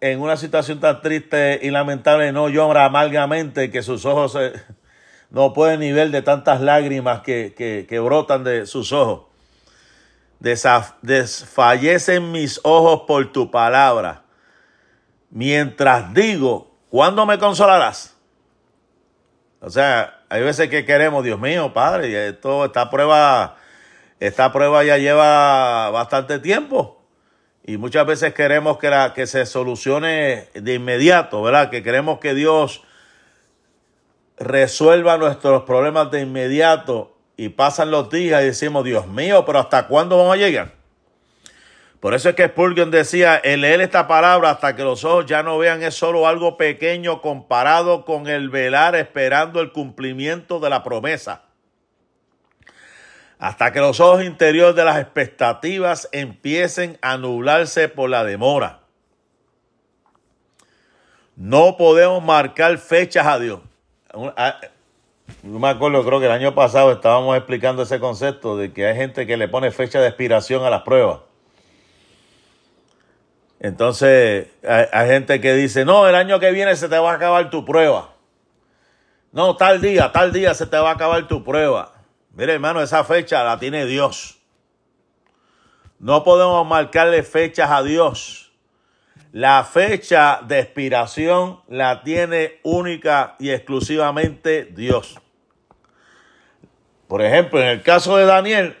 en 0.02 0.20
una 0.20 0.36
situación 0.36 0.80
tan 0.80 1.00
triste 1.00 1.60
y 1.62 1.70
lamentable 1.70 2.32
no 2.32 2.48
llora 2.48 2.84
amargamente 2.84 3.70
que 3.70 3.82
sus 3.82 4.04
ojos 4.04 4.36
no 5.30 5.52
pueden 5.52 5.78
ni 5.78 5.92
ver 5.92 6.10
de 6.10 6.22
tantas 6.22 6.60
lágrimas 6.60 7.20
que, 7.22 8.00
brotan 8.02 8.42
de 8.44 8.66
sus 8.66 8.92
ojos? 8.92 9.26
desfallecen 11.02 12.32
mis 12.32 12.58
ojos 12.64 13.02
por 13.06 13.30
tu 13.30 13.48
palabra. 13.52 14.24
Mientras 15.30 16.12
digo, 16.12 16.74
¿cuándo 16.90 17.24
me 17.24 17.38
consolarás? 17.38 18.16
O 19.60 19.70
sea, 19.70 20.24
hay 20.28 20.42
veces 20.42 20.68
que 20.68 20.84
queremos, 20.84 21.22
Dios 21.22 21.38
mío, 21.38 21.72
Padre, 21.72 22.30
esto, 22.30 22.64
esta 22.64 22.90
prueba, 22.90 23.56
esta 24.18 24.52
prueba 24.52 24.82
ya 24.82 24.98
lleva 24.98 25.90
bastante 25.90 26.40
tiempo. 26.40 27.01
Y 27.64 27.76
muchas 27.76 28.06
veces 28.06 28.34
queremos 28.34 28.78
que, 28.78 28.90
la, 28.90 29.14
que 29.14 29.26
se 29.26 29.46
solucione 29.46 30.48
de 30.54 30.74
inmediato, 30.74 31.42
¿verdad? 31.42 31.70
Que 31.70 31.82
queremos 31.82 32.18
que 32.18 32.34
Dios 32.34 32.82
resuelva 34.36 35.16
nuestros 35.16 35.62
problemas 35.62 36.10
de 36.10 36.20
inmediato. 36.20 37.16
Y 37.36 37.50
pasan 37.50 37.90
los 37.90 38.10
días 38.10 38.42
y 38.42 38.46
decimos, 38.46 38.84
Dios 38.84 39.06
mío, 39.06 39.44
pero 39.46 39.60
¿hasta 39.60 39.86
cuándo 39.86 40.18
vamos 40.18 40.34
a 40.34 40.38
llegar? 40.38 40.74
Por 41.98 42.14
eso 42.14 42.28
es 42.28 42.34
que 42.34 42.48
Spurgeon 42.48 42.90
decía, 42.90 43.36
el 43.36 43.60
leer 43.60 43.80
esta 43.80 44.08
palabra 44.08 44.50
hasta 44.50 44.74
que 44.74 44.82
los 44.82 45.04
ojos 45.04 45.26
ya 45.26 45.44
no 45.44 45.56
vean 45.56 45.84
es 45.84 45.94
solo 45.94 46.26
algo 46.26 46.56
pequeño 46.56 47.22
comparado 47.22 48.04
con 48.04 48.26
el 48.26 48.50
velar 48.50 48.96
esperando 48.96 49.60
el 49.60 49.70
cumplimiento 49.70 50.58
de 50.58 50.68
la 50.68 50.82
promesa. 50.82 51.42
Hasta 53.42 53.72
que 53.72 53.80
los 53.80 53.98
ojos 53.98 54.22
interiores 54.22 54.76
de 54.76 54.84
las 54.84 55.00
expectativas 55.00 56.08
empiecen 56.12 56.96
a 57.02 57.16
nublarse 57.16 57.88
por 57.88 58.08
la 58.08 58.22
demora. 58.22 58.82
No 61.34 61.76
podemos 61.76 62.22
marcar 62.22 62.78
fechas 62.78 63.26
a 63.26 63.40
Dios. 63.40 63.58
Ah, 64.36 64.60
no 65.42 65.58
me 65.58 65.68
acuerdo, 65.68 66.04
creo 66.04 66.20
que 66.20 66.26
el 66.26 66.32
año 66.32 66.54
pasado 66.54 66.92
estábamos 66.92 67.36
explicando 67.36 67.82
ese 67.82 67.98
concepto 67.98 68.56
de 68.56 68.72
que 68.72 68.86
hay 68.86 68.94
gente 68.94 69.26
que 69.26 69.36
le 69.36 69.48
pone 69.48 69.72
fecha 69.72 70.00
de 70.00 70.06
expiración 70.06 70.64
a 70.64 70.70
las 70.70 70.82
pruebas. 70.82 71.18
Entonces, 73.58 74.50
hay, 74.62 75.08
gente 75.08 75.40
que 75.40 75.54
dice, 75.54 75.84
no, 75.84 76.06
el 76.06 76.14
año 76.14 76.38
que 76.38 76.52
viene 76.52 76.76
se 76.76 76.88
te 76.88 76.96
va 76.96 77.10
a 77.10 77.14
acabar 77.16 77.50
tu 77.50 77.64
prueba. 77.64 78.12
No, 79.32 79.56
tal 79.56 79.80
día, 79.80 80.12
tal 80.12 80.32
día 80.32 80.54
se 80.54 80.66
te 80.66 80.76
va 80.76 80.90
a 80.90 80.94
acabar 80.94 81.26
tu 81.26 81.42
prueba. 81.42 82.01
Mire, 82.34 82.54
hermano, 82.54 82.80
esa 82.80 83.04
fecha 83.04 83.44
la 83.44 83.58
tiene 83.58 83.84
Dios. 83.86 84.38
No 85.98 86.24
podemos 86.24 86.66
marcarle 86.66 87.22
fechas 87.22 87.70
a 87.70 87.82
Dios. 87.82 88.52
La 89.32 89.64
fecha 89.64 90.40
de 90.46 90.60
expiración 90.60 91.60
la 91.68 92.02
tiene 92.02 92.60
única 92.62 93.36
y 93.38 93.50
exclusivamente 93.50 94.64
Dios. 94.64 95.18
Por 97.06 97.22
ejemplo, 97.22 97.60
en 97.60 97.68
el 97.68 97.82
caso 97.82 98.16
de 98.16 98.24
Daniel, 98.24 98.76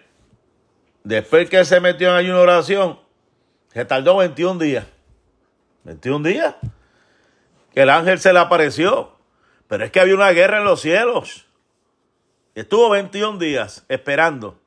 después 1.04 1.48
que 1.48 1.64
se 1.64 1.80
metió 1.80 2.08
en 2.10 2.16
ayuno 2.16 2.40
oración, 2.40 2.98
se 3.72 3.84
tardó 3.84 4.16
21 4.16 4.58
días. 4.58 4.86
21 5.84 6.28
días. 6.28 6.54
Que 7.74 7.82
el 7.82 7.90
ángel 7.90 8.18
se 8.18 8.32
le 8.32 8.38
apareció. 8.38 9.16
Pero 9.68 9.84
es 9.84 9.90
que 9.90 10.00
había 10.00 10.14
una 10.14 10.30
guerra 10.30 10.58
en 10.58 10.64
los 10.64 10.80
cielos. 10.80 11.46
Estuvo 12.54 12.90
21 12.90 13.38
días 13.38 13.84
esperando. 13.88 14.58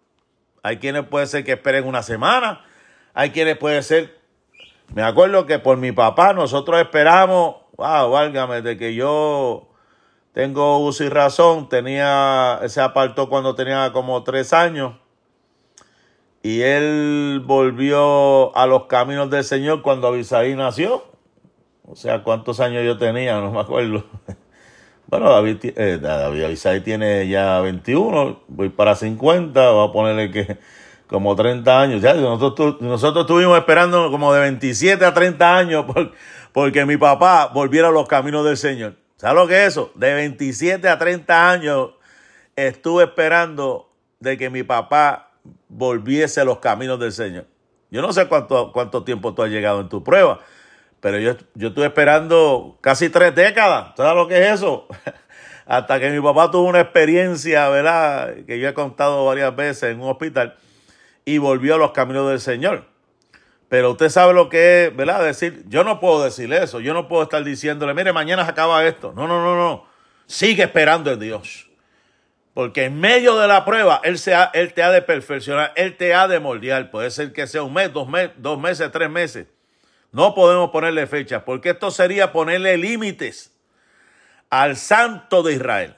Hay 0.63 0.78
quienes 0.78 1.06
puede 1.08 1.28
ser 1.28 1.43
que 1.43 1.52
esperen 1.52 1.86
una 1.86 2.02
semana. 2.02 2.65
Hay 3.13 3.30
quienes 3.30 3.58
puede 3.58 3.84
ser. 3.84 4.19
Me 4.95 5.04
acuerdo 5.04 5.45
que 5.45 5.60
por 5.60 5.78
mi 5.78 5.91
papá 5.91 6.34
nosotros 6.34 6.82
esperamos. 6.82 7.58
Wow, 7.78 8.10
válgame, 8.10 8.63
de 8.63 8.78
que 8.78 8.95
yo 8.95 9.67
tengo 10.34 10.80
uso 10.80 11.04
y 11.04 11.10
razón. 11.10 11.69
Tenía. 11.69 12.60
Se 12.67 12.82
apartó 12.82 13.30
cuando 13.30 13.54
tenía 13.54 13.91
como 13.91 14.24
tres 14.24 14.52
años. 14.52 14.95
Y 16.41 16.62
él 16.62 17.43
volvió 17.45 18.56
a 18.58 18.65
los 18.65 18.86
caminos 18.86 19.30
del 19.30 19.43
Señor 19.43 19.84
cuando 19.84 20.08
Abisaí 20.08 20.56
nació. 20.56 21.04
O 21.84 21.95
sea, 21.95 22.24
¿cuántos 22.24 22.60
años 22.60 22.84
yo 22.84 22.98
tenía? 22.98 23.39
No 23.39 23.52
me 23.52 23.60
acuerdo. 23.60 24.04
Bueno, 25.08 25.30
David, 25.30 25.58
eh, 25.63 26.00
David 26.02 26.82
tiene 26.84 27.28
ya 27.28 27.60
21, 27.60 28.41
voy 28.48 28.70
para 28.70 28.96
50, 28.96 29.70
voy 29.72 29.88
a 29.88 29.91
ponerle 29.91 30.32
que 30.32 30.58
como 31.08 31.36
30 31.36 31.82
años. 31.82 32.02
Ya, 32.02 32.13
nosotros, 32.15 32.82
nosotros 32.82 33.24
estuvimos 33.26 33.58
esperando 33.58 34.10
como 34.12 34.34
de 34.34 34.41
27 34.41 35.06
a 35.06 35.13
30 35.13 35.58
años 35.58 35.86
porque 36.54 36.86
mi 36.86 36.98
papá 36.98 37.52
volviera 37.54 37.89
a 37.89 37.91
los 37.91 38.08
caminos 38.08 38.46
del 38.46 38.58
Señor. 38.58 38.96
¿Sabes 39.18 39.36
lo 39.36 39.48
que 39.48 39.63
es 39.63 39.70
eso? 39.70 39.91
De 39.96 40.13
27 40.13 40.88
a 40.89 40.98
30 40.98 41.52
años 41.52 41.91
estuve 42.56 43.04
esperando 43.04 43.91
de 44.20 44.38
que 44.38 44.50
mi 44.50 44.63
papá 44.63 45.32
volviese 45.68 46.41
a 46.41 46.46
los 46.46 46.60
caminos 46.60 47.00
del 47.00 47.12
Señor. 47.12 47.46
Yo 47.91 48.02
no 48.02 48.12
sé 48.12 48.28
cuánto, 48.28 48.72
cuánto 48.74 49.04
tiempo 49.04 49.34
tú 49.34 49.44
has 49.44 49.50
llegado 49.50 49.82
en 49.82 49.89
tu 49.89 50.04
prueba, 50.04 50.39
pero 51.06 51.20
yo, 51.20 51.36
yo 51.54 51.68
estuve 51.68 51.86
esperando 51.86 52.80
casi 52.82 53.10
tres 53.10 53.36
décadas. 53.36 53.94
¿Sabes 53.96 54.15
lo 54.15 54.28
que 54.28 54.39
es 54.39 54.56
eso? 54.56 54.88
Hasta 55.68 56.00
que 56.00 56.10
mi 56.10 56.20
papá 56.20 56.50
tuvo 56.50 56.68
una 56.68 56.80
experiencia, 56.80 57.70
¿verdad? 57.70 58.38
Que 58.48 58.58
yo 58.58 58.68
he 58.68 58.74
contado 58.74 59.24
varias 59.24 59.56
veces 59.56 59.91
en 59.91 60.02
un 60.02 60.10
hospital 60.10 60.56
y 61.24 61.38
volvió 61.38 61.76
a 61.76 61.78
los 61.78 61.91
caminos 61.91 62.28
del 62.28 62.39
Señor. 62.39 62.86
Pero 63.70 63.91
usted 63.91 64.10
sabe 64.10 64.34
lo 64.34 64.50
que 64.50 64.86
es, 64.86 64.96
¿verdad? 64.96 65.24
Decir, 65.24 65.63
yo 65.68 65.84
no 65.84 66.00
puedo 66.00 66.24
decir 66.24 66.52
eso. 66.52 66.80
Yo 66.80 66.96
no 66.96 67.08
puedo 67.08 67.22
estar 67.22 67.44
diciéndole, 67.44 67.94
mire, 67.94 68.12
mañana 68.12 68.44
se 68.44 68.50
acaba 68.50 68.84
esto. 68.84 69.13
No, 69.15 69.28
no, 69.28 69.44
no, 69.44 69.56
no. 69.56 69.86
Sigue 70.26 70.63
esperando 70.63 71.12
en 71.12 71.20
Dios. 71.20 71.70
Porque 72.56 72.86
en 72.86 73.00
medio 73.00 73.38
de 73.38 73.48
la 73.48 73.63
prueba, 73.63 74.02
Él, 74.04 74.18
se 74.18 74.36
él 74.54 74.74
te 74.74 74.82
ha 74.82 74.89
de 74.89 75.04
perfeccionar, 75.04 75.72
Él 75.76 75.98
te 75.98 76.15
ha 76.15 76.28
de 76.28 76.39
moldear. 76.39 76.89
Puede 76.89 77.12
ser 77.12 77.32
que 77.32 77.46
sea 77.46 77.62
un 77.62 77.74
mes, 77.76 77.94
dos, 77.94 78.10
mes, 78.10 78.32
dos 78.38 78.60
meses, 78.60 78.91
tres 78.91 79.12
meses. 79.12 79.46
No 80.15 80.34
podemos 80.34 80.69
ponerle 80.69 81.08
fecha, 81.08 81.43
porque 81.43 81.71
esto 81.71 81.91
sería 81.91 82.32
ponerle 82.32 82.78
límites 82.78 83.51
al 84.49 84.78
santo 84.78 85.43
de 85.43 85.56
Israel. 85.56 85.95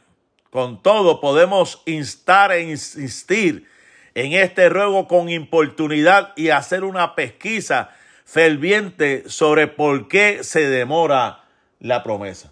Con 0.50 0.82
todo, 0.82 1.22
podemos 1.22 1.84
instar 1.86 2.52
e 2.52 2.64
insistir 2.64 3.68
en 4.16 4.34
este 4.34 4.70
ruego 4.70 5.08
con 5.08 5.30
importunidad 5.30 6.34
y 6.36 6.50
hacer 6.50 6.84
una 6.84 7.14
pesquisa 7.14 7.92
ferviente 8.26 9.30
sobre 9.30 9.68
por 9.68 10.08
qué 10.08 10.44
se 10.44 10.68
demora 10.68 11.44
la 11.80 12.02
promesa. 12.02 12.52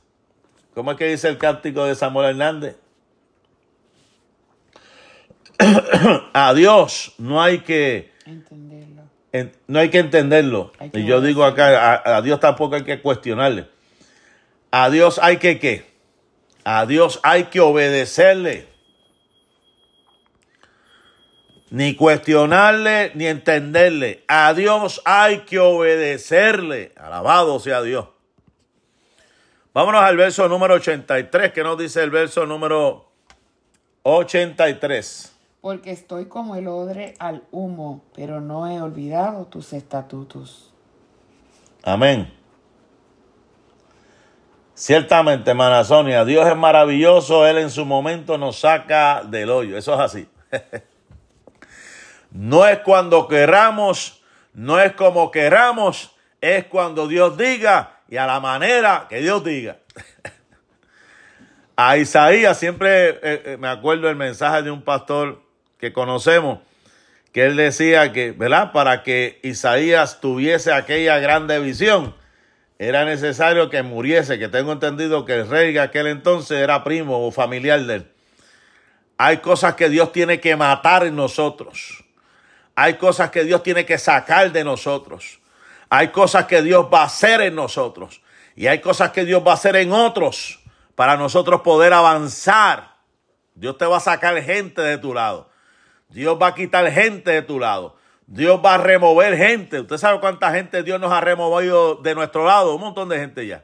¿Cómo 0.75 0.91
es 0.91 0.97
que 0.97 1.07
dice 1.07 1.29
el 1.29 1.39
cántico 1.39 1.85
de 1.85 1.95
Samuel 1.95 2.29
Hernández? 2.29 2.77
a 6.33 6.53
Dios 6.53 7.15
no 7.17 7.41
hay 7.41 7.61
que 7.61 8.13
no 9.67 9.79
hay 9.79 9.89
que 9.89 9.99
entenderlo. 9.99 10.71
y 10.93 11.05
yo 11.05 11.21
digo 11.21 11.43
acá, 11.43 12.01
a, 12.05 12.21
Dios 12.21 12.39
tampoco 12.39 12.75
hay 12.75 12.83
que 12.83 13.01
cuestionarle. 13.01 13.67
A 14.71 14.89
Dios 14.89 15.19
hay 15.21 15.37
que 15.37 15.59
qué? 15.59 15.85
A 16.63 16.85
Dios 16.85 17.19
hay 17.23 17.45
que 17.45 17.59
obedecerle. 17.59 18.67
Ni 21.69 21.95
cuestionarle 21.95 23.11
ni 23.15 23.27
entenderle. 23.27 24.23
A 24.27 24.53
Dios 24.53 25.01
hay 25.05 25.39
que 25.39 25.59
obedecerle. 25.59 26.93
Alabado 26.97 27.59
sea 27.59 27.81
Dios. 27.81 28.07
Vámonos 29.73 30.01
al 30.01 30.15
verso 30.15 30.47
número 30.47 30.75
83, 30.75 31.51
que 31.51 31.63
nos 31.63 31.77
dice 31.77 32.01
el 32.01 32.09
verso 32.09 32.45
número 32.45 33.11
83 34.03 35.34
porque 35.65 35.89
estoy 35.89 36.25
como 36.25 36.55
el 36.55 36.67
odre 36.67 37.15
al 37.17 37.41
humo, 37.49 38.03
pero 38.13 38.39
no 38.39 38.67
he 38.67 38.79
olvidado 38.79 39.45
tus 39.45 39.73
estatutos. 39.73 40.71
Amén. 41.81 42.31
Ciertamente, 44.75 45.49
hermana 45.49 45.83
Sonia, 45.83 46.23
Dios 46.23 46.47
es 46.47 46.55
maravilloso, 46.55 47.47
Él 47.47 47.57
en 47.57 47.71
su 47.71 47.83
momento 47.83 48.37
nos 48.37 48.59
saca 48.59 49.23
del 49.23 49.49
hoyo, 49.49 49.75
eso 49.75 49.95
es 49.95 49.99
así. 50.01 50.29
no 52.29 52.67
es 52.67 52.77
cuando 52.81 53.27
queramos, 53.27 54.21
no 54.53 54.79
es 54.79 54.93
como 54.93 55.31
queramos, 55.31 56.15
es 56.41 56.65
cuando 56.65 57.07
Dios 57.07 57.39
diga 57.39 58.01
y 58.07 58.17
a 58.17 58.27
la 58.27 58.39
manera 58.39 59.07
que 59.09 59.17
Dios 59.17 59.43
diga. 59.43 59.79
a 61.75 61.97
Isaías 61.97 62.55
siempre 62.55 63.09
eh, 63.09 63.19
eh, 63.23 63.57
me 63.59 63.67
acuerdo 63.67 64.07
el 64.11 64.15
mensaje 64.15 64.61
de 64.61 64.69
un 64.69 64.83
pastor 64.83 65.43
que 65.79 65.93
conocemos, 65.93 66.59
que 67.31 67.45
él 67.45 67.55
decía 67.55 68.11
que, 68.11 68.31
¿verdad? 68.31 68.71
Para 68.71 69.03
que 69.03 69.39
Isaías 69.43 70.21
tuviese 70.21 70.71
aquella 70.71 71.19
grande 71.19 71.59
visión, 71.59 72.15
era 72.77 73.05
necesario 73.05 73.69
que 73.69 73.83
muriese, 73.83 74.37
que 74.37 74.49
tengo 74.49 74.73
entendido 74.73 75.25
que 75.25 75.33
el 75.33 75.49
rey 75.49 75.73
de 75.73 75.79
aquel 75.79 76.07
entonces 76.07 76.57
era 76.59 76.83
primo 76.83 77.25
o 77.25 77.31
familiar 77.31 77.81
de 77.81 77.95
él. 77.95 78.11
Hay 79.17 79.37
cosas 79.37 79.75
que 79.75 79.89
Dios 79.89 80.11
tiene 80.11 80.41
que 80.41 80.55
matar 80.55 81.05
en 81.05 81.15
nosotros. 81.15 82.03
Hay 82.75 82.95
cosas 82.95 83.29
que 83.29 83.45
Dios 83.45 83.63
tiene 83.63 83.85
que 83.85 83.97
sacar 83.97 84.51
de 84.51 84.65
nosotros. 84.65 85.39
Hay 85.89 86.09
cosas 86.09 86.45
que 86.45 86.61
Dios 86.61 86.87
va 86.93 87.03
a 87.03 87.05
hacer 87.05 87.39
en 87.39 87.55
nosotros. 87.55 88.21
Y 88.55 88.67
hay 88.67 88.79
cosas 88.79 89.11
que 89.11 89.23
Dios 89.23 89.41
va 89.45 89.51
a 89.51 89.55
hacer 89.55 89.77
en 89.77 89.93
otros 89.93 90.59
para 90.95 91.15
nosotros 91.15 91.61
poder 91.61 91.93
avanzar. 91.93 92.95
Dios 93.53 93.77
te 93.77 93.85
va 93.85 93.97
a 93.97 94.01
sacar 94.01 94.41
gente 94.41 94.81
de 94.81 94.97
tu 94.97 95.13
lado. 95.13 95.49
Dios 96.09 96.37
va 96.41 96.47
a 96.47 96.55
quitar 96.55 96.89
gente 96.91 97.31
de 97.31 97.41
tu 97.41 97.59
lado. 97.59 97.95
Dios 98.27 98.59
va 98.63 98.75
a 98.75 98.77
remover 98.77 99.37
gente. 99.37 99.81
Usted 99.81 99.97
sabe 99.97 100.19
cuánta 100.19 100.51
gente 100.51 100.83
Dios 100.83 100.99
nos 100.99 101.11
ha 101.11 101.21
removido 101.21 101.95
de 101.95 102.15
nuestro 102.15 102.45
lado. 102.45 102.75
Un 102.75 102.81
montón 102.81 103.09
de 103.09 103.19
gente 103.19 103.45
ya. 103.45 103.63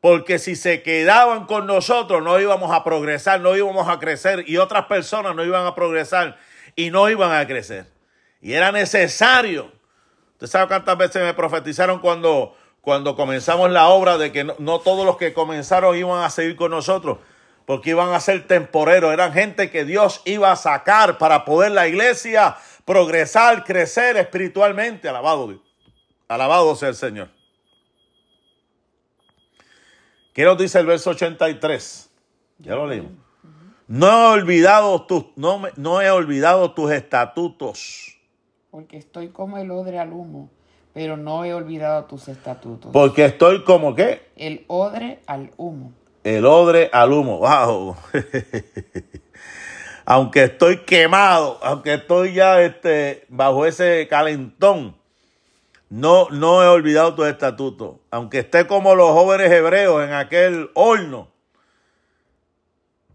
Porque 0.00 0.38
si 0.38 0.56
se 0.56 0.82
quedaban 0.82 1.46
con 1.46 1.66
nosotros 1.66 2.22
no 2.22 2.40
íbamos 2.40 2.72
a 2.72 2.84
progresar, 2.84 3.40
no 3.40 3.54
íbamos 3.54 3.88
a 3.88 3.98
crecer 3.98 4.44
y 4.46 4.56
otras 4.56 4.86
personas 4.86 5.34
no 5.36 5.44
iban 5.44 5.66
a 5.66 5.74
progresar 5.74 6.38
y 6.74 6.90
no 6.90 7.08
iban 7.10 7.32
a 7.32 7.46
crecer. 7.46 7.86
Y 8.40 8.54
era 8.54 8.72
necesario. 8.72 9.70
Usted 10.32 10.46
sabe 10.46 10.68
cuántas 10.68 10.96
veces 10.96 11.22
me 11.22 11.34
profetizaron 11.34 12.00
cuando, 12.00 12.56
cuando 12.80 13.14
comenzamos 13.14 13.70
la 13.70 13.88
obra 13.88 14.16
de 14.16 14.32
que 14.32 14.44
no, 14.44 14.54
no 14.58 14.80
todos 14.80 15.04
los 15.04 15.18
que 15.18 15.34
comenzaron 15.34 15.96
iban 15.96 16.24
a 16.24 16.30
seguir 16.30 16.56
con 16.56 16.70
nosotros 16.70 17.18
porque 17.70 17.90
iban 17.90 18.12
a 18.12 18.18
ser 18.18 18.48
temporeros, 18.48 19.12
eran 19.12 19.32
gente 19.32 19.70
que 19.70 19.84
Dios 19.84 20.22
iba 20.24 20.50
a 20.50 20.56
sacar 20.56 21.18
para 21.18 21.44
poder 21.44 21.70
la 21.70 21.86
iglesia 21.86 22.56
progresar, 22.84 23.62
crecer 23.62 24.16
espiritualmente. 24.16 25.08
Alabado 25.08 25.46
Dios. 25.46 25.60
Alabado 26.26 26.74
sea 26.74 26.88
el 26.88 26.96
Señor. 26.96 27.28
¿Qué 30.32 30.42
nos 30.42 30.58
dice 30.58 30.80
el 30.80 30.86
verso 30.86 31.10
83? 31.10 32.10
Ya 32.58 32.74
lo 32.74 32.88
leímos. 32.88 33.12
No 33.86 34.08
he 34.08 34.40
olvidado 34.40 35.06
tus, 35.06 35.26
no, 35.36 35.62
no 35.76 36.02
he 36.02 36.10
olvidado 36.10 36.72
tus 36.72 36.90
estatutos. 36.90 38.18
Porque 38.72 38.96
estoy 38.96 39.28
como 39.28 39.58
el 39.58 39.70
odre 39.70 40.00
al 40.00 40.12
humo, 40.12 40.50
pero 40.92 41.16
no 41.16 41.44
he 41.44 41.54
olvidado 41.54 42.06
tus 42.06 42.26
estatutos. 42.26 42.90
Porque 42.92 43.26
estoy 43.26 43.62
como 43.62 43.94
qué? 43.94 44.28
El 44.34 44.64
odre 44.66 45.20
al 45.28 45.52
humo 45.56 45.92
el 46.24 46.46
odre 46.46 46.90
al 46.92 47.12
humo. 47.12 47.38
¡Wow! 47.38 47.96
aunque 50.04 50.44
estoy 50.44 50.78
quemado, 50.78 51.58
aunque 51.62 51.94
estoy 51.94 52.34
ya 52.34 52.60
este, 52.62 53.26
bajo 53.28 53.66
ese 53.66 54.08
calentón, 54.08 54.96
no, 55.88 56.28
no 56.30 56.62
he 56.62 56.68
olvidado 56.68 57.14
tu 57.14 57.24
estatuto. 57.24 58.00
Aunque 58.10 58.40
esté 58.40 58.66
como 58.66 58.94
los 58.94 59.10
jóvenes 59.10 59.50
hebreos 59.50 60.02
en 60.04 60.12
aquel 60.12 60.70
horno. 60.74 61.28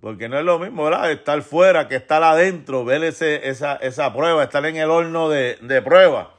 Porque 0.01 0.29
no 0.29 0.37
es 0.37 0.45
lo 0.45 0.59
mismo, 0.59 0.83
¿verdad? 0.83 1.11
Estar 1.11 1.41
fuera 1.41 1.87
que 1.87 1.95
estar 1.95 2.21
adentro, 2.21 2.85
ver 2.85 3.03
ese, 3.03 3.49
esa, 3.49 3.75
esa 3.77 4.13
prueba, 4.13 4.43
estar 4.43 4.65
en 4.65 4.75
el 4.75 4.91
horno 4.91 5.29
de, 5.29 5.57
de 5.61 5.81
prueba. 5.81 6.34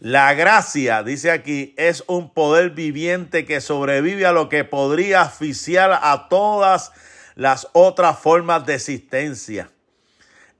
La 0.00 0.32
gracia, 0.34 1.02
dice 1.02 1.32
aquí, 1.32 1.74
es 1.76 2.04
un 2.06 2.30
poder 2.30 2.70
viviente 2.70 3.44
que 3.44 3.60
sobrevive 3.60 4.26
a 4.26 4.32
lo 4.32 4.48
que 4.48 4.62
podría 4.62 5.22
asfixiar 5.22 5.98
a 6.02 6.28
todas 6.28 6.92
las 7.34 7.68
otras 7.72 8.18
formas 8.18 8.64
de 8.64 8.74
existencia. 8.74 9.70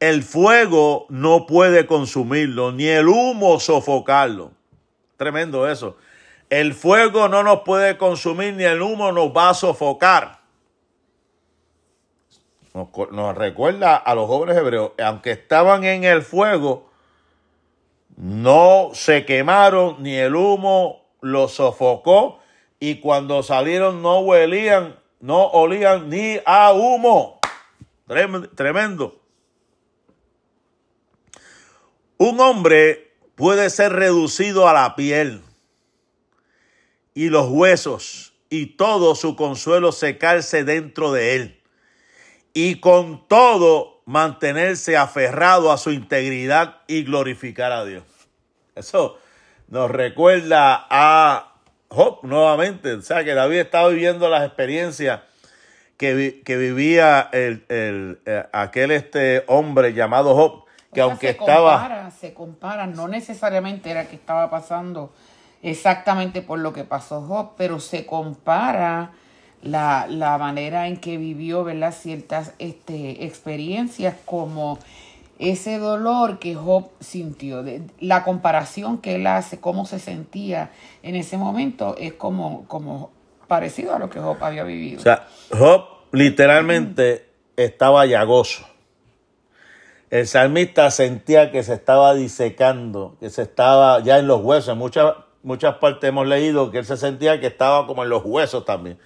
el 0.01 0.23
fuego 0.23 1.07
no 1.09 1.47
puede 1.47 1.87
consumirlo, 1.87 2.71
ni 2.73 2.87
el 2.87 3.09
humo 3.09 3.59
sofocarlo. 3.59 4.53
Tremendo 5.17 5.69
eso. 5.69 5.97
El 6.51 6.73
fuego 6.73 7.29
no 7.29 7.43
nos 7.43 7.61
puede 7.61 7.99
consumir, 7.99 8.55
ni 8.55 8.65
el 8.65 8.81
humo 8.81 9.13
nos 9.13 9.37
va 9.37 9.51
a 9.51 9.55
sofocar. 9.55 10.39
Nos, 12.75 13.37
recuerda 13.37 13.97
a 13.97 14.15
los 14.15 14.29
jóvenes 14.29 14.57
hebreos, 14.57 14.93
aunque 15.03 15.33
estaban 15.33 15.85
en 15.85 16.05
el 16.05 16.23
fuego, 16.23 16.88
no 18.19 18.91
se 18.95 19.25
quemaron, 19.25 20.03
ni 20.03 20.17
el 20.17 20.35
humo 20.35 21.07
los 21.21 21.53
sofocó, 21.55 22.41
y 22.81 22.97
cuando 22.97 23.45
salieron 23.45 24.03
no 24.03 24.19
huelían, 24.21 24.99
no 25.21 25.47
olían 25.47 26.11
ni 26.11 26.41
a 26.45 26.73
humo. 26.73 27.39
Tremendo. 28.57 29.21
Un 32.17 32.41
hombre 32.41 33.13
puede 33.37 33.71
ser 33.71 33.93
reducido 33.93 34.69
a 34.69 34.73
la 34.73 34.97
piel 34.97 35.43
y 37.15 37.29
los 37.29 37.49
huesos 37.49 38.33
y 38.51 38.67
todo 38.77 39.15
su 39.15 39.37
consuelo 39.37 39.93
secarse 39.93 40.65
dentro 40.65 41.13
de 41.13 41.37
él 41.37 41.63
y 42.53 42.81
con 42.81 43.29
todo 43.29 43.98
mantenerse 44.09 44.97
aferrado 44.97 45.71
a 45.71 45.77
su 45.77 45.91
integridad 45.91 46.79
y 46.87 47.03
glorificar 47.03 47.73
a 47.73 47.85
Dios. 47.85 48.05
Eso 48.75 49.19
nos 49.69 49.91
recuerda 49.91 50.87
a 50.89 51.53
Job 51.89 52.21
nuevamente, 52.23 52.95
o 52.95 53.03
sea 53.03 53.23
que 53.23 53.35
David 53.35 53.59
estaba 53.59 53.91
viviendo 53.91 54.31
las 54.31 54.47
experiencias 54.47 55.21
que, 55.99 56.41
que 56.43 56.57
vivía 56.57 57.29
el, 57.33 57.67
el, 57.69 58.19
eh, 58.25 58.47
aquel 58.51 58.93
este 58.93 59.45
hombre 59.47 59.93
llamado 59.93 60.35
Job 60.35 60.65
que 60.95 61.03
aunque 61.03 61.29
estaba... 61.29 62.11
se 62.11 62.33
compara, 62.33 62.87
no 62.87 63.09
necesariamente 63.09 63.91
era 63.91 64.09
que 64.09 64.17
estaba 64.17 64.49
pasando 64.49 65.13
exactamente 65.61 66.41
por 66.41 66.61
lo 66.61 66.73
que 66.73 66.85
pasó 66.85 67.21
Job, 67.21 67.57
pero 67.59 67.79
se 67.79 68.07
compara 68.07 69.13
la, 69.63 70.07
la 70.09 70.39
manera 70.39 70.89
en 70.89 70.97
que 70.97 71.19
vivió, 71.19 71.65
¿verdad? 71.65 71.95
Ciertas 71.99 72.55
este, 72.59 73.25
experiencias 73.25 74.15
como 74.25 74.79
ese 75.39 75.79
dolor 75.79 76.39
que 76.39 76.55
Job 76.55 76.91
sintió, 77.01 77.63
de, 77.63 77.83
la 78.01 78.25
comparación 78.25 78.99
que 78.99 79.17
él 79.17 79.27
hace, 79.27 79.61
cómo 79.61 79.87
se 79.87 79.99
sentía 79.99 80.71
en 81.03 81.15
ese 81.15 81.37
momento, 81.37 81.97
es 81.97 82.13
como, 82.13 82.65
como 82.67 83.11
parecido 83.47 83.95
a 83.95 83.99
lo 83.99 84.11
que 84.11 84.21
Job 84.21 84.37
había 84.41 84.65
vivido. 84.65 85.01
O 85.01 85.03
sea, 85.03 85.27
Job 85.51 85.85
literalmente 86.13 87.31
estaba 87.57 88.07
llagoso 88.07 88.67
el 90.11 90.27
salmista 90.27 90.91
sentía 90.91 91.51
que 91.51 91.63
se 91.63 91.75
estaba 91.75 92.15
disecando, 92.15 93.17
que 93.21 93.29
se 93.29 93.43
estaba 93.43 94.01
ya 94.01 94.19
en 94.19 94.27
los 94.27 94.43
huesos. 94.43 94.73
En 94.73 94.79
muchas, 94.79 95.15
muchas 95.43 95.77
partes 95.77 96.09
hemos 96.09 96.27
leído 96.27 96.71
que 96.71 96.79
él 96.79 96.87
se 96.87 96.97
sentía 96.97 97.41
que 97.41 97.49
estaba 97.49 97.87
como 97.87 98.05
en 98.05 98.09
los 98.09 98.23
huesos 98.25 98.65
también. 98.65 98.99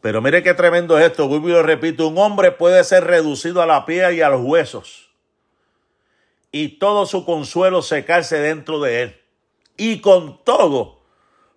Pero 0.00 0.22
mire 0.22 0.42
qué 0.42 0.54
tremendo 0.54 0.98
es 0.98 1.06
esto, 1.06 1.28
vuelvo 1.28 1.48
lo 1.48 1.62
repito, 1.62 2.08
un 2.08 2.18
hombre 2.18 2.52
puede 2.52 2.82
ser 2.84 3.04
reducido 3.04 3.60
a 3.60 3.66
la 3.66 3.84
piel 3.84 4.14
y 4.14 4.22
a 4.22 4.30
los 4.30 4.40
huesos 4.42 5.10
y 6.52 6.78
todo 6.78 7.06
su 7.06 7.24
consuelo 7.24 7.82
secarse 7.82 8.38
dentro 8.38 8.80
de 8.80 9.02
él. 9.02 9.20
Y 9.76 10.00
con 10.00 10.42
todo 10.44 11.00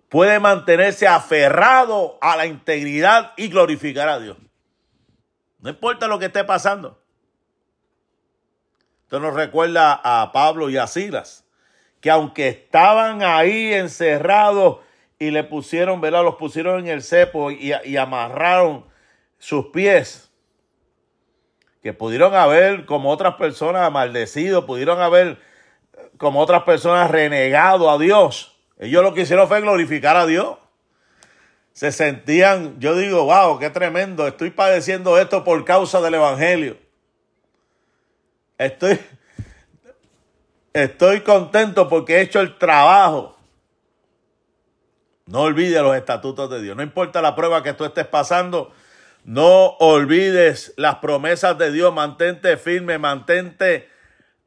puede 0.08 0.38
mantenerse 0.38 1.06
aferrado 1.06 2.18
a 2.20 2.36
la 2.36 2.46
integridad 2.46 3.32
y 3.36 3.48
glorificar 3.48 4.08
a 4.08 4.20
Dios. 4.20 4.36
No 5.58 5.70
importa 5.70 6.06
lo 6.06 6.18
que 6.18 6.26
esté 6.26 6.44
pasando. 6.44 7.02
Esto 9.02 9.20
nos 9.20 9.34
recuerda 9.34 10.00
a 10.02 10.32
Pablo 10.32 10.70
y 10.70 10.76
a 10.76 10.86
Silas, 10.86 11.44
que 12.00 12.10
aunque 12.10 12.48
estaban 12.48 13.22
ahí 13.22 13.72
encerrados 13.74 14.78
y 15.18 15.30
le 15.30 15.44
pusieron, 15.44 16.00
¿verdad? 16.00 16.24
Los 16.24 16.36
pusieron 16.36 16.80
en 16.80 16.88
el 16.88 17.02
cepo 17.02 17.50
y, 17.50 17.72
y 17.84 17.96
amarraron 17.96 18.84
sus 19.38 19.66
pies, 19.66 20.30
que 21.82 21.92
pudieron 21.92 22.34
haber, 22.34 22.86
como 22.86 23.10
otras 23.10 23.34
personas, 23.34 23.92
maldecido, 23.92 24.64
pudieron 24.64 25.00
haber, 25.00 25.38
como 26.16 26.40
otras 26.40 26.62
personas, 26.62 27.10
renegado 27.10 27.90
a 27.90 27.98
Dios. 27.98 28.56
Ellos 28.78 29.02
lo 29.02 29.12
que 29.12 29.22
hicieron 29.22 29.48
fue 29.48 29.60
glorificar 29.60 30.16
a 30.16 30.26
Dios. 30.26 30.56
Se 31.72 31.92
sentían, 31.92 32.80
yo 32.80 32.96
digo, 32.96 33.24
wow, 33.24 33.58
qué 33.58 33.68
tremendo, 33.68 34.26
estoy 34.26 34.50
padeciendo 34.50 35.18
esto 35.18 35.44
por 35.44 35.64
causa 35.64 36.00
del 36.00 36.14
Evangelio. 36.14 36.78
Estoy, 38.56 38.98
estoy 40.72 41.20
contento 41.20 41.88
porque 41.88 42.16
he 42.16 42.20
hecho 42.22 42.40
el 42.40 42.56
trabajo. 42.56 43.33
No 45.26 45.40
olvides 45.40 45.80
los 45.82 45.96
estatutos 45.96 46.50
de 46.50 46.60
Dios. 46.60 46.76
No 46.76 46.82
importa 46.82 47.22
la 47.22 47.34
prueba 47.34 47.62
que 47.62 47.72
tú 47.72 47.84
estés 47.84 48.06
pasando, 48.06 48.72
no 49.24 49.68
olvides 49.78 50.74
las 50.76 50.96
promesas 50.96 51.56
de 51.56 51.72
Dios. 51.72 51.94
Mantente 51.94 52.56
firme, 52.58 52.98
mantente 52.98 53.88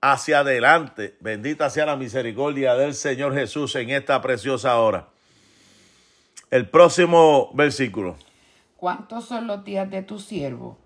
hacia 0.02 0.40
adelante. 0.40 1.18
Bendita 1.20 1.70
sea 1.72 1.88
la 1.88 1.96
misericordia 1.96 2.76
del 2.76 2.94
Señor 2.94 3.34
Jesús 3.34 3.76
en 3.76 3.90
esta 3.90 4.22
preciosa 4.22 4.78
hora. 4.78 5.08
El 6.52 6.70
próximo 6.70 7.50
versículo. 7.54 8.16
¿Cuántos 8.78 9.26
son 9.26 9.48
los 9.48 9.64
días 9.64 9.90
de 9.90 10.04
tu 10.04 10.20
siervo? 10.20 10.78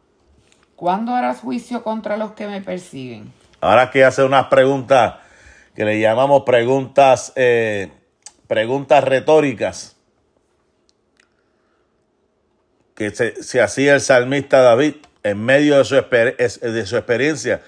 ¿Cuándo 0.78 1.14
harás 1.14 1.42
juicio 1.42 1.84
contra 1.84 2.16
los 2.16 2.32
que 2.32 2.48
me 2.48 2.62
persiguen? 2.62 3.32
Ahora 3.60 3.92
que 3.92 4.06
hace 4.06 4.24
unas 4.24 4.48
preguntas 4.48 5.16
que 5.76 5.86
le 5.86 6.00
llamamos 6.00 6.44
preguntas, 6.44 7.34
eh, 7.36 7.92
preguntas 8.52 9.02
retóricas, 9.06 9.96
que 12.96 13.10
se, 13.12 13.62
hacía 13.62 13.94
el 13.94 14.02
salmista 14.02 14.60
David 14.60 14.96
en 15.24 15.42
medio 15.42 15.78
de 15.78 15.86
su, 15.86 15.96
de 15.96 16.86
su 16.86 16.98
experiencia. 16.98 17.62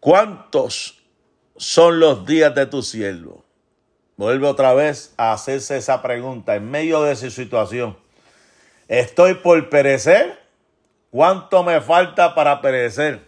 ¿Cuántos 0.00 1.02
son 1.58 2.00
los 2.00 2.24
días 2.24 2.54
de 2.54 2.64
tu 2.64 2.82
siervo? 2.82 3.44
Vuelve 4.16 4.46
otra 4.46 4.72
vez 4.72 5.12
a 5.18 5.34
hacerse 5.34 5.76
esa 5.76 6.00
pregunta 6.00 6.56
en 6.56 6.70
medio 6.70 7.02
de 7.02 7.14
su 7.14 7.30
situación. 7.30 7.98
¿Estoy 8.88 9.34
por 9.34 9.68
perecer? 9.68 10.40
¿Cuánto 11.10 11.62
me 11.62 11.78
falta 11.82 12.34
para 12.34 12.62
perecer? 12.62 13.20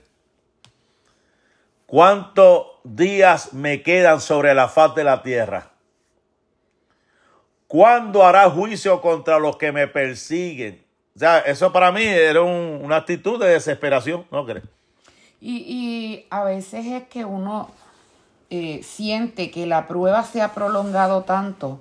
¿Cuántos 1.85 2.65
días 2.83 3.53
me 3.53 3.83
quedan 3.83 4.23
sobre 4.23 4.55
la 4.55 4.69
faz 4.69 4.95
de 4.95 5.05
la 5.05 5.23
tierra? 5.23 5.73
¿Cuándo 7.69 8.25
hará 8.25 8.51
juicio 8.51 9.01
contra 9.01 9.39
los 9.39 9.57
que 9.57 9.71
me 9.71 9.87
persiguen? 9.87 10.85
O 11.15 11.19
sea, 11.21 11.39
eso 11.39 11.73
para 11.73 11.93
mí 11.93 12.03
era 12.03 12.43
una 12.43 12.97
actitud 12.97 13.41
de 13.41 13.51
desesperación, 13.51 14.27
¿no 14.33 14.45
crees? 14.45 14.65
Y, 15.41 16.27
a 16.31 16.43
veces 16.43 16.87
es 16.87 17.05
que 17.05 17.25
uno 17.25 17.71
eh, 18.51 18.81
siente 18.83 19.53
que 19.53 19.67
la 19.67 19.87
prueba 19.87 20.25
se 20.25 20.43
ha 20.43 20.53
prolongado 20.55 21.23
tanto 21.23 21.81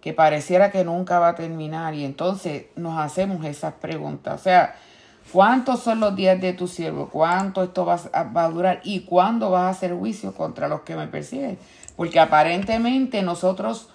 que 0.00 0.12
pareciera 0.12 0.70
que 0.70 0.84
nunca 0.84 1.18
va 1.18 1.30
a 1.30 1.34
terminar 1.34 1.94
y 1.94 2.04
entonces 2.04 2.66
nos 2.76 3.00
hacemos 3.00 3.44
esas 3.44 3.74
preguntas. 3.74 4.40
O 4.40 4.44
sea, 4.44 4.76
¿Cuántos 5.32 5.80
son 5.80 6.00
los 6.00 6.14
días 6.14 6.40
de 6.40 6.52
tu 6.52 6.68
siervo? 6.68 7.08
¿Cuánto 7.08 7.64
esto 7.64 7.84
va 7.84 7.98
a, 8.12 8.48
durar? 8.48 8.80
¿Y 8.84 9.00
cuándo 9.00 9.50
vas 9.50 9.62
a 9.62 9.68
hacer 9.70 9.92
juicio 9.92 10.32
contra 10.32 10.68
los 10.68 10.82
que 10.82 10.94
me 10.96 11.08
persiguen? 11.08 11.58
Porque 11.96 12.20
aparentemente 12.20 13.22
nosotros, 13.22 13.88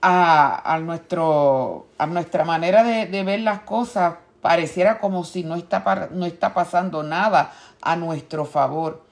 a, 0.00 0.78
nuestro, 0.82 1.88
a 1.98 2.06
nuestra 2.06 2.44
manera 2.44 2.84
de, 2.84 3.24
ver 3.24 3.40
las 3.40 3.60
cosas, 3.60 4.16
pareciera 4.40 5.00
como 5.00 5.24
si 5.24 5.44
no 5.44 5.56
está, 5.56 6.08
no 6.12 6.26
está 6.26 6.54
pasando 6.54 7.02
nada 7.02 7.52
a 7.82 7.96
nuestro 7.96 8.44
favor. 8.44 9.04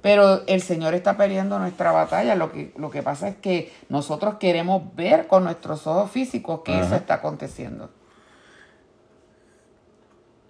Pero 0.00 0.42
el 0.48 0.60
Señor 0.62 0.94
está 0.94 1.16
peleando 1.16 1.58
nuestra 1.58 1.92
batalla. 1.92 2.34
Lo 2.34 2.50
que, 2.50 2.72
lo 2.76 2.90
que 2.90 3.02
pasa 3.02 3.28
es 3.28 3.36
que 3.36 3.72
nosotros 3.88 4.34
queremos 4.40 4.82
ver 4.96 5.28
con 5.28 5.44
nuestros 5.44 5.86
ojos 5.86 6.10
físicos 6.10 6.62
que 6.64 6.80
eso 6.80 6.96
está 6.96 7.14
aconteciendo. 7.14 7.90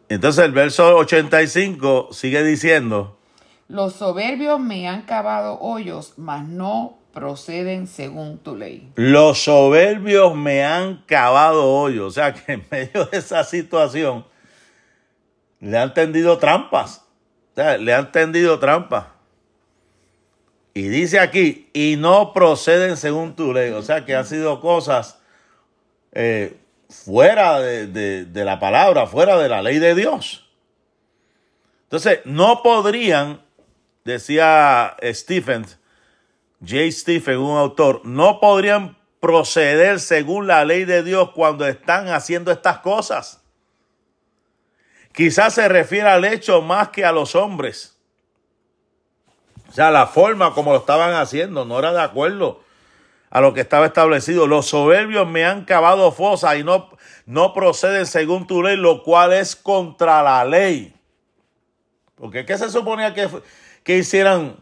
Entonces 0.09 0.45
el 0.45 0.53
verso 0.53 0.97
85 0.97 2.09
sigue 2.13 2.43
diciendo, 2.45 3.19
los 3.69 3.95
soberbios 3.95 4.61
me 4.61 4.87
han 4.87 5.03
cavado 5.03 5.59
hoyos, 5.61 6.15
mas 6.19 6.47
no 6.47 6.99
proceden 7.13 7.87
según 7.87 8.39
tu 8.39 8.57
ley. 8.57 8.91
Los 8.97 9.45
soberbios 9.45 10.35
me 10.35 10.65
han 10.65 11.03
cavado 11.07 11.71
hoyos. 11.71 12.07
O 12.07 12.11
sea 12.11 12.33
que 12.33 12.53
en 12.53 12.65
medio 12.71 13.05
de 13.07 13.19
esa 13.19 13.45
situación 13.45 14.25
le 15.61 15.79
han 15.79 15.95
tendido 15.95 16.39
trampas. 16.39 17.05
O 17.53 17.55
sea, 17.55 17.77
le 17.77 17.93
han 17.95 18.11
tendido 18.11 18.59
trampas. 18.59 19.07
Y 20.75 20.89
dice 20.89 21.21
aquí, 21.21 21.69
y 21.75 21.97
no 21.99 22.33
proceden 22.33 22.97
según 22.97 23.37
tu 23.37 23.53
ley. 23.53 23.73
O 23.73 23.83
sea 23.83 24.05
que 24.05 24.15
han 24.15 24.25
sido 24.25 24.61
cosas 24.61 25.19
eh, 26.13 26.57
fuera 26.89 27.61
de, 27.61 28.27
la 28.33 28.59
palabra, 28.59 29.07
fuera 29.07 29.39
de 29.39 29.49
la 29.49 29.63
ley 29.63 29.79
de 29.79 29.95
Dios. 29.95 30.49
Entonces, 31.85 32.21
no 32.25 32.63
podrían, 32.63 33.43
decía 34.05 34.97
Stephen, 35.03 35.67
J. 36.65 36.91
Stephen, 36.93 37.39
un 37.39 37.59
autor, 37.59 38.03
no 38.05 38.39
podrían 38.39 38.97
proceder 39.21 40.01
según 40.01 40.47
la 40.47 40.65
ley 40.65 40.85
de 40.85 41.03
Dios 41.03 41.31
cuando 41.35 41.67
están 41.67 42.09
haciendo 42.09 42.51
estas 42.53 42.79
cosas. 42.79 43.43
Quizás 45.13 45.55
se 45.55 45.69
refiere 45.69 46.09
al 46.09 46.25
hecho 46.25 46.63
más 46.63 46.89
que 46.89 47.05
a 47.05 47.13
los 47.13 47.35
hombres. 47.35 47.99
O 49.69 49.73
sea, 49.73 49.91
la 49.91 50.07
forma 50.07 50.55
como 50.55 50.73
lo 50.73 50.79
estaban 50.79 51.15
haciendo 51.15 51.65
no 51.65 51.79
era 51.79 51.93
de 51.93 52.03
acuerdo 52.03 52.63
a 53.31 53.41
lo 53.41 53.55
que 53.55 53.61
estaba 53.61 53.87
establecido. 53.87 54.47
Los 54.47 54.67
soberbios 54.67 55.27
me 55.27 55.45
han 55.45 55.65
cavado 55.65 56.13
fosas 56.13 56.57
y 56.57 56.65
no, 56.65 56.91
no 57.27 57.55
proceden 57.55 58.07
según 58.07 58.47
tu 58.47 58.63
ley, 58.63 58.77
lo 58.77 59.03
cual 59.03 59.33
es 59.33 59.57
contra 59.57 60.23
la 60.23 60.45
ley. 60.45 60.95
Porque 62.15 62.45
¿qué 62.45 62.57
se 62.57 62.71
suponía 62.71 63.15
que, 63.15 63.29
que 63.83 63.99
hicieran 63.99 64.62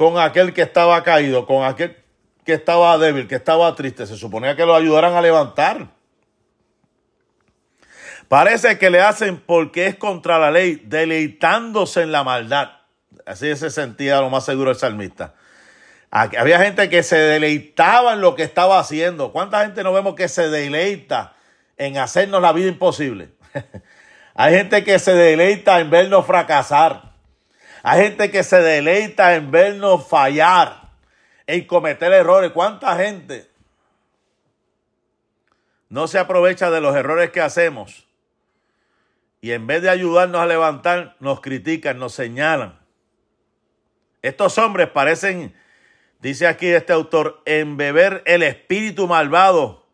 con 0.00 0.18
aquel 0.18 0.54
que 0.54 0.62
estaba 0.62 1.04
caído, 1.04 1.44
con 1.44 1.62
aquel 1.62 1.94
que 2.46 2.54
estaba 2.54 2.96
débil, 2.96 3.28
que 3.28 3.34
estaba 3.34 3.74
triste? 3.74 4.06
Se 4.06 4.16
suponía 4.16 4.56
que 4.56 4.64
lo 4.64 4.74
ayudaran 4.74 5.12
a 5.12 5.20
levantar. 5.20 5.88
Parece 8.26 8.78
que 8.78 8.88
le 8.88 9.02
hacen 9.02 9.36
porque 9.36 9.88
es 9.88 9.96
contra 9.96 10.38
la 10.38 10.50
ley, 10.50 10.82
deleitándose 10.86 12.00
en 12.00 12.12
la 12.12 12.24
maldad. 12.24 12.70
Así 13.26 13.54
se 13.56 13.68
sentía 13.68 14.22
lo 14.22 14.30
más 14.30 14.46
seguro 14.46 14.70
el 14.70 14.76
salmista. 14.76 15.34
Había 16.10 16.60
gente 16.60 16.88
que 16.88 17.02
se 17.02 17.16
deleitaba 17.16 18.14
en 18.14 18.22
lo 18.22 18.34
que 18.34 18.42
estaba 18.42 18.78
haciendo. 18.78 19.32
¿Cuánta 19.32 19.60
gente 19.60 19.84
no 19.84 19.92
vemos 19.92 20.14
que 20.14 20.28
se 20.28 20.48
deleita 20.48 21.34
en 21.76 21.98
hacernos 21.98 22.40
la 22.40 22.54
vida 22.54 22.68
imposible? 22.68 23.28
Hay 24.34 24.54
gente 24.54 24.82
que 24.82 24.98
se 24.98 25.12
deleita 25.12 25.78
en 25.78 25.90
vernos 25.90 26.24
fracasar. 26.24 27.09
Hay 27.82 28.02
gente 28.02 28.30
que 28.30 28.42
se 28.42 28.60
deleita 28.60 29.34
en 29.34 29.50
vernos 29.50 30.06
fallar, 30.08 30.90
en 31.46 31.66
cometer 31.66 32.12
errores. 32.12 32.52
¿Cuánta 32.52 32.96
gente 32.96 33.48
no 35.88 36.06
se 36.06 36.18
aprovecha 36.18 36.70
de 36.70 36.80
los 36.80 36.94
errores 36.94 37.30
que 37.30 37.40
hacemos? 37.40 38.06
Y 39.40 39.52
en 39.52 39.66
vez 39.66 39.82
de 39.82 39.88
ayudarnos 39.88 40.40
a 40.40 40.46
levantar, 40.46 41.16
nos 41.20 41.40
critican, 41.40 41.98
nos 41.98 42.12
señalan. 42.12 42.78
Estos 44.22 44.58
hombres 44.58 44.88
parecen, 44.90 45.54
dice 46.20 46.46
aquí 46.46 46.66
este 46.66 46.92
autor, 46.92 47.42
embeber 47.46 48.22
el 48.26 48.42
espíritu 48.42 49.06
malvado 49.06 49.86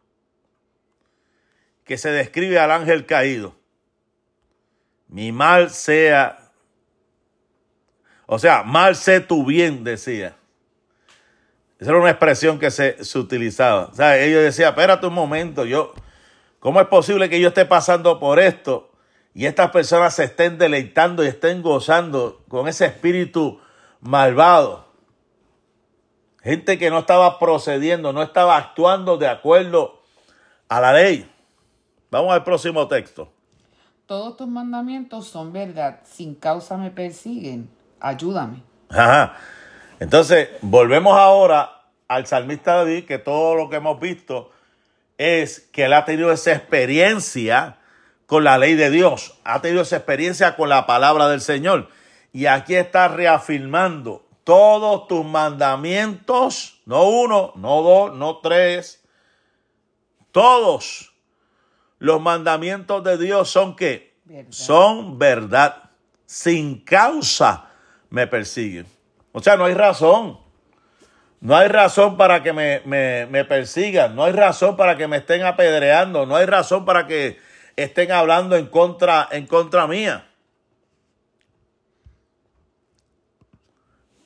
que 1.85 1.97
se 1.97 2.11
describe 2.11 2.59
al 2.59 2.73
ángel 2.73 3.07
caído 3.07 3.55
mi 5.09 5.33
mal 5.33 5.71
sea, 5.71 6.46
o 8.27 8.39
sea, 8.39 8.63
mal 8.63 8.97
sé 8.97 9.21
tu 9.21 9.45
bien, 9.45 9.85
decía. 9.85 10.37
Esa 11.79 11.91
era 11.91 12.01
una 12.01 12.11
expresión 12.11 12.59
que 12.59 12.71
se, 12.71 12.97
utilizaba. 13.19 13.87
O 13.87 13.95
sea, 13.95 14.19
ellos 14.19 14.43
decían, 14.43 14.71
espérate 14.71 15.07
un 15.07 15.15
momento, 15.15 15.65
yo, 15.65 15.93
¿cómo 16.59 16.81
es 16.81 16.87
posible 16.89 17.29
que 17.29 17.41
yo 17.41 17.49
esté 17.49 17.65
pasando 17.65 18.19
por 18.19 18.39
esto 18.39 18.91
y 19.35 19.47
estas 19.47 19.71
personas 19.71 20.15
se 20.15 20.25
estén 20.25 20.59
deleitando 20.59 21.23
y 21.23 21.29
estén 21.29 21.63
gozando 21.63 22.43
con 22.49 22.67
ese 22.69 22.87
espíritu 22.87 23.61
malvado? 24.01 24.87
Gente 26.43 26.79
que 26.79 26.91
no 26.91 27.01
estaba 27.01 27.39
procediendo, 27.39 28.13
no 28.13 28.23
estaba 28.23 28.57
actuando 28.57 29.19
de 29.19 29.29
acuerdo 29.29 30.03
a 30.69 30.81
la 30.81 30.93
ley. 30.93 31.31
Vamos 32.11 32.33
al 32.33 32.45
próximo 32.45 32.89
texto 32.89 33.33
todos 34.07 34.37
tus 34.37 34.47
mandamientos 34.47 35.27
son 35.27 35.53
verdad, 35.53 36.01
sin 36.05 36.35
causa 36.35 36.77
me 36.77 36.91
persiguen, 36.91 37.69
ayúdame. 38.01 38.63
Ajá. 38.89 39.37
Entonces, 39.99 40.49
volvemos 40.61 41.17
ahora 41.17 41.77
al 42.09 42.27
salmista 42.27 42.77
David, 42.77 43.05
que 43.05 43.19
todo 43.19 43.55
lo 43.55 43.69
que 43.69 43.77
hemos 43.77 43.99
visto 43.99 44.51
es 45.19 45.61
que 45.73 45.85
él 45.85 45.93
ha 45.93 46.05
tenido 46.05 46.31
esa 46.31 46.53
experiencia 46.53 47.79
con 48.27 48.45
la 48.45 48.59
ley 48.59 48.75
de 48.75 48.91
Dios, 48.91 49.39
ha 49.45 49.61
tenido 49.61 49.83
esa 49.83 49.97
experiencia 49.97 50.57
con 50.57 50.69
la 50.69 50.87
palabra 50.87 51.29
del 51.29 51.41
Señor. 51.41 51.89
Y 52.33 52.47
aquí 52.47 52.75
está 52.75 53.09
reafirmando 53.09 54.27
todos 54.45 55.09
tus 55.09 55.25
mandamientos, 55.25 56.81
no 56.85 57.09
uno, 57.09 57.53
no 57.57 57.83
dos, 57.83 58.15
no 58.15 58.39
tres, 58.39 59.03
todos 60.33 61.15
los 61.99 62.21
mandamientos 62.21 63.03
de 63.03 63.17
Dios 63.17 63.49
son 63.49 63.75
que 63.75 64.17
son 64.51 65.19
verdad. 65.19 65.85
Sin 66.27 66.81
causa 66.81 67.71
me 68.11 68.27
persiguen. 68.27 68.87
O 69.33 69.43
sea, 69.43 69.57
no 69.57 69.65
hay 69.65 69.75
razón. 69.75 70.39
No 71.41 71.57
hay 71.57 71.69
razón 71.69 72.17
para 72.17 72.43
que 72.43 72.53
me, 72.53 72.81
me, 72.87 73.45
persigan. 73.45 74.17
No 74.17 74.25
hay 74.25 74.33
razón 74.33 74.77
para 74.77 74.97
que 74.97 75.07
me 75.07 75.19
estén 75.19 75.45
apedreando. 75.45 76.27
No 76.27 76.37
hay 76.37 76.47
razón 76.47 76.85
para 76.85 77.07
que 77.07 77.39
estén 77.77 78.11
hablando 78.11 78.57
en 78.57 78.67
contra, 78.67 79.29
en 79.31 79.47
contra 79.47 79.87
mía. 79.87 80.27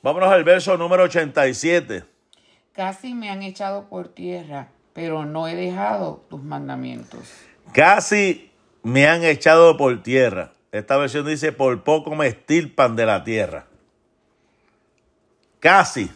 Vámonos 0.01 0.31
al 0.31 0.43
verso 0.43 0.77
número 0.77 1.03
87. 1.03 2.03
Casi 2.73 3.13
me 3.13 3.29
han 3.29 3.43
echado 3.43 3.89
por 3.89 4.07
tierra, 4.07 4.69
pero 4.93 5.25
no 5.25 5.47
he 5.47 5.55
dejado 5.55 6.25
tus 6.29 6.41
mandamientos. 6.41 7.19
Casi 7.73 8.51
me 8.81 9.07
han 9.07 9.23
echado 9.23 9.77
por 9.77 10.01
tierra. 10.01 10.53
Esta 10.71 10.97
versión 10.97 11.25
dice, 11.25 11.51
por 11.51 11.83
poco 11.83 12.15
me 12.15 12.27
estirpan 12.27 12.95
de 12.95 13.05
la 13.05 13.23
tierra. 13.23 13.67
Casi. 15.61 16.11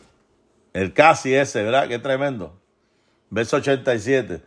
El 0.73 0.91
casi 0.91 1.33
ese, 1.33 1.63
¿verdad? 1.63 1.87
Qué 1.87 1.99
tremendo. 1.99 2.59
Verso 3.29 3.57
87. 3.57 4.41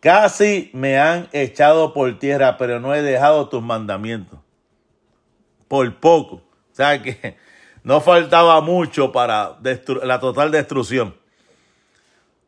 Casi 0.00 0.70
me 0.72 0.98
han 0.98 1.28
echado 1.32 1.92
por 1.92 2.18
tierra, 2.18 2.56
pero 2.56 2.80
no 2.80 2.94
he 2.94 3.02
dejado 3.02 3.48
tus 3.50 3.62
mandamientos. 3.62 4.38
Por 5.68 5.94
poco. 5.96 6.36
O 6.36 6.74
sea 6.74 7.02
que 7.02 7.36
no 7.82 8.00
faltaba 8.00 8.60
mucho 8.60 9.12
para 9.12 9.58
la 10.02 10.20
total 10.20 10.50
destrucción. 10.50 11.14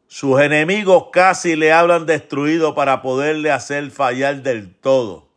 Sus 0.07 0.41
enemigos 0.41 1.09
casi 1.13 1.57
le 1.57 1.73
hablan 1.73 2.07
destruido 2.07 2.75
para 2.75 3.03
poderle 3.03 3.51
hacer 3.51 3.91
fallar 3.91 4.43
del 4.43 4.75
todo. 4.75 5.29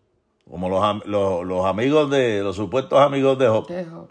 Como 0.49 0.69
los, 0.69 1.65
amigos 1.65 2.09
de, 2.11 2.41
los 2.41 2.55
supuestos 2.55 2.99
amigos 2.99 3.39
de 3.39 3.47
Job. 3.47 3.67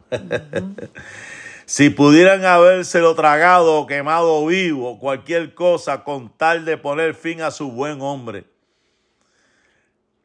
si 1.71 1.89
pudieran 1.89 2.45
habérselo 2.45 3.15
tragado 3.15 3.79
o 3.79 3.87
quemado 3.87 4.45
vivo, 4.45 4.99
cualquier 4.99 5.55
cosa 5.55 6.03
con 6.03 6.37
tal 6.37 6.65
de 6.65 6.77
poner 6.77 7.15
fin 7.15 7.43
a 7.43 7.53
su 7.53 7.71
buen 7.71 8.01
hombre. 8.01 8.43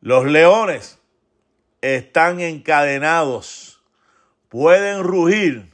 Los 0.01 0.25
leones 0.25 0.99
están 1.81 2.41
encadenados, 2.41 3.79
pueden 4.49 5.03
rugir, 5.03 5.71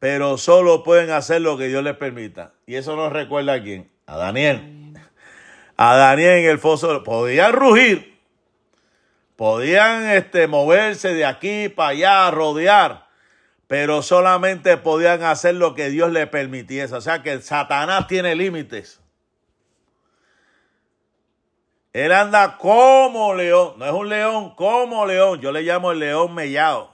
pero 0.00 0.38
solo 0.38 0.82
pueden 0.82 1.10
hacer 1.10 1.40
lo 1.40 1.56
que 1.56 1.68
Dios 1.68 1.84
les 1.84 1.96
permita. 1.96 2.54
Y 2.66 2.74
eso 2.74 2.96
nos 2.96 3.12
recuerda 3.12 3.52
a 3.52 3.62
quién? 3.62 3.88
A 4.06 4.16
Daniel. 4.16 4.92
A 5.76 5.94
Daniel 5.94 6.38
en 6.38 6.50
el 6.50 6.58
foso. 6.58 7.04
Podían 7.04 7.52
rugir. 7.52 8.18
Podían 9.36 10.10
este, 10.10 10.48
moverse 10.48 11.14
de 11.14 11.26
aquí 11.26 11.68
para 11.68 11.90
allá, 11.90 12.30
rodear. 12.32 13.05
Pero 13.66 14.02
solamente 14.02 14.76
podían 14.76 15.22
hacer 15.22 15.56
lo 15.56 15.74
que 15.74 15.90
Dios 15.90 16.12
les 16.12 16.28
permitiese. 16.28 16.94
O 16.94 17.00
sea 17.00 17.22
que 17.22 17.40
Satanás 17.40 18.06
tiene 18.06 18.34
límites. 18.34 19.00
Él 21.92 22.12
anda 22.12 22.58
como 22.58 23.32
león. 23.32 23.74
No 23.78 23.86
es 23.86 23.92
un 23.92 24.08
león, 24.10 24.54
como 24.54 25.06
león. 25.06 25.40
Yo 25.40 25.50
le 25.50 25.62
llamo 25.62 25.92
el 25.92 25.98
león 25.98 26.34
mellado. 26.34 26.90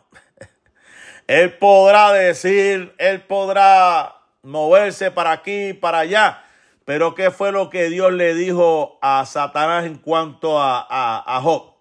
Él 1.26 1.58
podrá 1.58 2.12
decir, 2.12 2.94
él 2.98 3.22
podrá 3.22 4.16
moverse 4.42 5.10
para 5.10 5.32
aquí, 5.32 5.72
para 5.72 6.00
allá. 6.00 6.44
Pero 6.84 7.14
¿qué 7.14 7.30
fue 7.30 7.52
lo 7.52 7.70
que 7.70 7.90
Dios 7.90 8.12
le 8.12 8.34
dijo 8.34 8.98
a 9.02 9.24
Satanás 9.24 9.86
en 9.86 9.96
cuanto 9.96 10.60
a, 10.60 10.86
a, 10.88 11.40
Job? 11.40 11.74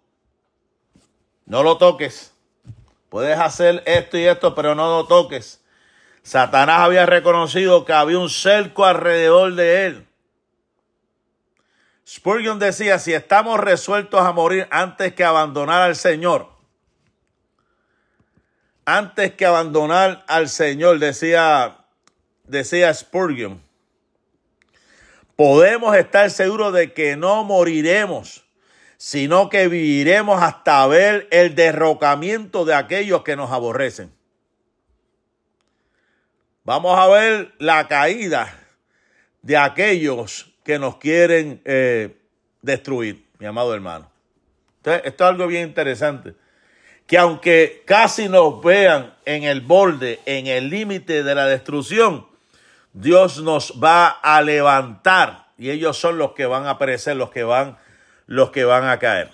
No 1.45 1.63
lo 1.63 1.77
toques. 1.77 2.33
Puedes 3.11 3.37
hacer 3.37 3.83
esto 3.85 4.17
y 4.17 4.23
esto, 4.23 4.55
pero 4.55 4.73
no 4.73 4.87
lo 4.87 5.05
toques. 5.05 5.61
Satanás 6.23 6.79
había 6.79 7.05
reconocido 7.05 7.83
que 7.83 7.91
había 7.91 8.17
un 8.17 8.29
cerco 8.29 8.85
alrededor 8.85 9.53
de 9.55 9.85
él. 9.85 10.07
Spurgeon 12.07 12.57
decía, 12.57 12.99
si 12.99 13.11
estamos 13.11 13.59
resueltos 13.59 14.21
a 14.21 14.31
morir 14.31 14.65
antes 14.71 15.13
que 15.13 15.25
abandonar 15.25 15.81
al 15.81 15.97
Señor, 15.97 16.47
antes 18.85 19.33
que 19.33 19.45
abandonar 19.45 20.23
al 20.29 20.47
Señor, 20.47 20.99
decía, 20.99 21.79
decía 22.45 22.93
podemos 25.35 25.97
estar 25.97 26.31
seguros 26.31 26.71
de 26.71 26.93
que 26.93 27.17
no 27.17 27.43
moriremos, 27.43 28.45
sino 29.03 29.49
que 29.49 29.67
viviremos 29.67 30.43
hasta 30.43 30.85
ver 30.85 31.27
el 31.31 31.55
derrocamiento 31.55 32.65
de 32.65 32.75
aquellos 32.75 33.23
que 33.23 33.35
nos 33.35 33.49
aborrecen. 33.49 34.13
Vamos 36.63 36.99
a 36.99 37.07
ver 37.07 37.51
la 37.57 37.87
caída 37.87 38.55
de 39.41 39.57
aquellos 39.57 40.53
que 40.63 40.77
nos 40.77 40.97
quieren 40.97 41.63
eh, 41.65 42.15
destruir, 42.61 43.25
mi 43.39 43.47
amado 43.47 43.73
hermano. 43.73 44.07
Esto 44.83 45.01
es 45.03 45.21
algo 45.21 45.47
bien 45.47 45.69
interesante. 45.69 46.35
Que 47.07 47.17
aunque 47.17 47.81
casi 47.87 48.29
nos 48.29 48.63
vean 48.63 49.15
en 49.25 49.45
el 49.45 49.61
borde, 49.61 50.19
en 50.27 50.45
el 50.45 50.69
límite 50.69 51.23
de 51.23 51.33
la 51.33 51.47
destrucción, 51.47 52.27
Dios 52.93 53.41
nos 53.41 53.81
va 53.83 54.09
a 54.09 54.43
levantar 54.43 55.47
y 55.57 55.71
ellos 55.71 55.97
son 55.97 56.19
los 56.19 56.33
que 56.33 56.45
van 56.45 56.67
a 56.67 56.77
perecer, 56.77 57.15
los 57.15 57.31
que 57.31 57.41
van, 57.41 57.79
los 58.31 58.49
que 58.51 58.63
van 58.63 58.87
a 58.87 58.97
caer. 58.97 59.29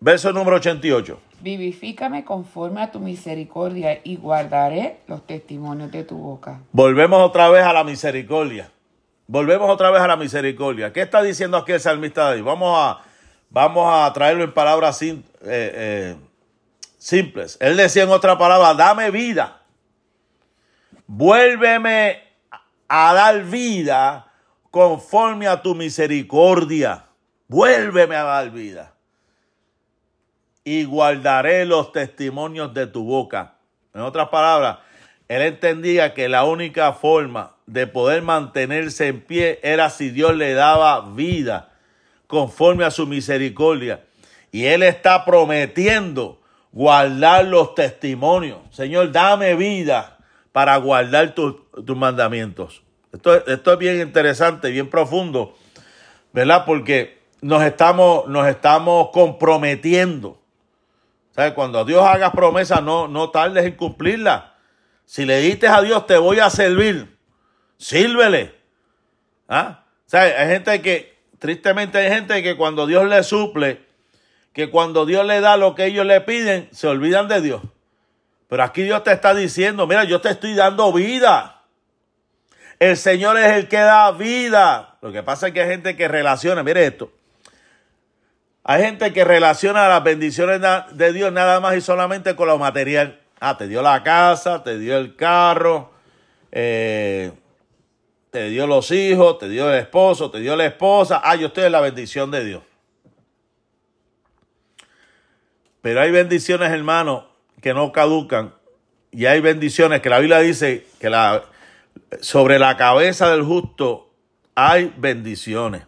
Verso 0.00 0.32
número 0.32 0.56
88. 0.56 1.20
Vivifícame 1.40 2.24
conforme 2.24 2.82
a 2.82 2.90
tu 2.90 2.98
misericordia 2.98 4.00
y 4.02 4.16
guardaré 4.16 5.02
los 5.06 5.24
testimonios 5.24 5.92
de 5.92 6.02
tu 6.02 6.16
boca. 6.16 6.62
Volvemos 6.72 7.22
otra 7.22 7.48
vez 7.48 7.62
a 7.62 7.72
la 7.72 7.84
misericordia. 7.84 8.72
Volvemos 9.28 9.70
otra 9.70 9.92
vez 9.92 10.02
a 10.02 10.08
la 10.08 10.16
misericordia. 10.16 10.92
¿Qué 10.92 11.02
está 11.02 11.22
diciendo 11.22 11.58
aquí 11.58 11.72
el 11.72 11.80
salmista 11.80 12.24
David? 12.24 12.42
Vamos 12.42 12.76
a, 12.76 13.02
vamos 13.50 13.88
a 13.88 14.12
traerlo 14.12 14.42
en 14.42 14.52
palabras 14.52 15.00
eh, 15.02 15.22
eh, 15.44 16.16
simples. 16.98 17.56
Él 17.60 17.76
decía 17.76 18.02
en 18.02 18.10
otra 18.10 18.36
palabra, 18.36 18.74
dame 18.74 19.12
vida. 19.12 19.62
Vuélveme 21.06 22.20
a 22.88 23.14
dar 23.14 23.44
vida 23.44 24.32
conforme 24.72 25.46
a 25.46 25.62
tu 25.62 25.76
misericordia. 25.76 27.05
Vuélveme 27.48 28.16
a 28.16 28.24
dar 28.24 28.50
vida. 28.50 28.94
Y 30.64 30.84
guardaré 30.84 31.64
los 31.64 31.92
testimonios 31.92 32.74
de 32.74 32.86
tu 32.86 33.04
boca. 33.04 33.54
En 33.94 34.00
otras 34.00 34.28
palabras, 34.28 34.78
él 35.28 35.42
entendía 35.42 36.12
que 36.14 36.28
la 36.28 36.44
única 36.44 36.92
forma 36.92 37.54
de 37.66 37.86
poder 37.86 38.22
mantenerse 38.22 39.08
en 39.08 39.20
pie 39.20 39.60
era 39.62 39.90
si 39.90 40.10
Dios 40.10 40.34
le 40.36 40.54
daba 40.54 41.00
vida 41.14 41.72
conforme 42.26 42.84
a 42.84 42.90
su 42.90 43.06
misericordia. 43.06 44.04
Y 44.52 44.66
él 44.66 44.82
está 44.82 45.24
prometiendo 45.24 46.40
guardar 46.72 47.44
los 47.44 47.74
testimonios. 47.74 48.58
Señor, 48.70 49.12
dame 49.12 49.54
vida 49.54 50.18
para 50.52 50.76
guardar 50.76 51.34
tus 51.34 51.96
mandamientos. 51.96 52.82
Esto, 53.12 53.46
esto, 53.46 53.72
es 53.72 53.78
bien 53.78 54.00
interesante, 54.00 54.70
bien 54.70 54.90
profundo, 54.90 55.56
¿verdad? 56.32 56.64
Porque 56.66 57.18
nos 57.46 57.62
estamos, 57.62 58.26
nos 58.26 58.48
estamos 58.48 59.10
comprometiendo. 59.10 60.42
¿Sabes? 61.30 61.52
Cuando 61.52 61.84
Dios 61.84 62.02
haga 62.02 62.32
promesa, 62.32 62.80
no, 62.80 63.06
no 63.06 63.30
tardes 63.30 63.64
en 63.64 63.76
cumplirla. 63.76 64.54
Si 65.04 65.24
le 65.24 65.38
dices 65.38 65.70
a 65.70 65.80
Dios, 65.80 66.08
te 66.08 66.18
voy 66.18 66.40
a 66.40 66.50
servir, 66.50 67.16
sírvele. 67.78 68.52
¿Ah? 69.48 69.84
¿Sabes? 70.06 70.34
Hay 70.36 70.48
gente 70.48 70.82
que, 70.82 71.18
tristemente 71.38 71.98
hay 71.98 72.08
gente 72.08 72.42
que 72.42 72.56
cuando 72.56 72.84
Dios 72.84 73.06
le 73.06 73.22
suple, 73.22 73.80
que 74.52 74.68
cuando 74.68 75.06
Dios 75.06 75.24
le 75.24 75.40
da 75.40 75.56
lo 75.56 75.76
que 75.76 75.84
ellos 75.84 76.04
le 76.04 76.20
piden, 76.22 76.68
se 76.72 76.88
olvidan 76.88 77.28
de 77.28 77.42
Dios. 77.42 77.62
Pero 78.48 78.64
aquí 78.64 78.82
Dios 78.82 79.04
te 79.04 79.12
está 79.12 79.34
diciendo, 79.34 79.86
mira, 79.86 80.02
yo 80.02 80.20
te 80.20 80.30
estoy 80.30 80.54
dando 80.54 80.92
vida. 80.92 81.62
El 82.80 82.96
Señor 82.96 83.38
es 83.38 83.52
el 83.52 83.68
que 83.68 83.78
da 83.78 84.10
vida. 84.10 84.98
Lo 85.00 85.12
que 85.12 85.22
pasa 85.22 85.46
es 85.46 85.52
que 85.52 85.60
hay 85.60 85.68
gente 85.68 85.94
que 85.94 86.08
relaciona, 86.08 86.64
mire 86.64 86.84
esto. 86.84 87.12
Hay 88.68 88.82
gente 88.82 89.12
que 89.12 89.22
relaciona 89.22 89.88
las 89.88 90.02
bendiciones 90.02 90.60
de 90.90 91.12
Dios 91.12 91.32
nada 91.32 91.60
más 91.60 91.76
y 91.76 91.80
solamente 91.80 92.34
con 92.34 92.48
lo 92.48 92.58
material. 92.58 93.20
Ah, 93.38 93.56
te 93.56 93.68
dio 93.68 93.80
la 93.80 94.02
casa, 94.02 94.64
te 94.64 94.76
dio 94.76 94.98
el 94.98 95.14
carro, 95.14 95.92
eh, 96.50 97.30
te 98.32 98.48
dio 98.48 98.66
los 98.66 98.90
hijos, 98.90 99.38
te 99.38 99.48
dio 99.48 99.72
el 99.72 99.78
esposo, 99.78 100.32
te 100.32 100.40
dio 100.40 100.56
la 100.56 100.66
esposa. 100.66 101.20
Ah, 101.22 101.36
yo 101.36 101.46
estoy 101.46 101.62
en 101.62 101.70
la 101.70 101.80
bendición 101.80 102.32
de 102.32 102.44
Dios. 102.44 102.62
Pero 105.80 106.00
hay 106.00 106.10
bendiciones, 106.10 106.72
hermano, 106.72 107.28
que 107.62 107.72
no 107.72 107.92
caducan 107.92 108.52
y 109.12 109.26
hay 109.26 109.40
bendiciones 109.40 110.00
que 110.00 110.10
la 110.10 110.18
Biblia 110.18 110.40
dice 110.40 110.88
que 110.98 111.08
la, 111.08 111.44
sobre 112.20 112.58
la 112.58 112.76
cabeza 112.76 113.30
del 113.30 113.44
justo 113.44 114.10
hay 114.56 114.92
bendiciones. 114.96 115.84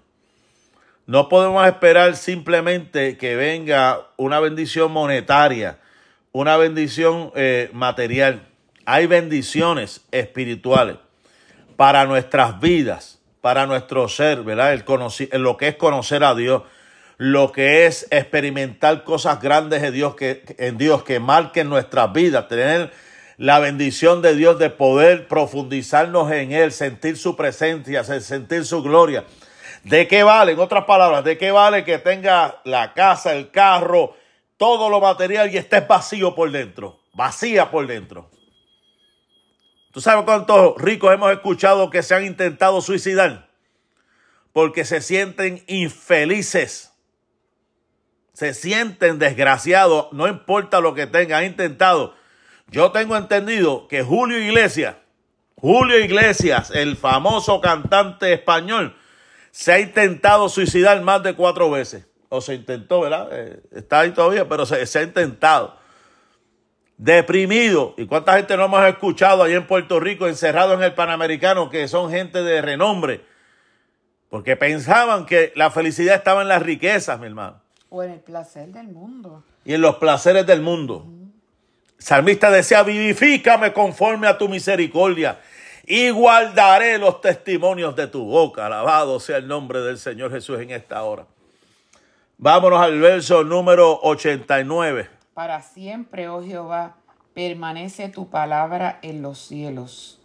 No 1.09 1.31
podemos 1.31 1.67
esperar 1.67 2.17
simplemente 2.17 3.17
que 3.17 3.35
venga 3.35 4.09
una 4.19 4.41
bendición 4.41 4.93
monetaria, 4.93 5.79
una 6.33 6.59
bendición 6.59 7.33
eh, 7.35 7.71
material. 7.73 8.47
Hay 8.85 9.07
bendiciones 9.07 10.03
espirituales 10.11 10.99
para 11.79 12.05
nuestras 12.05 12.61
vidas, 12.61 13.21
para 13.41 13.65
nuestro 13.65 14.07
ser, 14.11 14.43
¿verdad? 14.43 14.75
El 14.75 14.85
lo 15.41 15.57
que 15.57 15.69
es 15.69 15.77
conocer 15.77 16.25
a 16.25 16.35
Dios 16.35 16.65
lo 17.17 17.53
que 17.53 17.87
es 17.87 18.07
experimentar 18.11 19.03
cosas 19.03 19.41
grandes 19.41 19.91
Dios 19.91 20.15
que, 20.15 20.45
en 20.59 20.77
Dios 20.77 21.05
que 21.05 21.21
marquen 21.21 21.71
nuestras 21.71 22.13
vidas, 22.13 22.49
tener 22.49 22.93
la 23.39 23.59
bendición 23.61 24.21
de 24.21 24.35
Dios 24.35 24.59
de 24.59 24.69
poder 24.69 25.27
profundizarnos 25.27 26.31
en 26.33 26.53
Él, 26.53 26.71
sentir 26.71 27.17
su 27.17 27.35
presencia, 27.35 28.05
sentir 28.05 28.67
su 28.67 28.83
gloria. 28.83 29.25
¿De 29.85 30.09
qué 30.09 30.23
vale? 30.23 30.53
En 30.53 30.59
otras 30.59 30.85
palabras, 30.85 31.25
¿de 31.25 31.39
qué 31.39 31.51
vale 31.51 31.85
que 31.85 31.99
tenga 31.99 32.61
la 32.65 32.95
casa, 32.95 33.35
el 33.35 33.51
carro, 33.51 34.17
todo 34.57 34.89
lo 34.89 35.01
material 35.01 35.53
y 35.53 35.57
estés 35.57 35.87
vacío 35.87 36.35
por 36.35 36.51
dentro? 36.51 37.01
Vacía 37.15 37.71
por 37.71 37.87
dentro. 37.87 38.31
¿Tú 39.93 40.01
sabes 40.01 40.25
cuántos 40.25 40.77
ricos 40.77 41.13
hemos 41.13 41.33
escuchado 41.33 41.91
que 41.91 42.03
se 42.03 42.15
han 42.15 42.25
intentado 42.25 42.81
suicidar? 42.81 43.49
Porque 44.53 44.85
se 44.85 45.01
sienten 45.01 45.65
infelices 45.67 46.93
se 48.39 48.55
sienten 48.55 49.19
desgraciados, 49.19 50.13
no 50.13 50.29
importa 50.29 50.79
lo 50.79 50.95
que 50.95 51.09
tengan 51.09 51.43
intentado. 51.43 52.15
Yo 52.69 52.93
tengo 52.93 53.17
entendido 53.17 53.89
que 53.89 54.05
Julio 54.05 54.39
Iglesias, 54.39 54.95
Julio 55.57 55.99
Iglesias, 55.99 56.71
el 56.71 56.97
famoso 56.97 57.61
cantante 57.61 58.33
español, 58.33 58.97
se 59.59 59.73
ha 59.73 59.81
intentado 59.81 60.49
suicidar 60.49 61.03
más 61.03 61.21
de 61.25 61.35
cuatro 61.35 61.69
veces. 61.69 62.07
O 62.29 62.41
se 62.41 62.55
intentó, 62.55 63.01
¿verdad? 63.01 63.29
Eh, 63.33 63.61
está 63.73 64.01
ahí 64.01 64.13
todavía, 64.13 64.49
pero 64.49 64.65
se, 64.65 64.87
se, 64.87 65.01
ha 65.01 65.03
intentado. 65.03 65.77
Deprimido. 66.97 67.93
¿Y 67.97 68.07
cuánta 68.07 68.37
gente 68.37 68.57
no 68.57 68.67
hemos 68.67 68.87
escuchado 68.87 69.43
ahí 69.43 69.55
en 69.55 69.67
Puerto 69.67 69.99
Rico, 69.99 70.29
encerrado 70.29 70.75
en 70.75 70.85
el 70.85 70.95
Panamericano, 70.95 71.71
que 71.71 71.89
son 71.89 72.09
gente 72.09 72.45
de 72.45 72.63
renombre? 72.63 73.23
Porque 74.31 74.55
pensaban 74.55 75.27
que 75.27 75.53
la 75.57 75.73
felicidad 75.73 76.15
estaba 76.15 76.43
en 76.43 76.49
las 76.49 76.63
riquezas, 76.63 77.19
mi 77.19 77.27
hermano. 77.27 77.61
O 77.89 78.05
en 78.05 78.13
el 78.13 78.21
placer 78.21 78.69
del 78.69 78.87
mundo. 78.87 79.43
Y 79.65 79.75
en 79.75 79.81
los 79.81 79.97
placeres 79.97 80.47
del 80.47 80.61
mundo. 80.61 81.05
salmista 81.99 82.53
decía, 82.53 82.85
vivifícame 82.85 83.73
conforme 83.73 84.29
a 84.29 84.39
tu 84.39 84.49
misericordia 84.49 85.41
y 85.89 86.11
guardaré 86.11 86.99
los 86.99 87.23
testimonios 87.23 87.97
de 87.97 88.07
tu 88.07 88.25
boca. 88.27 88.67
Alabado 88.67 89.19
sea 89.19 89.39
el 89.39 89.49
nombre 89.49 89.81
del 89.81 89.99
Señor 89.99 90.31
Jesús 90.31 90.61
en 90.61 90.71
esta 90.71 91.03
hora. 91.03 91.25
Vámonos 92.37 92.81
al 92.81 93.01
verso 93.01 93.43
número 93.43 93.99
89. 94.03 95.09
Para 95.33 95.63
siempre, 95.63 96.29
oh 96.29 96.43
Jehová, 96.45 96.97
permanece 97.33 98.11
tu 98.11 98.29
palabra 98.29 98.99
en 99.01 99.23
los 99.23 99.39
cielos. 99.39 100.21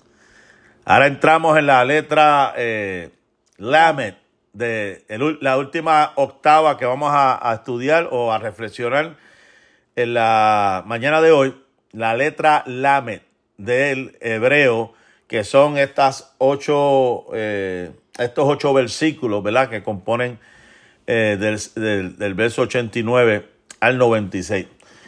Ahora 0.83 1.07
entramos 1.07 1.57
en 1.57 1.67
la 1.67 1.85
letra 1.85 2.53
eh, 2.57 3.11
Lamed 3.57 4.15
de 4.51 5.05
la 5.39 5.57
última 5.57 6.11
octava 6.15 6.77
que 6.77 6.85
vamos 6.85 7.11
a, 7.13 7.53
estudiar 7.55 8.09
o 8.11 8.33
a 8.33 8.37
reflexionar 8.37 9.15
en 9.95 10.13
la 10.13 10.83
mañana 10.85 11.21
de 11.21 11.31
hoy, 11.31 11.55
la 11.91 12.15
letra 12.15 12.63
Lamed 12.65 13.21
del 13.57 14.17
hebreo, 14.19 14.93
que 15.33 15.43
son 15.43 15.79
estas 15.79 16.35
ocho, 16.37 17.25
eh, 17.33 17.89
estos 18.19 18.47
ocho 18.47 18.71
versículos, 18.71 19.41
¿verdad? 19.41 19.67
Que 19.67 19.81
componen 19.81 20.37
eh, 21.07 21.37
del, 21.39 22.33
verso 22.35 22.61
89 22.61 23.49
al 23.79 23.97
96. 23.97 24.67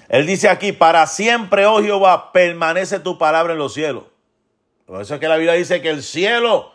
Él 0.09 0.25
dice 0.25 0.49
aquí, 0.49 0.71
para 0.71 1.05
siempre, 1.05 1.67
oh 1.67 1.79
Jehová, 1.79 2.31
permanece 2.31 2.99
tu 2.99 3.19
palabra 3.19 3.53
en 3.53 3.59
los 3.59 3.75
cielos. 3.75 4.05
Por 4.87 4.99
eso 4.99 5.13
es 5.13 5.19
que 5.19 5.27
la 5.27 5.37
Biblia 5.37 5.53
dice 5.53 5.79
que 5.83 5.91
el 5.91 6.01
cielo, 6.01 6.71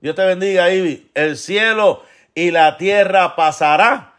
Dios 0.00 0.16
te 0.16 0.24
bendiga, 0.24 0.68
Ivy, 0.68 1.08
el 1.14 1.36
cielo 1.36 2.02
y 2.34 2.50
la 2.50 2.78
tierra 2.78 3.36
pasará, 3.36 4.14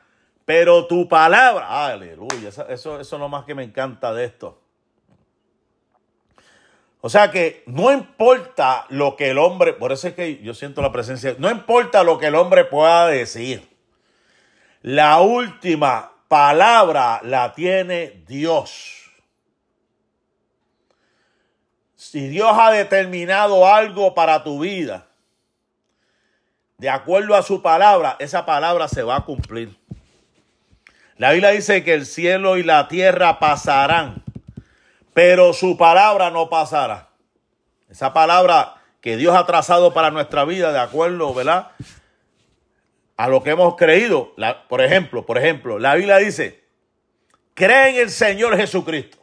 pero 0.46 0.88
tu 0.88 1.10
palabra, 1.10 1.88
aleluya, 1.88 2.48
eso, 2.48 2.70
eso, 2.70 3.02
es 3.02 3.12
lo 3.12 3.28
más 3.28 3.44
que 3.44 3.56
me 3.56 3.64
encanta 3.64 4.14
de 4.14 4.24
esto. 4.24 4.59
O 7.02 7.10
sea 7.10 7.32
que 7.32 7.64
no 7.66 7.92
importa 7.92 8.86
lo 8.90 9.16
que 9.16 9.30
el 9.30 9.38
hombre, 9.38 9.74
por 9.74 9.92
eso 9.92 10.08
es 10.10 10.14
que 10.16 10.42
yo 10.44 10.54
siento 10.54 10.82
la 10.82 10.92
presencia, 10.92 11.36
no 11.38 11.50
importa 11.50 12.04
lo 12.04 12.18
que 12.18 12.28
el 12.28 12.36
hombre 12.36 12.66
pueda 12.66 13.08
decir. 13.08 13.70
La 14.82 15.20
última 15.22 16.12
palabra 16.28 17.22
la 17.24 17.54
tiene 17.54 18.24
Dios. 18.28 19.12
Si 21.96 22.28
Dios 22.28 22.52
ha 22.58 22.72
determinado 22.72 23.68
algo 23.68 24.14
para 24.14 24.44
tu 24.44 24.60
vida, 24.60 25.08
de 26.78 26.90
acuerdo 26.90 27.36
a 27.36 27.44
su 27.44 27.62
palabra, 27.62 28.16
esa 28.20 28.46
palabra 28.46 28.88
se 28.88 29.04
va 29.04 29.18
a 29.18 29.26
cumplir. 29.26 29.78
La 31.18 31.32
Biblia 31.32 31.50
dice 31.50 31.84
que 31.84 31.94
el 31.94 32.06
cielo 32.06 32.58
y 32.58 32.64
la 32.64 32.88
tierra 32.88 33.40
pasarán, 33.40 34.24
pero 35.14 35.54
su 35.54 35.78
palabra 35.78 36.30
no 36.32 36.50
pasará. 36.50 37.10
Esa 37.90 38.14
palabra 38.14 38.76
que 39.02 39.18
Dios 39.18 39.36
ha 39.36 39.46
trazado 39.46 39.94
para 39.94 40.12
nuestra 40.12 40.46
vida, 40.46 40.72
de 40.72 40.80
acuerdo, 40.80 41.34
¿verdad? 41.34 41.72
A 43.18 43.28
lo 43.28 43.44
que 43.44 43.52
hemos 43.52 43.76
creído. 43.76 44.34
por 44.68 44.82
ejemplo, 44.82 45.26
por 45.26 45.38
ejemplo, 45.38 45.80
la 45.80 45.96
Biblia 45.96 46.18
dice, 46.18 46.64
cree 47.54 47.90
en 47.90 47.96
el 47.98 48.10
Señor 48.10 48.56
Jesucristo. 48.58 49.18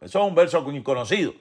Eso 0.00 0.20
es 0.20 0.28
un 0.28 0.34
verso 0.34 0.64
conocido. 0.84 1.34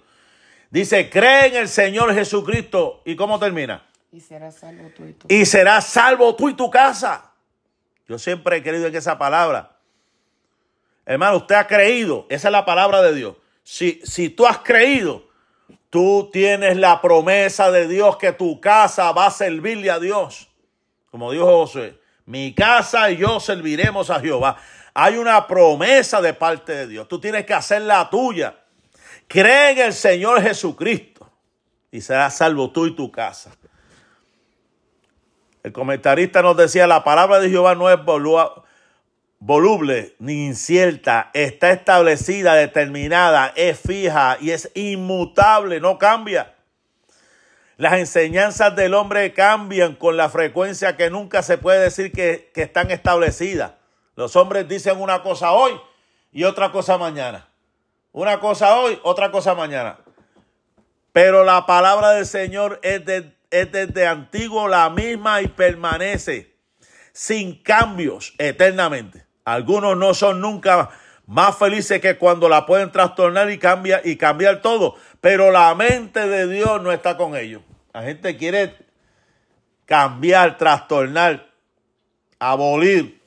Dice, 0.69 1.09
cree 1.09 1.47
en 1.47 1.55
el 1.55 1.67
Señor 1.67 2.13
Jesucristo. 2.13 3.01
¿Y 3.05 3.15
cómo 3.15 3.37
termina? 3.39 3.85
Y 4.11 4.19
serás 4.19 4.55
salvo 4.55 4.89
tú 4.95 5.05
y 5.05 5.13
tu, 5.13 5.27
y 5.27 5.45
serás 5.45 5.87
salvo 5.87 6.35
tú 6.35 6.49
y 6.49 6.53
tu 6.53 6.69
casa. 6.69 7.31
Yo 8.07 8.17
siempre 8.17 8.57
he 8.57 8.63
creído 8.63 8.87
en 8.87 8.95
esa 8.95 9.17
palabra. 9.17 9.77
Hermano, 11.05 11.37
usted 11.37 11.55
ha 11.55 11.67
creído. 11.67 12.25
Esa 12.29 12.47
es 12.47 12.51
la 12.51 12.65
palabra 12.65 13.01
de 13.01 13.13
Dios. 13.13 13.35
Si, 13.63 14.01
si 14.03 14.29
tú 14.29 14.45
has 14.45 14.59
creído, 14.59 15.27
tú 15.89 16.29
tienes 16.31 16.77
la 16.77 17.01
promesa 17.01 17.71
de 17.71 17.87
Dios 17.87 18.17
que 18.17 18.33
tu 18.33 18.59
casa 18.59 19.11
va 19.11 19.27
a 19.27 19.31
servirle 19.31 19.89
a 19.89 19.99
Dios. 19.99 20.49
Como 21.09 21.31
dijo 21.31 21.45
José, 21.45 21.99
mi 22.25 22.53
casa 22.53 23.11
y 23.11 23.17
yo 23.17 23.39
serviremos 23.39 24.09
a 24.09 24.19
Jehová. 24.19 24.57
Hay 24.93 25.17
una 25.17 25.47
promesa 25.47 26.21
de 26.21 26.33
parte 26.33 26.73
de 26.73 26.87
Dios. 26.87 27.07
Tú 27.07 27.19
tienes 27.19 27.45
que 27.45 27.53
hacer 27.53 27.81
la 27.83 28.09
tuya. 28.09 28.57
Cree 29.27 29.71
en 29.71 29.79
el 29.79 29.93
Señor 29.93 30.41
Jesucristo 30.41 31.29
y 31.91 32.01
serás 32.01 32.37
salvo 32.37 32.71
tú 32.71 32.87
y 32.87 32.95
tu 32.95 33.11
casa. 33.11 33.51
El 35.63 35.71
comentarista 35.71 36.41
nos 36.41 36.57
decía, 36.57 36.87
la 36.87 37.03
palabra 37.03 37.39
de 37.39 37.49
Jehová 37.49 37.73
no 37.75 37.89
es 37.89 37.97
voluble 39.45 40.15
ni 40.19 40.45
incierta, 40.45 41.29
está 41.33 41.71
establecida, 41.71 42.53
determinada, 42.55 43.51
es 43.57 43.77
fija 43.77 44.37
y 44.39 44.51
es 44.51 44.71
inmutable, 44.73 45.81
no 45.81 45.97
cambia. 45.97 46.55
Las 47.75 47.93
enseñanzas 47.93 48.73
del 48.77 48.93
hombre 48.93 49.33
cambian 49.33 49.95
con 49.95 50.15
la 50.15 50.29
frecuencia 50.29 50.95
que 50.95 51.09
nunca 51.09 51.43
se 51.43 51.57
puede 51.57 51.81
decir 51.81 52.13
que, 52.13 52.51
están 52.55 52.89
establecidas. 52.89 53.73
Los 54.15 54.37
hombres 54.37 54.69
dicen 54.69 55.01
una 55.01 55.21
cosa 55.21 55.51
hoy 55.51 55.73
y 56.31 56.45
otra 56.45 56.71
cosa 56.71 56.97
mañana. 56.97 57.49
Una 58.13 58.39
cosa 58.39 58.77
hoy, 58.77 58.97
otra 59.03 59.29
cosa 59.29 59.55
mañana. 59.55 59.99
Pero 61.11 61.43
la 61.43 61.65
palabra 61.65 62.11
del 62.11 62.27
Señor 62.27 62.79
es, 62.81 63.03
desde 63.05 64.07
antiguo 64.07 64.69
la 64.69 64.89
misma 64.89 65.41
y 65.41 65.47
permanece 65.47 66.55
sin 67.11 67.61
cambios 67.61 68.33
eternamente. 68.37 69.22
Algunos 69.45 69.97
no 69.97 70.13
son 70.13 70.41
nunca 70.41 70.89
más 71.25 71.57
felices 71.57 72.01
que 72.01 72.17
cuando 72.17 72.49
la 72.49 72.65
pueden 72.65 72.91
trastornar 72.91 73.49
y, 73.49 73.59
y 74.03 74.17
cambiar 74.17 74.61
todo. 74.61 74.95
Pero 75.21 75.51
la 75.51 75.73
mente 75.75 76.27
de 76.27 76.47
Dios 76.47 76.81
no 76.81 76.91
está 76.91 77.17
con 77.17 77.35
ellos. 77.35 77.61
La 77.93 78.03
gente 78.03 78.37
quiere 78.37 78.75
cambiar, 79.85 80.57
trastornar, 80.57 81.47
abolir. 82.39 83.21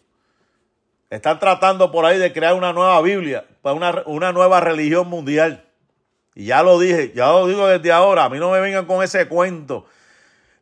Están 1.10 1.38
tratando 1.38 1.90
por 1.90 2.04
ahí 2.04 2.18
de 2.18 2.32
crear 2.32 2.54
una 2.54 2.72
nueva 2.72 3.00
Biblia 3.00 3.44
una, 3.72 4.02
una 4.06 4.32
nueva 4.32 4.60
religión 4.60 5.08
mundial. 5.08 5.64
Y 6.34 6.46
ya 6.46 6.62
lo 6.62 6.78
dije, 6.78 7.12
ya 7.14 7.28
lo 7.28 7.46
digo 7.46 7.66
desde 7.66 7.92
ahora, 7.92 8.24
a 8.24 8.28
mí 8.28 8.38
no 8.38 8.50
me 8.50 8.60
vengan 8.60 8.84
con 8.84 9.02
ese 9.02 9.26
cuento 9.26 9.86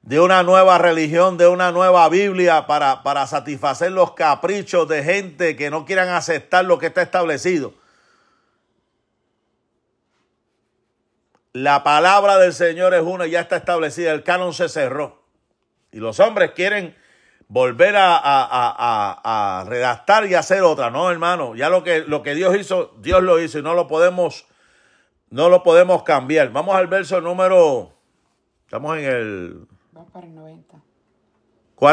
de 0.04 0.20
una 0.20 0.42
nueva 0.42 0.76
religión, 0.76 1.38
de 1.38 1.48
una 1.48 1.72
nueva 1.72 2.06
Biblia 2.10 2.66
para, 2.66 3.02
para 3.02 3.26
satisfacer 3.26 3.90
los 3.90 4.12
caprichos 4.12 4.86
de 4.86 5.02
gente 5.02 5.56
que 5.56 5.70
no 5.70 5.86
quieran 5.86 6.10
aceptar 6.10 6.66
lo 6.66 6.78
que 6.78 6.86
está 6.86 7.00
establecido. 7.00 7.72
La 11.54 11.82
palabra 11.82 12.36
del 12.36 12.52
Señor 12.52 12.92
es 12.92 13.00
una, 13.00 13.26
ya 13.26 13.40
está 13.40 13.56
establecida, 13.56 14.12
el 14.12 14.22
canon 14.22 14.52
se 14.52 14.68
cerró. 14.68 15.22
Y 15.90 16.00
los 16.00 16.20
hombres 16.20 16.50
quieren 16.50 16.94
volver 17.48 17.94
a, 17.96 19.64
redactar 19.66 20.26
y 20.26 20.34
hacer 20.34 20.62
otra. 20.62 20.90
No, 20.90 21.10
hermano, 21.10 21.54
ya 21.54 21.70
lo 21.70 21.82
que, 21.82 22.00
lo 22.00 22.22
que 22.22 22.34
Dios 22.34 22.54
hizo, 22.56 22.94
Dios 22.98 23.22
lo 23.22 23.40
hizo 23.40 23.58
y 23.58 23.62
no 23.62 23.72
lo 23.72 23.88
podemos, 23.88 24.44
no 25.30 25.48
lo 25.48 25.62
podemos 25.62 26.02
cambiar. 26.02 26.50
Vamos 26.50 26.76
al 26.76 26.88
verso 26.88 27.22
número, 27.22 27.94
estamos 28.66 28.98
en 28.98 29.04
el... 29.04 29.73
Vamos 29.94 30.10
para 30.10 30.26
el 30.26 30.34
90. 30.34 30.76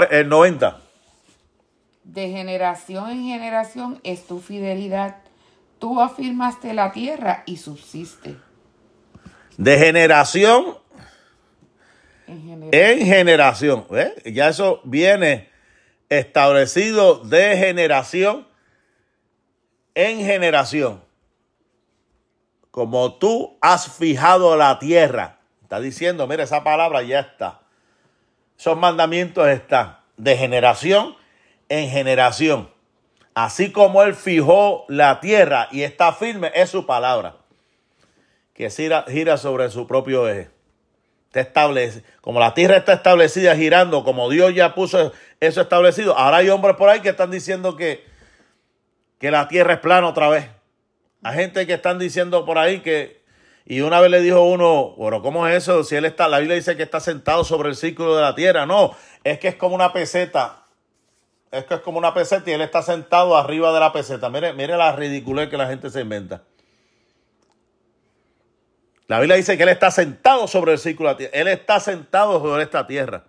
El 0.09 0.27
90. 0.27 0.81
De 2.03 2.29
generación 2.29 3.11
en 3.11 3.23
generación 3.25 3.99
es 4.03 4.25
tu 4.25 4.39
fidelidad. 4.39 5.17
Tú 5.77 6.01
afirmaste 6.01 6.73
la 6.73 6.91
tierra 6.91 7.43
y 7.45 7.57
subsiste. 7.57 8.37
De 9.55 9.77
generación 9.77 10.77
en 12.27 13.05
generación. 13.05 13.85
Ya 14.25 14.49
eso 14.49 14.81
viene 14.83 15.49
establecido 16.09 17.19
de 17.19 17.55
generación 17.55 18.47
en 19.93 20.25
generación. 20.25 21.03
Como 22.71 23.13
tú 23.19 23.59
has 23.61 23.95
fijado 23.95 24.57
la 24.57 24.79
tierra. 24.79 25.37
Está 25.61 25.79
diciendo, 25.79 26.25
mira, 26.25 26.43
esa 26.43 26.63
palabra 26.63 27.03
ya 27.03 27.19
está. 27.19 27.60
Esos 28.61 28.77
mandamientos 28.77 29.47
están 29.47 29.97
de 30.17 30.37
generación 30.37 31.15
en 31.67 31.89
generación. 31.89 32.69
Así 33.33 33.71
como 33.71 34.03
Él 34.03 34.13
fijó 34.13 34.85
la 34.87 35.19
tierra 35.19 35.67
y 35.71 35.81
está 35.81 36.13
firme, 36.13 36.51
es 36.53 36.69
su 36.69 36.85
palabra, 36.85 37.37
que 38.53 38.69
gira 38.69 39.37
sobre 39.37 39.71
su 39.71 39.87
propio 39.87 40.29
eje 40.29 40.51
establece, 41.33 42.03
como 42.21 42.39
la 42.39 42.53
tierra 42.53 42.77
está 42.77 42.93
establecida 42.93 43.55
girando, 43.55 44.03
como 44.03 44.29
Dios 44.29 44.53
ya 44.53 44.75
puso 44.75 45.11
eso 45.39 45.61
establecido, 45.61 46.15
ahora 46.15 46.37
hay 46.37 46.49
hombres 46.49 46.75
por 46.75 46.87
ahí 46.87 46.99
que 46.99 47.09
están 47.09 47.31
diciendo 47.31 47.75
que, 47.75 48.05
que 49.17 49.31
la 49.31 49.47
tierra 49.47 49.73
es 49.73 49.79
plana 49.79 50.07
otra 50.07 50.29
vez. 50.29 50.45
Hay 51.23 51.35
gente 51.35 51.65
que 51.65 51.73
están 51.73 51.97
diciendo 51.97 52.45
por 52.45 52.59
ahí 52.59 52.81
que, 52.81 53.20
y 53.71 53.79
una 53.79 54.01
vez 54.01 54.11
le 54.11 54.19
dijo 54.19 54.41
uno, 54.41 54.95
bueno, 54.97 55.21
¿cómo 55.21 55.47
es 55.47 55.63
eso? 55.63 55.85
Si 55.85 55.95
él 55.95 56.03
está, 56.03 56.27
la 56.27 56.39
Biblia 56.39 56.57
dice 56.57 56.75
que 56.75 56.83
está 56.83 56.99
sentado 56.99 57.45
sobre 57.45 57.69
el 57.69 57.77
círculo 57.77 58.17
de 58.17 58.21
la 58.21 58.35
tierra. 58.35 58.65
No, 58.65 58.93
es 59.23 59.39
que 59.39 59.47
es 59.47 59.55
como 59.55 59.75
una 59.75 59.93
peseta. 59.93 60.65
Es 61.51 61.63
que 61.63 61.75
es 61.75 61.79
como 61.79 61.97
una 61.97 62.13
peseta 62.13 62.49
y 62.49 62.53
él 62.53 62.59
está 62.59 62.81
sentado 62.81 63.37
arriba 63.37 63.71
de 63.71 63.79
la 63.79 63.93
peseta. 63.93 64.29
Mire, 64.29 64.51
mire 64.51 64.75
la 64.75 64.91
ridiculez 64.91 65.47
que 65.47 65.55
la 65.55 65.67
gente 65.67 65.89
se 65.89 66.01
inventa. 66.01 66.41
La 69.07 69.19
Biblia 69.21 69.37
dice 69.37 69.55
que 69.55 69.63
Él 69.63 69.69
está 69.69 69.89
sentado 69.89 70.49
sobre 70.49 70.73
el 70.73 70.77
círculo 70.77 71.07
de 71.07 71.13
la 71.13 71.17
tierra. 71.17 71.37
Él 71.37 71.47
está 71.47 71.79
sentado 71.79 72.41
sobre 72.41 72.63
esta 72.63 72.85
tierra. 72.85 73.23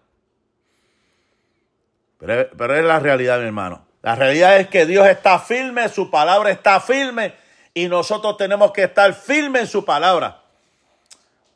Pero, 2.18 2.50
pero 2.58 2.74
es 2.74 2.84
la 2.84 2.98
realidad, 2.98 3.38
mi 3.38 3.46
hermano. 3.46 3.86
La 4.02 4.16
realidad 4.16 4.56
es 4.58 4.66
que 4.66 4.86
Dios 4.86 5.06
está 5.06 5.38
firme, 5.38 5.88
su 5.88 6.10
palabra 6.10 6.50
está 6.50 6.80
firme 6.80 7.40
y 7.74 7.88
nosotros 7.88 8.36
tenemos 8.36 8.72
que 8.72 8.84
estar 8.84 9.14
firmes 9.14 9.62
en 9.62 9.68
su 9.68 9.84
palabra. 9.84 10.42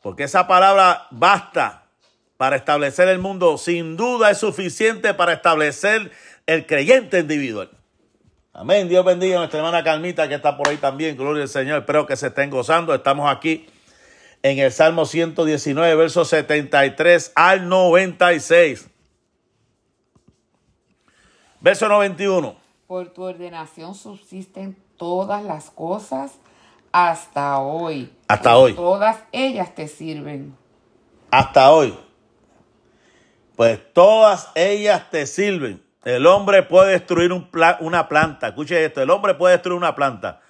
Porque 0.01 0.23
esa 0.23 0.47
palabra 0.47 1.07
basta 1.11 1.83
para 2.37 2.55
establecer 2.55 3.07
el 3.07 3.19
mundo. 3.19 3.57
Sin 3.57 3.97
duda 3.97 4.31
es 4.31 4.37
suficiente 4.37 5.13
para 5.13 5.33
establecer 5.33 6.11
el 6.45 6.65
creyente 6.65 7.19
individual. 7.19 7.69
Amén. 8.53 8.87
Dios 8.89 9.05
bendiga 9.05 9.35
a 9.35 9.39
nuestra 9.39 9.59
hermana 9.59 9.83
Carmita 9.83 10.27
que 10.27 10.35
está 10.35 10.57
por 10.57 10.69
ahí 10.69 10.77
también. 10.77 11.15
Gloria 11.17 11.43
al 11.43 11.49
Señor. 11.49 11.79
Espero 11.79 12.07
que 12.07 12.15
se 12.15 12.27
estén 12.27 12.49
gozando. 12.49 12.93
Estamos 12.93 13.29
aquí 13.29 13.67
en 14.41 14.59
el 14.59 14.71
Salmo 14.71 15.05
119, 15.05 15.95
versos 15.95 16.29
73 16.29 17.33
al 17.35 17.69
96. 17.69 18.87
Verso 21.59 21.87
91. 21.87 22.55
Por 22.87 23.09
tu 23.09 23.23
ordenación 23.23 23.93
subsisten 23.93 24.77
todas 24.97 25.43
las 25.43 25.69
cosas 25.69 26.33
hasta 26.91 27.59
hoy. 27.59 28.13
Hasta 28.27 28.57
hoy. 28.57 28.73
Todas 28.73 29.17
ellas 29.31 29.73
te 29.75 29.87
sirven. 29.87 30.57
Hasta 31.31 31.71
hoy. 31.71 31.97
Pues 33.55 33.79
todas 33.93 34.49
ellas 34.55 35.09
te 35.09 35.25
sirven. 35.25 35.83
El 36.03 36.25
hombre 36.25 36.63
puede 36.63 36.91
destruir 36.91 37.31
una 37.79 38.07
planta. 38.07 38.47
Escuche 38.49 38.83
esto. 38.83 39.01
El 39.01 39.09
hombre 39.09 39.33
puede 39.33 39.53
destruir 39.53 39.77
una 39.77 39.95
planta 39.95 40.41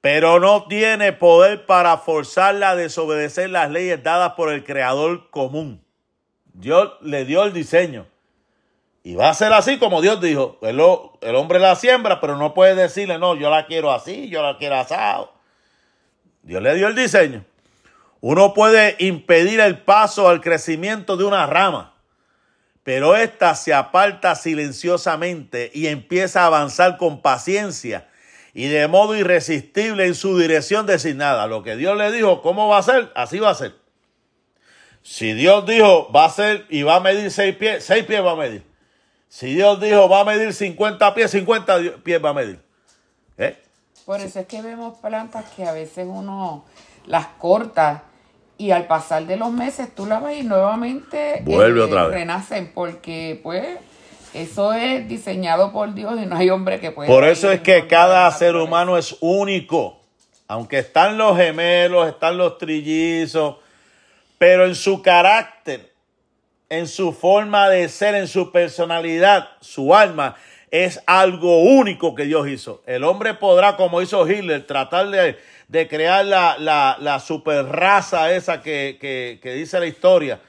pero 0.00 0.40
no 0.40 0.66
tiene 0.66 1.12
poder 1.12 1.66
para 1.66 1.98
forzarla 1.98 2.70
a 2.70 2.76
desobedecer 2.76 3.50
las 3.50 3.70
leyes 3.70 4.02
dadas 4.02 4.32
por 4.32 4.50
el 4.50 4.64
creador 4.64 5.30
común. 5.30 5.84
Dios 6.52 6.92
le 7.02 7.24
dio 7.24 7.44
el 7.44 7.52
diseño. 7.52 8.06
Y 9.02 9.14
va 9.14 9.30
a 9.30 9.34
ser 9.34 9.52
así 9.52 9.78
como 9.78 10.02
Dios 10.02 10.20
dijo. 10.20 10.58
El, 10.62 10.80
el 11.20 11.36
hombre 11.36 11.58
la 11.58 11.74
siembra, 11.76 12.20
pero 12.20 12.36
no 12.36 12.52
puede 12.54 12.74
decirle, 12.74 13.18
no, 13.18 13.34
yo 13.34 13.50
la 13.50 13.66
quiero 13.66 13.92
así, 13.92 14.28
yo 14.28 14.42
la 14.42 14.58
quiero 14.58 14.76
asado. 14.76 15.32
Dios 16.42 16.62
le 16.62 16.74
dio 16.74 16.88
el 16.88 16.94
diseño. 16.94 17.44
Uno 18.20 18.52
puede 18.52 18.96
impedir 18.98 19.60
el 19.60 19.78
paso 19.78 20.28
al 20.28 20.42
crecimiento 20.42 21.16
de 21.16 21.24
una 21.24 21.46
rama, 21.46 21.94
pero 22.82 23.16
ésta 23.16 23.54
se 23.54 23.72
aparta 23.72 24.34
silenciosamente 24.34 25.70
y 25.72 25.86
empieza 25.86 26.42
a 26.42 26.46
avanzar 26.46 26.98
con 26.98 27.22
paciencia 27.22 28.08
y 28.52 28.66
de 28.66 28.88
modo 28.88 29.16
irresistible 29.16 30.04
en 30.04 30.14
su 30.14 30.38
dirección 30.38 30.84
designada. 30.86 31.46
Lo 31.46 31.62
que 31.62 31.76
Dios 31.76 31.96
le 31.96 32.12
dijo, 32.12 32.42
¿cómo 32.42 32.68
va 32.68 32.78
a 32.78 32.82
ser? 32.82 33.10
Así 33.14 33.38
va 33.38 33.50
a 33.50 33.54
ser. 33.54 33.74
Si 35.02 35.32
Dios 35.32 35.64
dijo, 35.64 36.12
va 36.12 36.26
a 36.26 36.30
ser 36.30 36.66
y 36.68 36.82
va 36.82 36.96
a 36.96 37.00
medir 37.00 37.30
seis 37.30 37.56
pies, 37.56 37.84
seis 37.84 38.04
pies 38.04 38.22
va 38.22 38.32
a 38.32 38.36
medir. 38.36 38.69
Si 39.30 39.54
Dios 39.54 39.80
dijo, 39.80 40.08
va 40.08 40.20
a 40.20 40.24
medir 40.24 40.52
50 40.52 41.14
pies, 41.14 41.30
50 41.30 42.02
pies 42.02 42.22
va 42.22 42.30
a 42.30 42.34
medir. 42.34 42.60
¿Eh? 43.38 43.56
Por 44.04 44.20
eso 44.20 44.40
es 44.40 44.46
que 44.46 44.60
vemos 44.60 44.98
plantas 44.98 45.44
que 45.56 45.64
a 45.64 45.72
veces 45.72 46.04
uno 46.10 46.64
las 47.06 47.28
corta 47.38 48.02
y 48.58 48.72
al 48.72 48.88
pasar 48.88 49.26
de 49.26 49.36
los 49.36 49.52
meses 49.52 49.94
tú 49.94 50.04
las 50.04 50.20
ves 50.22 50.40
y 50.40 50.42
nuevamente 50.42 51.42
Vuelve 51.44 51.84
eh, 51.84 52.08
renacen 52.08 52.72
porque 52.74 53.38
pues 53.40 53.78
eso 54.34 54.72
es 54.72 55.08
diseñado 55.08 55.72
por 55.72 55.94
Dios 55.94 56.20
y 56.20 56.26
no 56.26 56.36
hay 56.36 56.50
hombre 56.50 56.80
que 56.80 56.90
pueda. 56.90 57.08
Por 57.08 57.22
eso 57.22 57.52
es 57.52 57.60
que 57.60 57.86
cada 57.86 58.28
ser 58.32 58.56
humano 58.56 58.98
es 58.98 59.16
único. 59.20 60.00
Aunque 60.48 60.80
están 60.80 61.16
los 61.16 61.36
gemelos, 61.36 62.08
están 62.08 62.36
los 62.36 62.58
trillizos, 62.58 63.58
pero 64.38 64.66
en 64.66 64.74
su 64.74 65.02
carácter, 65.02 65.89
en 66.70 66.86
su 66.86 67.12
forma 67.12 67.68
de 67.68 67.88
ser, 67.88 68.14
en 68.14 68.28
su 68.28 68.52
personalidad, 68.52 69.50
su 69.60 69.94
alma, 69.94 70.36
es 70.70 71.02
algo 71.06 71.58
único 71.62 72.14
que 72.14 72.24
Dios 72.24 72.48
hizo. 72.48 72.82
El 72.86 73.02
hombre 73.02 73.34
podrá, 73.34 73.76
como 73.76 74.00
hizo 74.00 74.26
Hitler, 74.26 74.64
tratar 74.66 75.08
de, 75.08 75.88
crear 75.88 76.24
la, 76.24 76.56
la, 76.58 76.96
la 77.00 77.18
super 77.18 77.66
raza 77.66 78.30
esa 78.32 78.62
que, 78.62 79.40
dice 79.42 79.80
la 79.80 79.86
historia, 79.86 80.40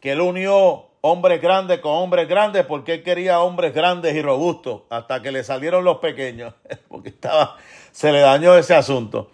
que 0.00 0.12
él 0.12 0.22
unió 0.22 0.86
hombres 1.02 1.42
grandes 1.42 1.78
con 1.80 1.92
hombres 1.92 2.26
grandes 2.26 2.64
porque 2.64 2.94
él 2.94 3.02
quería 3.02 3.40
hombres 3.40 3.72
grandes 3.72 4.14
y 4.16 4.22
robustos 4.22 4.82
hasta 4.90 5.22
que 5.22 5.30
le 5.30 5.44
salieron 5.44 5.84
los 5.84 5.98
pequeños 5.98 6.54
porque 6.88 7.10
estaba 7.10 7.56
se 7.92 8.10
le 8.10 8.20
dañó 8.20 8.56
ese 8.56 8.74
asunto 8.74 9.30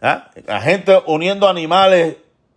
¿Ah? 0.00 0.30
la 0.46 0.62
gente 0.62 0.98
uniendo 1.04 1.46
animales 1.46 2.16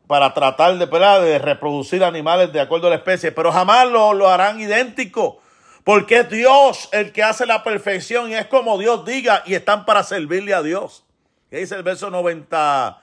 para 0.09 0.33
tratar 0.33 0.75
de, 0.79 0.87
de 0.87 1.37
reproducir 1.37 2.03
animales 2.03 2.51
de 2.51 2.59
acuerdo 2.59 2.87
a 2.87 2.89
la 2.89 2.95
especie 2.95 3.31
pero 3.31 3.51
jamás 3.51 3.87
lo, 3.87 4.13
lo 4.13 4.27
harán 4.27 4.59
idéntico 4.59 5.39
porque 5.83 6.21
es 6.21 6.29
Dios 6.31 6.89
el 6.91 7.11
que 7.11 7.21
hace 7.21 7.45
la 7.45 7.63
perfección 7.63 8.31
y 8.31 8.33
es 8.33 8.47
como 8.47 8.79
Dios 8.79 9.05
diga 9.05 9.43
y 9.45 9.53
están 9.53 9.85
para 9.85 10.01
servirle 10.01 10.55
a 10.55 10.63
Dios. 10.63 11.05
¿qué 11.51 11.57
dice 11.57 11.75
el 11.75 11.83
verso 11.83 12.09
90 12.09 12.99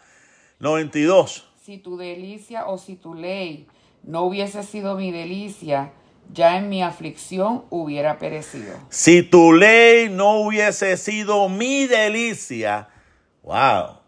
92 0.59 1.46
si 1.64 1.78
tu 1.78 1.96
delicia 1.96 2.66
o 2.66 2.76
si 2.76 2.96
tu 2.96 3.14
ley 3.14 3.68
no 4.02 4.22
hubiese 4.22 4.64
sido 4.64 4.96
mi 4.96 5.12
delicia, 5.12 5.92
ya 6.32 6.59
en 6.59 6.68
mi 6.68 6.82
aflicción 6.82 7.66
hubiera 7.70 8.18
perecido. 8.18 8.74
Si 8.88 9.22
tu 9.22 9.52
ley 9.52 10.09
no 10.09 10.40
hubiese 10.40 10.96
sido 10.96 11.48
mi 11.48 11.86
delicia, 11.86 12.88
wow, 13.44 13.98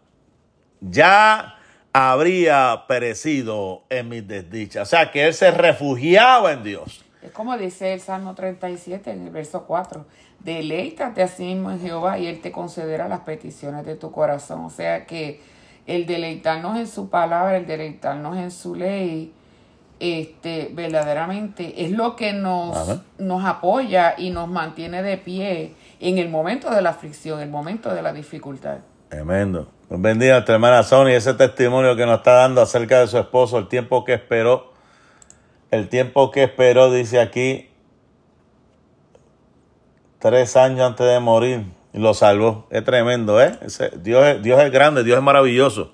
ya 0.81 1.58
habría 1.99 2.85
perecido 2.87 3.83
en 3.89 4.07
mi 4.09 4.21
desdicha. 4.21 4.83
O 4.83 4.85
sea, 4.85 5.11
que 5.11 5.27
él 5.27 5.33
se 5.33 5.51
refugiaba 5.51 6.53
en 6.53 6.63
Dios. 6.63 7.03
Es 7.21 7.31
como 7.31 7.57
dice 7.57 7.93
el 7.93 7.99
Salmo 7.99 8.33
37 8.35 9.11
en 9.11 9.27
el 9.27 9.29
verso 9.29 9.65
4. 9.65 10.05
Deleítate 10.39 11.21
así 11.21 11.43
mismo 11.43 11.71
en 11.71 11.81
Jehová 11.81 12.17
y 12.17 12.27
Él 12.27 12.39
te 12.39 12.51
concederá 12.51 13.09
las 13.09 13.21
peticiones 13.21 13.85
de 13.85 13.95
tu 13.95 14.11
corazón. 14.11 14.63
O 14.63 14.69
sea 14.69 15.05
que 15.05 15.41
el 15.85 16.05
deleitarnos 16.05 16.77
en 16.77 16.87
su 16.87 17.09
palabra, 17.09 17.57
el 17.57 17.67
deleitarnos 17.67 18.37
en 18.37 18.51
su 18.51 18.75
ley, 18.75 19.33
este, 19.99 20.71
verdaderamente 20.73 21.83
es 21.83 21.91
lo 21.91 22.15
que 22.15 22.31
nos, 22.31 23.01
nos 23.17 23.43
apoya 23.43 24.15
y 24.17 24.29
nos 24.29 24.47
mantiene 24.47 25.03
de 25.03 25.17
pie 25.17 25.73
en 25.99 26.17
el 26.17 26.29
momento 26.29 26.69
de 26.69 26.81
la 26.81 26.91
aflicción, 26.91 27.41
el 27.41 27.49
momento 27.49 27.93
de 27.93 28.01
la 28.01 28.13
dificultad. 28.13 28.77
Tremendo. 29.09 29.78
Pues 29.89 29.99
bendiga 30.01 30.33
a 30.33 30.35
nuestra 30.35 30.53
hermana 30.53 30.83
Sony 30.83 31.07
ese 31.07 31.33
testimonio 31.33 31.95
que 31.95 32.05
nos 32.05 32.19
está 32.19 32.33
dando 32.33 32.61
acerca 32.61 32.99
de 32.99 33.07
su 33.07 33.17
esposo, 33.17 33.57
el 33.57 33.67
tiempo 33.67 34.05
que 34.05 34.13
esperó, 34.13 34.71
el 35.71 35.89
tiempo 35.89 36.29
que 36.29 36.43
esperó, 36.43 36.91
dice 36.91 37.19
aquí, 37.19 37.71
tres 40.19 40.55
años 40.55 40.81
antes 40.81 41.07
de 41.07 41.19
morir 41.19 41.65
y 41.91 41.97
lo 41.97 42.13
salvó. 42.13 42.67
Es 42.69 42.83
tremendo, 42.85 43.41
¿eh? 43.41 43.57
Dios, 43.95 44.43
Dios 44.43 44.61
es 44.61 44.71
grande, 44.71 45.03
Dios 45.03 45.17
es 45.17 45.23
maravilloso. 45.23 45.91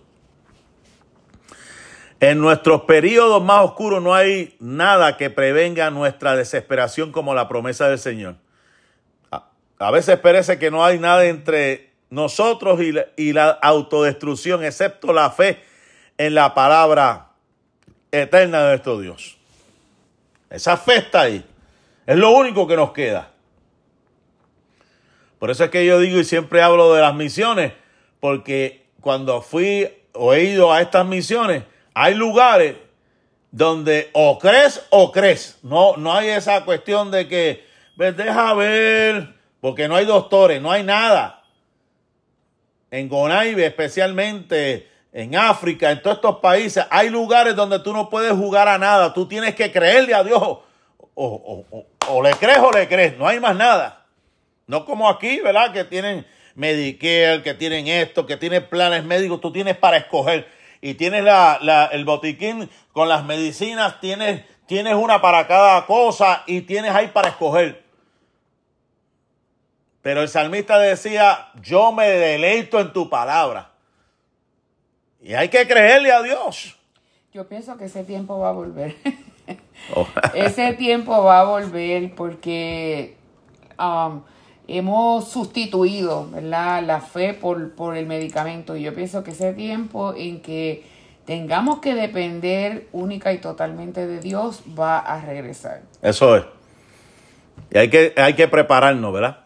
En 2.20 2.40
nuestros 2.40 2.82
periodos 2.82 3.42
más 3.42 3.64
oscuros 3.64 4.04
no 4.04 4.14
hay 4.14 4.58
nada 4.60 5.16
que 5.16 5.30
prevenga 5.30 5.90
nuestra 5.90 6.36
desesperación 6.36 7.14
como 7.14 7.34
la 7.34 7.48
promesa 7.48 7.88
del 7.88 8.00
Señor. 8.00 8.36
A, 9.32 9.92
veces 9.92 10.20
parece 10.20 10.60
que 10.60 10.70
no 10.70 10.84
hay 10.84 11.00
nada 11.00 11.26
entre 11.26 11.95
nosotros 12.16 12.80
y 13.18 13.34
la, 13.34 13.50
autodestrucción, 13.62 14.64
excepto 14.64 15.12
la 15.12 15.30
fe 15.30 15.62
en 16.18 16.34
la 16.34 16.54
palabra 16.54 17.32
eterna 18.10 18.64
de 18.64 18.70
nuestro 18.70 19.00
Dios. 19.00 19.38
Esa 20.50 20.78
fe 20.78 20.96
está 20.96 21.22
ahí. 21.22 21.44
Es 22.08 22.16
lo 22.16 22.32
único 22.32 22.68
que 22.68 22.78
nos 22.78 22.94
queda. 22.94 23.32
Por 25.40 25.52
eso 25.52 25.66
es 25.66 25.70
que 25.70 25.86
yo 25.86 26.00
digo 26.00 26.18
y 26.18 26.24
siempre 26.24 26.62
hablo 26.62 26.94
de 26.94 27.02
las 27.02 27.14
misiones, 27.14 27.74
porque 28.22 28.86
cuando 29.02 29.42
fui 29.42 29.90
o 30.14 30.34
he 30.34 30.46
ido 30.46 30.72
a 30.72 30.82
estas 30.82 31.06
misiones, 31.06 31.64
hay 31.94 32.14
lugares 32.14 32.78
donde 33.52 34.10
o 34.14 34.40
crees 34.40 34.86
o 34.90 35.12
crees. 35.12 35.60
No, 35.64 35.98
no 35.98 36.14
hay 36.14 36.30
esa 36.30 36.64
cuestión 36.64 37.12
de 37.12 37.28
que, 37.28 37.66
deja 37.98 38.54
ver, 38.54 39.36
porque 39.60 39.90
no 39.90 39.98
hay 39.98 40.06
doctores, 40.06 40.62
no 40.62 40.72
hay 40.72 40.84
nada. 40.84 41.45
En 42.96 43.10
Gonaibe, 43.10 43.66
especialmente 43.66 44.88
en 45.12 45.36
África, 45.36 45.92
en 45.92 46.02
todos 46.02 46.16
estos 46.16 46.38
países, 46.38 46.86
hay 46.90 47.10
lugares 47.10 47.54
donde 47.54 47.80
tú 47.80 47.92
no 47.92 48.10
puedes 48.10 48.32
jugar 48.32 48.70
a 48.70 48.78
nada. 48.78 49.14
Tú 49.14 49.28
tienes 49.28 49.54
que 49.54 49.70
creerle 49.70 50.14
a 50.14 50.24
Dios. 50.24 50.60
O, 51.14 51.66
o 52.08 52.24
le 52.24 52.32
crees 52.36 52.60
o 52.60 52.72
le 52.72 52.88
crees. 52.88 53.18
No 53.18 53.28
hay 53.28 53.42
más 53.42 53.58
nada. 53.58 54.06
No 54.66 54.86
como 54.86 55.10
aquí, 55.10 55.42
¿verdad? 55.42 55.74
Que 55.74 55.84
tienen 55.84 56.26
Medicare, 56.56 57.44
que 57.44 57.54
tienen 57.54 57.88
esto, 57.88 58.26
que 58.26 58.38
tienen 58.38 58.66
planes 58.70 59.04
médicos. 59.04 59.42
Tú 59.42 59.52
tienes 59.52 59.76
para 59.76 59.98
escoger 59.98 60.48
y 60.80 60.94
tienes 60.94 61.26
la, 61.26 61.90
el 61.92 62.06
botiquín 62.06 62.70
con 62.94 63.10
las 63.10 63.26
medicinas, 63.26 64.00
tienes, 64.00 64.44
tienes 64.68 64.96
una 64.96 65.22
para 65.22 65.48
cada 65.48 65.86
cosa 65.86 66.44
y 66.48 66.62
tienes 66.62 66.92
ahí 66.92 67.08
para 67.08 67.28
escoger. 67.28 67.85
Pero 70.06 70.22
el 70.22 70.30
salmista 70.30 70.78
decía, 70.78 71.48
yo 71.64 71.92
me 71.92 72.08
deleito 72.08 72.80
en 72.80 72.94
tu 72.94 73.10
palabra. 73.10 73.72
Y 75.20 75.34
hay 75.34 75.50
que 75.50 75.66
creerle 75.66 76.12
a 76.12 76.22
Dios. 76.22 76.78
Yo 77.34 77.48
pienso 77.48 77.76
que 77.76 77.86
ese 77.86 78.04
tiempo 78.04 78.38
va 78.38 78.50
a 78.50 78.52
volver. 78.52 78.96
Oh. 79.94 80.08
ese 80.34 80.74
tiempo 80.74 81.24
va 81.24 81.42
a 81.42 81.44
volver 81.44 82.16
porque 82.16 83.16
um, 83.78 84.24
hemos 84.68 85.28
sustituido 85.28 86.30
la 86.42 87.02
fe 87.02 87.34
por, 87.34 87.76
por 87.76 87.98
el 87.98 88.08
medicamento. 88.08 88.76
Y 88.76 88.84
yo 88.84 88.94
pienso 88.96 89.24
que 89.24 89.32
ese 89.32 89.54
tiempo 89.54 90.14
en 90.16 90.42
que 90.42 90.86
tengamos 91.26 91.80
que 91.80 91.94
depender 91.94 92.88
única 92.94 93.34
y 93.34 93.40
totalmente 93.40 94.08
de 94.08 94.22
Dios 94.22 94.64
va 94.80 95.00
a 95.00 95.22
regresar. 95.22 95.82
Eso 96.02 96.36
es. 96.38 96.46
Y 97.72 97.78
hay 97.78 97.90
que, 97.90 98.14
hay 98.18 98.34
que 98.34 98.48
prepararnos, 98.48 99.14
¿verdad? 99.14 99.45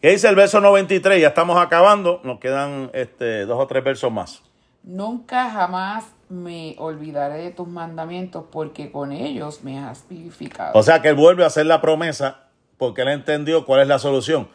¿Qué 0.00 0.10
dice 0.10 0.28
el 0.28 0.34
verso 0.34 0.62
93? 0.62 1.20
Ya 1.20 1.28
estamos 1.28 1.60
acabando, 1.60 2.22
nos 2.24 2.40
quedan 2.40 2.90
este, 2.94 3.44
dos 3.44 3.58
o 3.60 3.66
tres 3.66 3.84
versos 3.84 4.10
más. 4.10 4.42
Nunca 4.82 5.50
jamás 5.50 6.06
me 6.30 6.74
olvidaré 6.78 7.42
de 7.42 7.50
tus 7.50 7.68
mandamientos 7.68 8.44
porque 8.50 8.90
con 8.90 9.12
ellos 9.12 9.62
me 9.62 9.78
has 9.78 10.08
vivificado. 10.08 10.72
O 10.78 10.82
sea 10.82 11.02
que 11.02 11.08
él 11.08 11.16
vuelve 11.16 11.44
a 11.44 11.48
hacer 11.48 11.66
la 11.66 11.82
promesa 11.82 12.44
porque 12.78 13.02
él 13.02 13.08
entendió 13.08 13.66
cuál 13.66 13.82
es 13.82 13.88
la 13.88 13.98
solución. 13.98 14.48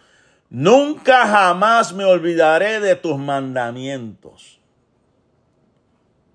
Nunca 0.49 1.27
jamás 1.27 1.93
me 1.93 2.05
olvidaré 2.05 2.79
de 2.79 2.95
tus 2.95 3.19
mandamientos. 3.19 4.59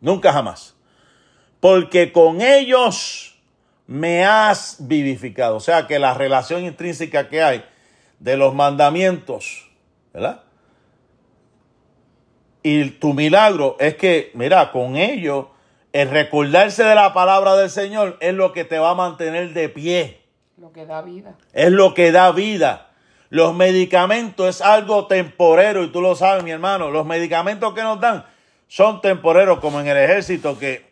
Nunca 0.01 0.33
jamás. 0.33 0.77
Porque 1.59 2.13
con 2.13 2.41
ellos 2.41 3.43
me 3.89 4.25
has 4.25 4.77
vivificado. 4.87 5.57
O 5.57 5.61
sea 5.61 5.89
que 5.89 5.99
la 5.99 6.15
relación 6.15 6.63
intrínseca 6.63 7.29
que 7.29 7.43
hay 7.43 7.65
de 8.21 8.37
los 8.37 8.55
mandamientos, 8.55 9.69
¿verdad? 10.13 10.43
Y 12.63 12.91
tu 12.91 13.15
milagro 13.15 13.77
es 13.81 13.97
que, 13.97 14.31
mira, 14.35 14.71
con 14.71 14.97
ellos, 14.97 15.47
el 15.93 16.11
recordarse 16.11 16.85
de 16.85 16.95
la 16.95 17.13
palabra 17.13 17.57
del 17.57 17.71
Señor 17.71 18.19
es 18.21 18.35
lo 18.35 18.53
que 18.53 18.65
te 18.65 18.79
va 18.79 18.91
a 18.91 18.95
mantener 18.95 19.53
de 19.55 19.69
pie. 19.71 20.21
Lo 20.59 20.71
que 20.73 20.85
da 20.85 21.01
vida. 21.01 21.37
Es 21.55 21.71
lo 21.71 21.95
que 21.95 22.13
da 22.13 22.31
vida. 22.33 22.91
Los 23.31 23.55
medicamentos 23.55 24.47
es 24.49 24.61
algo 24.61 25.07
temporero 25.07 25.83
y 25.83 25.89
tú 25.89 26.03
lo 26.03 26.15
sabes, 26.15 26.45
mi 26.45 26.51
hermano. 26.51 26.91
Los 26.91 27.07
medicamentos 27.07 27.73
que 27.75 27.83
nos 27.83 27.99
dan 27.99 28.27
son 28.69 29.01
temporeros, 29.01 29.61
como 29.61 29.81
en 29.81 29.87
el 29.87 29.97
ejército, 29.97 30.59
que 30.59 30.91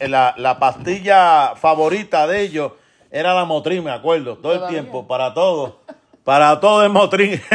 la, 0.00 0.34
la, 0.36 0.58
pastilla 0.58 1.54
favorita 1.56 2.26
de 2.26 2.42
ellos 2.42 2.72
era 3.10 3.34
la 3.34 3.44
motrín, 3.44 3.82
me 3.82 3.90
acuerdo, 3.90 4.36
todo 4.36 4.52
el 4.52 4.68
tiempo, 4.68 5.06
para 5.06 5.32
todo. 5.32 5.80
Para 6.26 6.58
todo 6.58 6.82
el 6.82 6.90
motrín. 6.90 7.40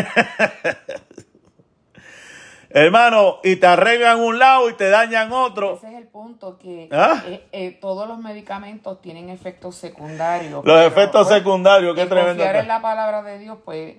Hermano, 2.69 3.39
y 3.43 3.57
te 3.57 3.67
arreglan 3.67 4.21
un 4.21 4.39
lado 4.39 4.69
y 4.69 4.75
te 4.75 4.89
dañan 4.89 5.33
otro. 5.33 5.73
Ese 5.73 5.89
es 5.89 5.95
el 5.95 6.07
punto, 6.07 6.57
que 6.57 6.87
¿Ah? 6.89 7.21
eh, 7.27 7.45
eh, 7.51 7.77
todos 7.81 8.07
los 8.07 8.19
medicamentos 8.19 9.01
tienen 9.01 9.29
efectos 9.29 9.75
secundarios. 9.75 10.63
Los 10.63 10.85
efectos 10.85 11.27
pues, 11.27 11.37
secundarios, 11.37 11.93
qué 11.97 12.05
tremendo. 12.05 12.41
Confiar 12.41 12.55
en 12.55 12.69
la 12.69 12.81
palabra 12.81 13.23
de 13.23 13.39
Dios, 13.39 13.57
pues 13.65 13.97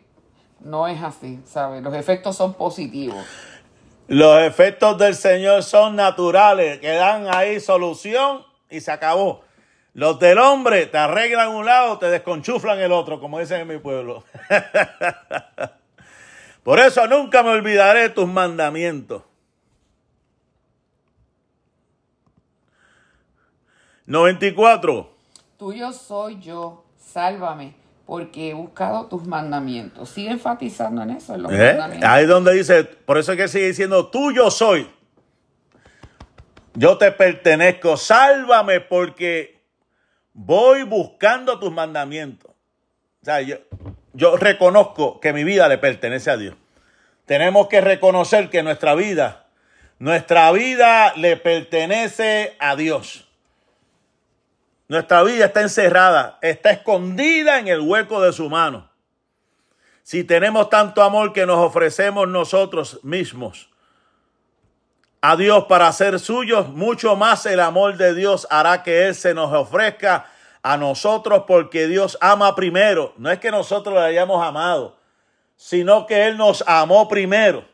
no 0.61 0.89
es 0.89 1.03
así, 1.03 1.43
¿sabes? 1.45 1.83
Los 1.83 1.95
efectos 1.95 2.35
son 2.35 2.55
positivos. 2.55 3.27
Los 4.09 4.41
efectos 4.41 4.97
del 4.97 5.15
Señor 5.15 5.65
son 5.65 5.97
naturales, 5.97 6.79
que 6.79 6.95
dan 6.95 7.27
ahí 7.29 7.61
solución 7.61 8.43
y 8.71 8.81
se 8.81 8.91
acabó. 8.91 9.43
Los 9.95 10.19
del 10.19 10.39
hombre 10.39 10.87
te 10.87 10.97
arreglan 10.97 11.51
un 11.51 11.67
lado, 11.67 11.99
te 11.99 12.07
desconchuflan 12.07 12.79
el 12.79 12.93
otro, 12.93 13.21
como 13.21 13.39
dicen 13.39 13.61
en 13.61 13.69
mi 13.69 13.79
pueblo. 13.79 14.25
Por 16.63 16.79
eso 16.79 17.07
nunca 17.07 17.43
me 17.43 17.51
olvidaré 17.51 18.09
tus 18.09 18.27
mandamientos. 18.27 19.23
94. 24.07 25.11
Tuyo 25.59 25.93
soy 25.93 26.41
yo, 26.41 26.85
sálvame, 26.99 27.75
porque 28.07 28.51
he 28.51 28.55
buscado 28.55 29.07
tus 29.07 29.27
mandamientos. 29.27 30.09
Sigue 30.09 30.31
enfatizando 30.31 31.03
en 31.03 31.11
eso, 31.11 31.35
en 31.35 31.43
los 31.43 31.53
¿Eh? 31.53 31.57
mandamientos. 31.57 32.09
Ahí 32.09 32.27
donde 32.27 32.55
dice, 32.55 32.85
por 32.85 33.19
eso 33.19 33.33
es 33.33 33.39
que 33.39 33.49
sigue 33.49 33.69
diciendo, 33.69 34.09
tuyo 34.09 34.51
soy. 34.51 34.89
Yo 36.75 36.97
te 36.97 37.13
pertenezco, 37.13 37.97
sálvame 37.97 38.81
porque 38.81 39.62
voy 40.35 40.83
buscando 40.85 41.59
tus 41.59 41.73
mandamientos. 41.73 42.51
O 42.51 43.25
sea, 43.25 43.41
yo, 43.41 43.57
yo 44.13 44.37
reconozco 44.37 45.21
que 45.21 45.33
mi 45.33 45.45
vida 45.45 45.69
le 45.69 45.79
pertenece 45.79 46.31
a 46.31 46.37
Dios. 46.37 46.57
Tenemos 47.27 47.69
que 47.69 47.81
reconocer 47.81 48.51
que 48.51 48.63
nuestra 48.63 48.95
vida, 48.95 49.47
nuestra 49.99 50.51
vida 50.53 51.15
le 51.17 51.37
pertenece 51.37 52.57
a 52.59 52.77
Dios. 52.77 53.29
Nuestra 54.89 55.23
vida 55.23 55.47
está 55.47 55.63
encerrada, 55.63 56.39
está 56.43 56.71
escondida 56.71 57.59
en 57.59 57.69
el 57.69 57.81
hueco 57.81 58.21
de 58.21 58.33
su 58.33 58.51
mano. 58.51 58.91
Si 60.03 60.25
tenemos 60.25 60.69
tanto 60.69 61.03
amor 61.03 61.33
que 61.33 61.47
nos 61.47 61.59
ofrecemos 61.59 62.29
nosotros 62.29 63.01
mismos 63.03 63.72
a 65.25 65.37
Dios 65.37 65.67
para 65.69 65.91
ser 65.93 66.19
suyos, 66.19 66.69
mucho 66.69 67.15
más 67.15 67.47
el 67.47 67.61
amor 67.61 67.97
de 67.97 68.13
Dios 68.13 68.45
hará 68.51 68.83
que 68.83 69.07
Él 69.07 69.15
se 69.15 69.35
nos 69.35 69.53
ofrezca 69.53 70.27
a 70.65 70.77
nosotros 70.77 71.45
porque 71.47 71.87
Dios 71.87 72.19
ama 72.21 72.57
primero. 72.57 73.15
No 73.17 73.31
es 73.31 73.39
que 73.39 73.53
nosotros 73.53 73.95
le 73.95 74.01
hayamos 74.01 74.45
amado, 74.45 74.97
sino 75.57 76.07
que 76.07 76.27
Él 76.27 76.37
nos 76.37 76.65
amó 76.67 77.07
primero. 77.07 77.65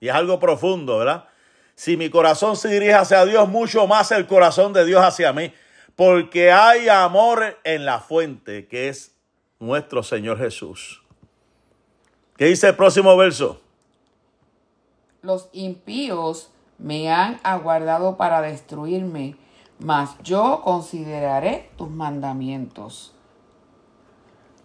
Y 0.00 0.08
es 0.08 0.14
algo 0.14 0.40
profundo, 0.40 0.98
¿verdad? 0.98 1.28
Si 1.76 1.96
mi 1.96 2.10
corazón 2.10 2.56
se 2.56 2.68
dirige 2.68 2.94
hacia 2.94 3.24
Dios, 3.24 3.48
mucho 3.48 3.86
más 3.86 4.10
el 4.10 4.26
corazón 4.26 4.72
de 4.72 4.84
Dios 4.84 5.04
hacia 5.04 5.32
mí. 5.32 5.52
Porque 5.94 6.50
hay 6.50 6.88
amor 6.88 7.60
en 7.62 7.84
la 7.84 8.00
fuente, 8.00 8.66
que 8.66 8.88
es 8.88 9.14
nuestro 9.60 10.02
Señor 10.02 10.38
Jesús. 10.38 11.02
¿Qué 12.36 12.46
dice 12.46 12.68
el 12.68 12.74
próximo 12.74 13.16
verso? 13.16 13.60
Los 15.22 15.48
impíos 15.52 16.50
me 16.78 17.10
han 17.10 17.38
aguardado 17.42 18.16
para 18.16 18.42
destruirme 18.42 19.36
mas 19.78 20.16
yo 20.22 20.62
consideraré 20.64 21.68
tus 21.76 21.90
mandamientos. 21.90 23.12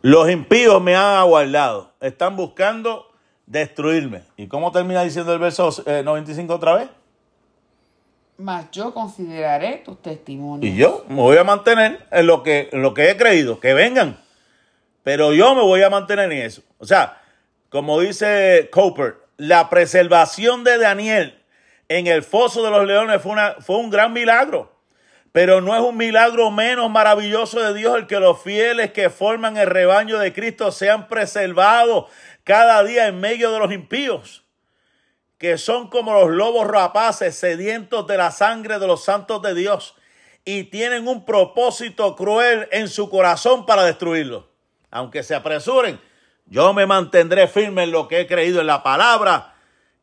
Los 0.02 0.30
impíos 0.30 0.82
me 0.82 0.96
han 0.96 1.18
aguardado, 1.18 1.92
están 2.00 2.36
buscando 2.36 3.12
destruirme. 3.46 4.24
¿Y 4.38 4.48
cómo 4.48 4.72
termina 4.72 5.04
diciendo 5.04 5.34
el 5.34 5.40
verso 5.40 5.70
95 5.86 6.52
eh, 6.52 6.56
otra 6.56 6.76
vez? 6.76 6.90
Mas 8.38 8.72
yo 8.72 8.94
consideraré 8.94 9.84
tus 9.86 10.02
testimonios. 10.02 10.74
Y 10.74 10.76
yo 10.76 11.06
me 11.08 11.18
voy 11.18 11.38
a 11.38 11.44
mantener 11.44 12.08
en 12.10 12.26
lo 12.26 12.42
que, 12.42 12.70
en 12.72 12.82
lo 12.82 12.94
que 12.96 13.12
he 13.12 13.18
creído, 13.18 13.60
que 13.60 13.74
vengan. 13.74 14.20
Pero 15.04 15.34
yo 15.34 15.54
me 15.54 15.62
voy 15.62 15.84
a 15.84 15.90
mantener 15.92 16.32
en 16.32 16.40
eso. 16.40 16.64
O 16.80 16.86
sea, 16.86 17.22
como 17.70 18.00
dice 18.00 18.70
Cooper, 18.72 19.18
la 19.38 19.70
preservación 19.70 20.64
de 20.64 20.80
Daniel 20.80 21.41
en 21.98 22.08
el 22.08 22.24
foso 22.24 22.64
de 22.64 22.70
los 22.70 22.86
leones 22.88 23.22
fue, 23.22 23.34
una, 23.34 23.56
fue 23.60 23.76
un 23.76 23.90
gran 23.90 24.14
milagro. 24.14 24.72
Pero 25.34 25.60
no 25.60 25.76
es 25.76 25.82
un 25.82 25.98
milagro 25.98 26.50
menos 26.50 26.90
maravilloso 26.90 27.60
de 27.60 27.74
Dios 27.74 27.98
el 27.98 28.08
que 28.08 28.20
los 28.20 28.42
fieles 28.42 28.92
que 28.92 29.10
forman 29.10 29.58
el 29.58 29.68
rebaño 29.68 30.18
de 30.18 30.32
Cristo 30.32 30.72
sean 30.72 31.10
preservados 31.10 32.06
cada 32.46 32.82
día 32.84 33.08
en 33.08 33.20
medio 33.20 33.52
de 33.52 33.60
los 33.60 33.74
impíos, 33.74 34.44
que 35.38 35.58
son 35.58 35.90
como 35.90 36.14
los 36.14 36.30
lobos 36.30 36.66
rapaces 36.68 37.36
sedientos 37.36 38.08
de 38.08 38.18
la 38.18 38.32
sangre 38.32 38.80
de 38.80 38.88
los 38.88 39.04
santos 39.04 39.42
de 39.42 39.54
Dios 39.54 39.96
y 40.46 40.64
tienen 40.66 41.10
un 41.10 41.26
propósito 41.26 42.16
cruel 42.16 42.70
en 42.72 42.88
su 42.88 43.10
corazón 43.10 43.66
para 43.66 43.84
destruirlo. 43.84 44.50
Aunque 44.92 45.24
se 45.24 45.36
apresuren, 45.36 46.00
yo 46.46 46.74
me 46.74 46.86
mantendré 46.86 47.48
firme 47.48 47.84
en 47.84 47.92
lo 47.92 48.08
que 48.08 48.22
he 48.22 48.28
creído 48.28 48.62
en 48.62 48.68
la 48.68 48.82
palabra 48.82 49.51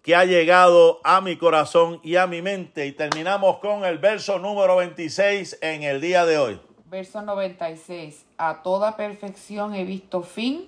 que 0.09 0.17
ha 0.17 0.25
llegado 0.25 1.01
a 1.05 1.21
mi 1.21 1.37
corazón 1.37 2.01
y 2.03 2.17
a 2.17 2.27
mi 2.27 2.41
mente. 2.41 2.87
Y 2.87 2.93
terminamos 2.93 3.59
con 3.59 3.85
el 3.85 3.99
verso 3.99 4.39
número 4.39 4.77
26 4.77 5.59
en 5.61 5.83
el 5.83 6.01
día 6.01 6.25
de 6.25 6.39
hoy. 6.39 6.59
Verso 6.87 7.21
96. 7.21 8.25
A 8.39 8.63
toda 8.63 8.97
perfección 8.97 9.75
he 9.75 9.85
visto 9.85 10.23
fin, 10.23 10.67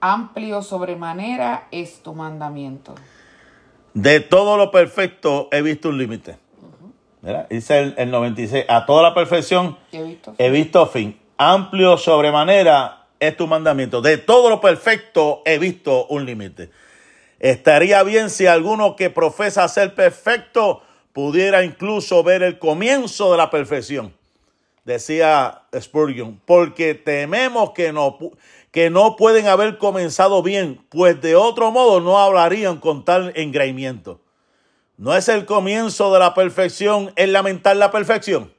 amplio 0.00 0.62
sobremanera 0.62 1.68
es 1.72 2.02
tu 2.02 2.14
mandamiento. 2.14 2.94
De 3.92 4.20
todo 4.20 4.56
lo 4.56 4.70
perfecto 4.70 5.50
he 5.52 5.60
visto 5.60 5.90
un 5.90 5.98
límite. 5.98 6.38
Dice 7.50 7.92
el, 7.98 8.10
96. 8.10 8.64
A 8.66 8.86
toda 8.86 9.02
la 9.02 9.12
perfección 9.12 9.76
he 9.92 10.02
visto, 10.02 10.34
he 10.38 10.48
visto 10.48 10.86
fin. 10.86 11.20
Amplio 11.36 11.98
sobremanera 11.98 13.08
es 13.20 13.36
tu 13.36 13.46
mandamiento. 13.46 14.00
De 14.00 14.16
todo 14.16 14.48
lo 14.48 14.62
perfecto 14.62 15.42
he 15.44 15.58
visto 15.58 16.06
un 16.06 16.24
límite. 16.24 16.70
Estaría 17.44 18.02
bien 18.04 18.30
si 18.30 18.46
alguno 18.46 18.96
que 18.96 19.10
profesa 19.10 19.68
ser 19.68 19.94
perfecto 19.94 20.80
pudiera 21.12 21.62
incluso 21.62 22.22
ver 22.22 22.42
el 22.42 22.58
comienzo 22.58 23.32
de 23.32 23.36
la 23.36 23.50
perfección, 23.50 24.14
decía 24.86 25.60
Spurgeon, 25.78 26.40
porque 26.46 26.94
tememos 26.94 27.72
que 27.72 27.92
no, 27.92 28.18
que 28.70 28.88
no 28.88 29.16
pueden 29.16 29.46
haber 29.46 29.76
comenzado 29.76 30.42
bien, 30.42 30.82
pues 30.88 31.20
de 31.20 31.36
otro 31.36 31.70
modo 31.70 32.00
no 32.00 32.18
hablarían 32.18 32.78
con 32.78 33.04
tal 33.04 33.30
engreimiento. 33.36 34.22
¿No 34.96 35.14
es 35.14 35.28
el 35.28 35.44
comienzo 35.44 36.14
de 36.14 36.20
la 36.20 36.32
perfección 36.32 37.12
el 37.14 37.34
lamentar 37.34 37.76
la 37.76 37.90
perfección? 37.90 38.54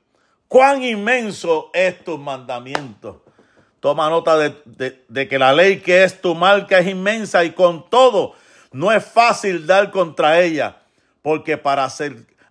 ¿Cuán 0.47 0.83
inmenso 0.83 1.71
es 1.73 2.03
tu 2.03 2.19
mandamiento? 2.19 3.23
Toma 3.79 4.11
nota 4.11 4.37
de, 4.37 5.03
de 5.07 5.27
que 5.27 5.39
la 5.39 5.53
ley 5.53 5.79
que 5.79 6.03
es 6.03 6.21
tu 6.21 6.35
marca 6.35 6.77
es 6.77 6.87
inmensa 6.87 7.43
y 7.43 7.49
con 7.49 7.89
todo 7.89 8.35
no 8.75 8.91
es 8.91 9.05
fácil 9.05 9.65
dar 9.65 9.89
contra 9.89 10.41
ella, 10.41 10.81
porque 11.21 11.57
para 11.57 11.87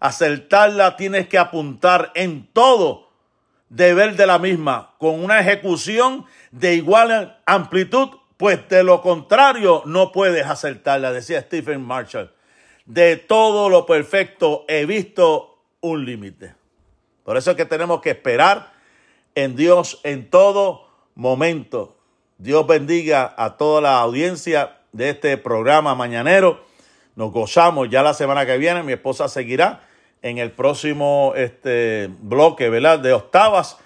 acertarla 0.01 0.97
tienes 0.97 1.29
que 1.29 1.37
apuntar 1.37 2.13
en 2.15 2.49
todo 2.51 3.11
deber 3.69 4.17
de 4.17 4.27
la 4.27 4.39
misma, 4.39 4.95
con 4.97 5.23
una 5.23 5.39
ejecución 5.41 6.25
de 6.51 6.77
igual 6.77 7.39
amplitud, 7.45 8.09
pues 8.39 8.67
de 8.71 8.83
lo 8.83 9.03
contrario 9.03 9.83
no 9.85 10.13
puedes 10.13 10.47
acertarla, 10.47 11.13
decía 11.13 11.43
Stephen 11.43 11.83
Marshall. 11.83 12.33
De 12.87 13.19
todo 13.19 13.69
lo 13.69 13.85
perfecto 13.85 14.65
he 14.67 14.87
visto 14.87 15.59
un 15.83 16.07
límite. 16.07 16.55
Por 17.23 17.37
eso 17.37 17.51
es 17.51 17.57
que 17.59 17.67
tenemos 17.67 18.01
que 18.01 18.13
esperar 18.13 18.73
en 19.35 19.57
Dios 19.57 20.01
en 20.05 20.31
todo 20.31 20.89
momento. 21.15 21.99
Dios 22.39 22.67
bendiga 22.67 23.35
a 23.37 23.59
toda 23.59 23.83
la 23.83 23.99
audiencia 23.99 24.79
de 24.95 25.11
este 25.11 25.37
programa 25.37 25.95
mañanero. 25.95 26.65
Nos 27.17 27.33
gozamos 27.33 27.91
ya 27.91 28.03
la 28.03 28.15
semana 28.15 28.47
que 28.47 28.57
viene. 28.57 28.83
Mi 28.83 28.93
esposa 28.93 29.29
seguirá 29.29 29.83
en 30.23 30.39
el 30.39 30.53
próximo 30.53 31.35
este, 31.37 32.09
bloque 32.21 32.71
¿verdad? 32.71 33.01
de 33.01 33.13
octavas. 33.13 33.77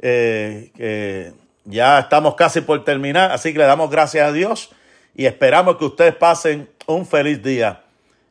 Eh, 0.00 1.32
ya 1.64 2.00
estamos 2.00 2.34
casi 2.34 2.60
por 2.60 2.84
terminar, 2.84 3.32
así 3.32 3.52
que 3.52 3.58
le 3.58 3.64
damos 3.64 3.90
gracias 3.90 4.28
a 4.28 4.32
Dios 4.32 4.70
y 5.14 5.26
esperamos 5.26 5.76
que 5.76 5.84
ustedes 5.84 6.14
pasen 6.14 6.68
un 6.86 7.06
feliz 7.06 7.42
día 7.42 7.82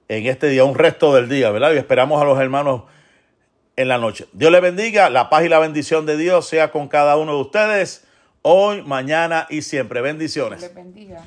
en 0.07 0.27
este 0.27 0.47
día, 0.47 0.63
un 0.63 0.75
resto 0.75 1.13
del 1.15 1.27
día, 1.27 1.49
¿verdad? 1.49 1.73
Y 1.73 1.77
esperamos 1.77 2.21
a 2.21 2.25
los 2.25 2.39
hermanos 2.39 2.83
en 3.75 3.87
la 3.87 3.97
noche. 3.97 4.27
Dios 4.33 4.51
les 4.51 4.61
bendiga, 4.61 5.09
la 5.09 5.29
paz 5.29 5.43
y 5.43 5.49
la 5.49 5.59
bendición 5.59 6.05
de 6.05 6.15
Dios 6.15 6.47
sea 6.47 6.71
con 6.71 6.87
cada 6.87 7.17
uno 7.17 7.33
de 7.33 7.41
ustedes. 7.41 8.05
hoy, 8.41 8.83
mañana 8.83 9.47
y 9.49 9.63
siempre. 9.63 10.01
Bendiciones. 10.01 10.73
Bendiga. 10.73 11.25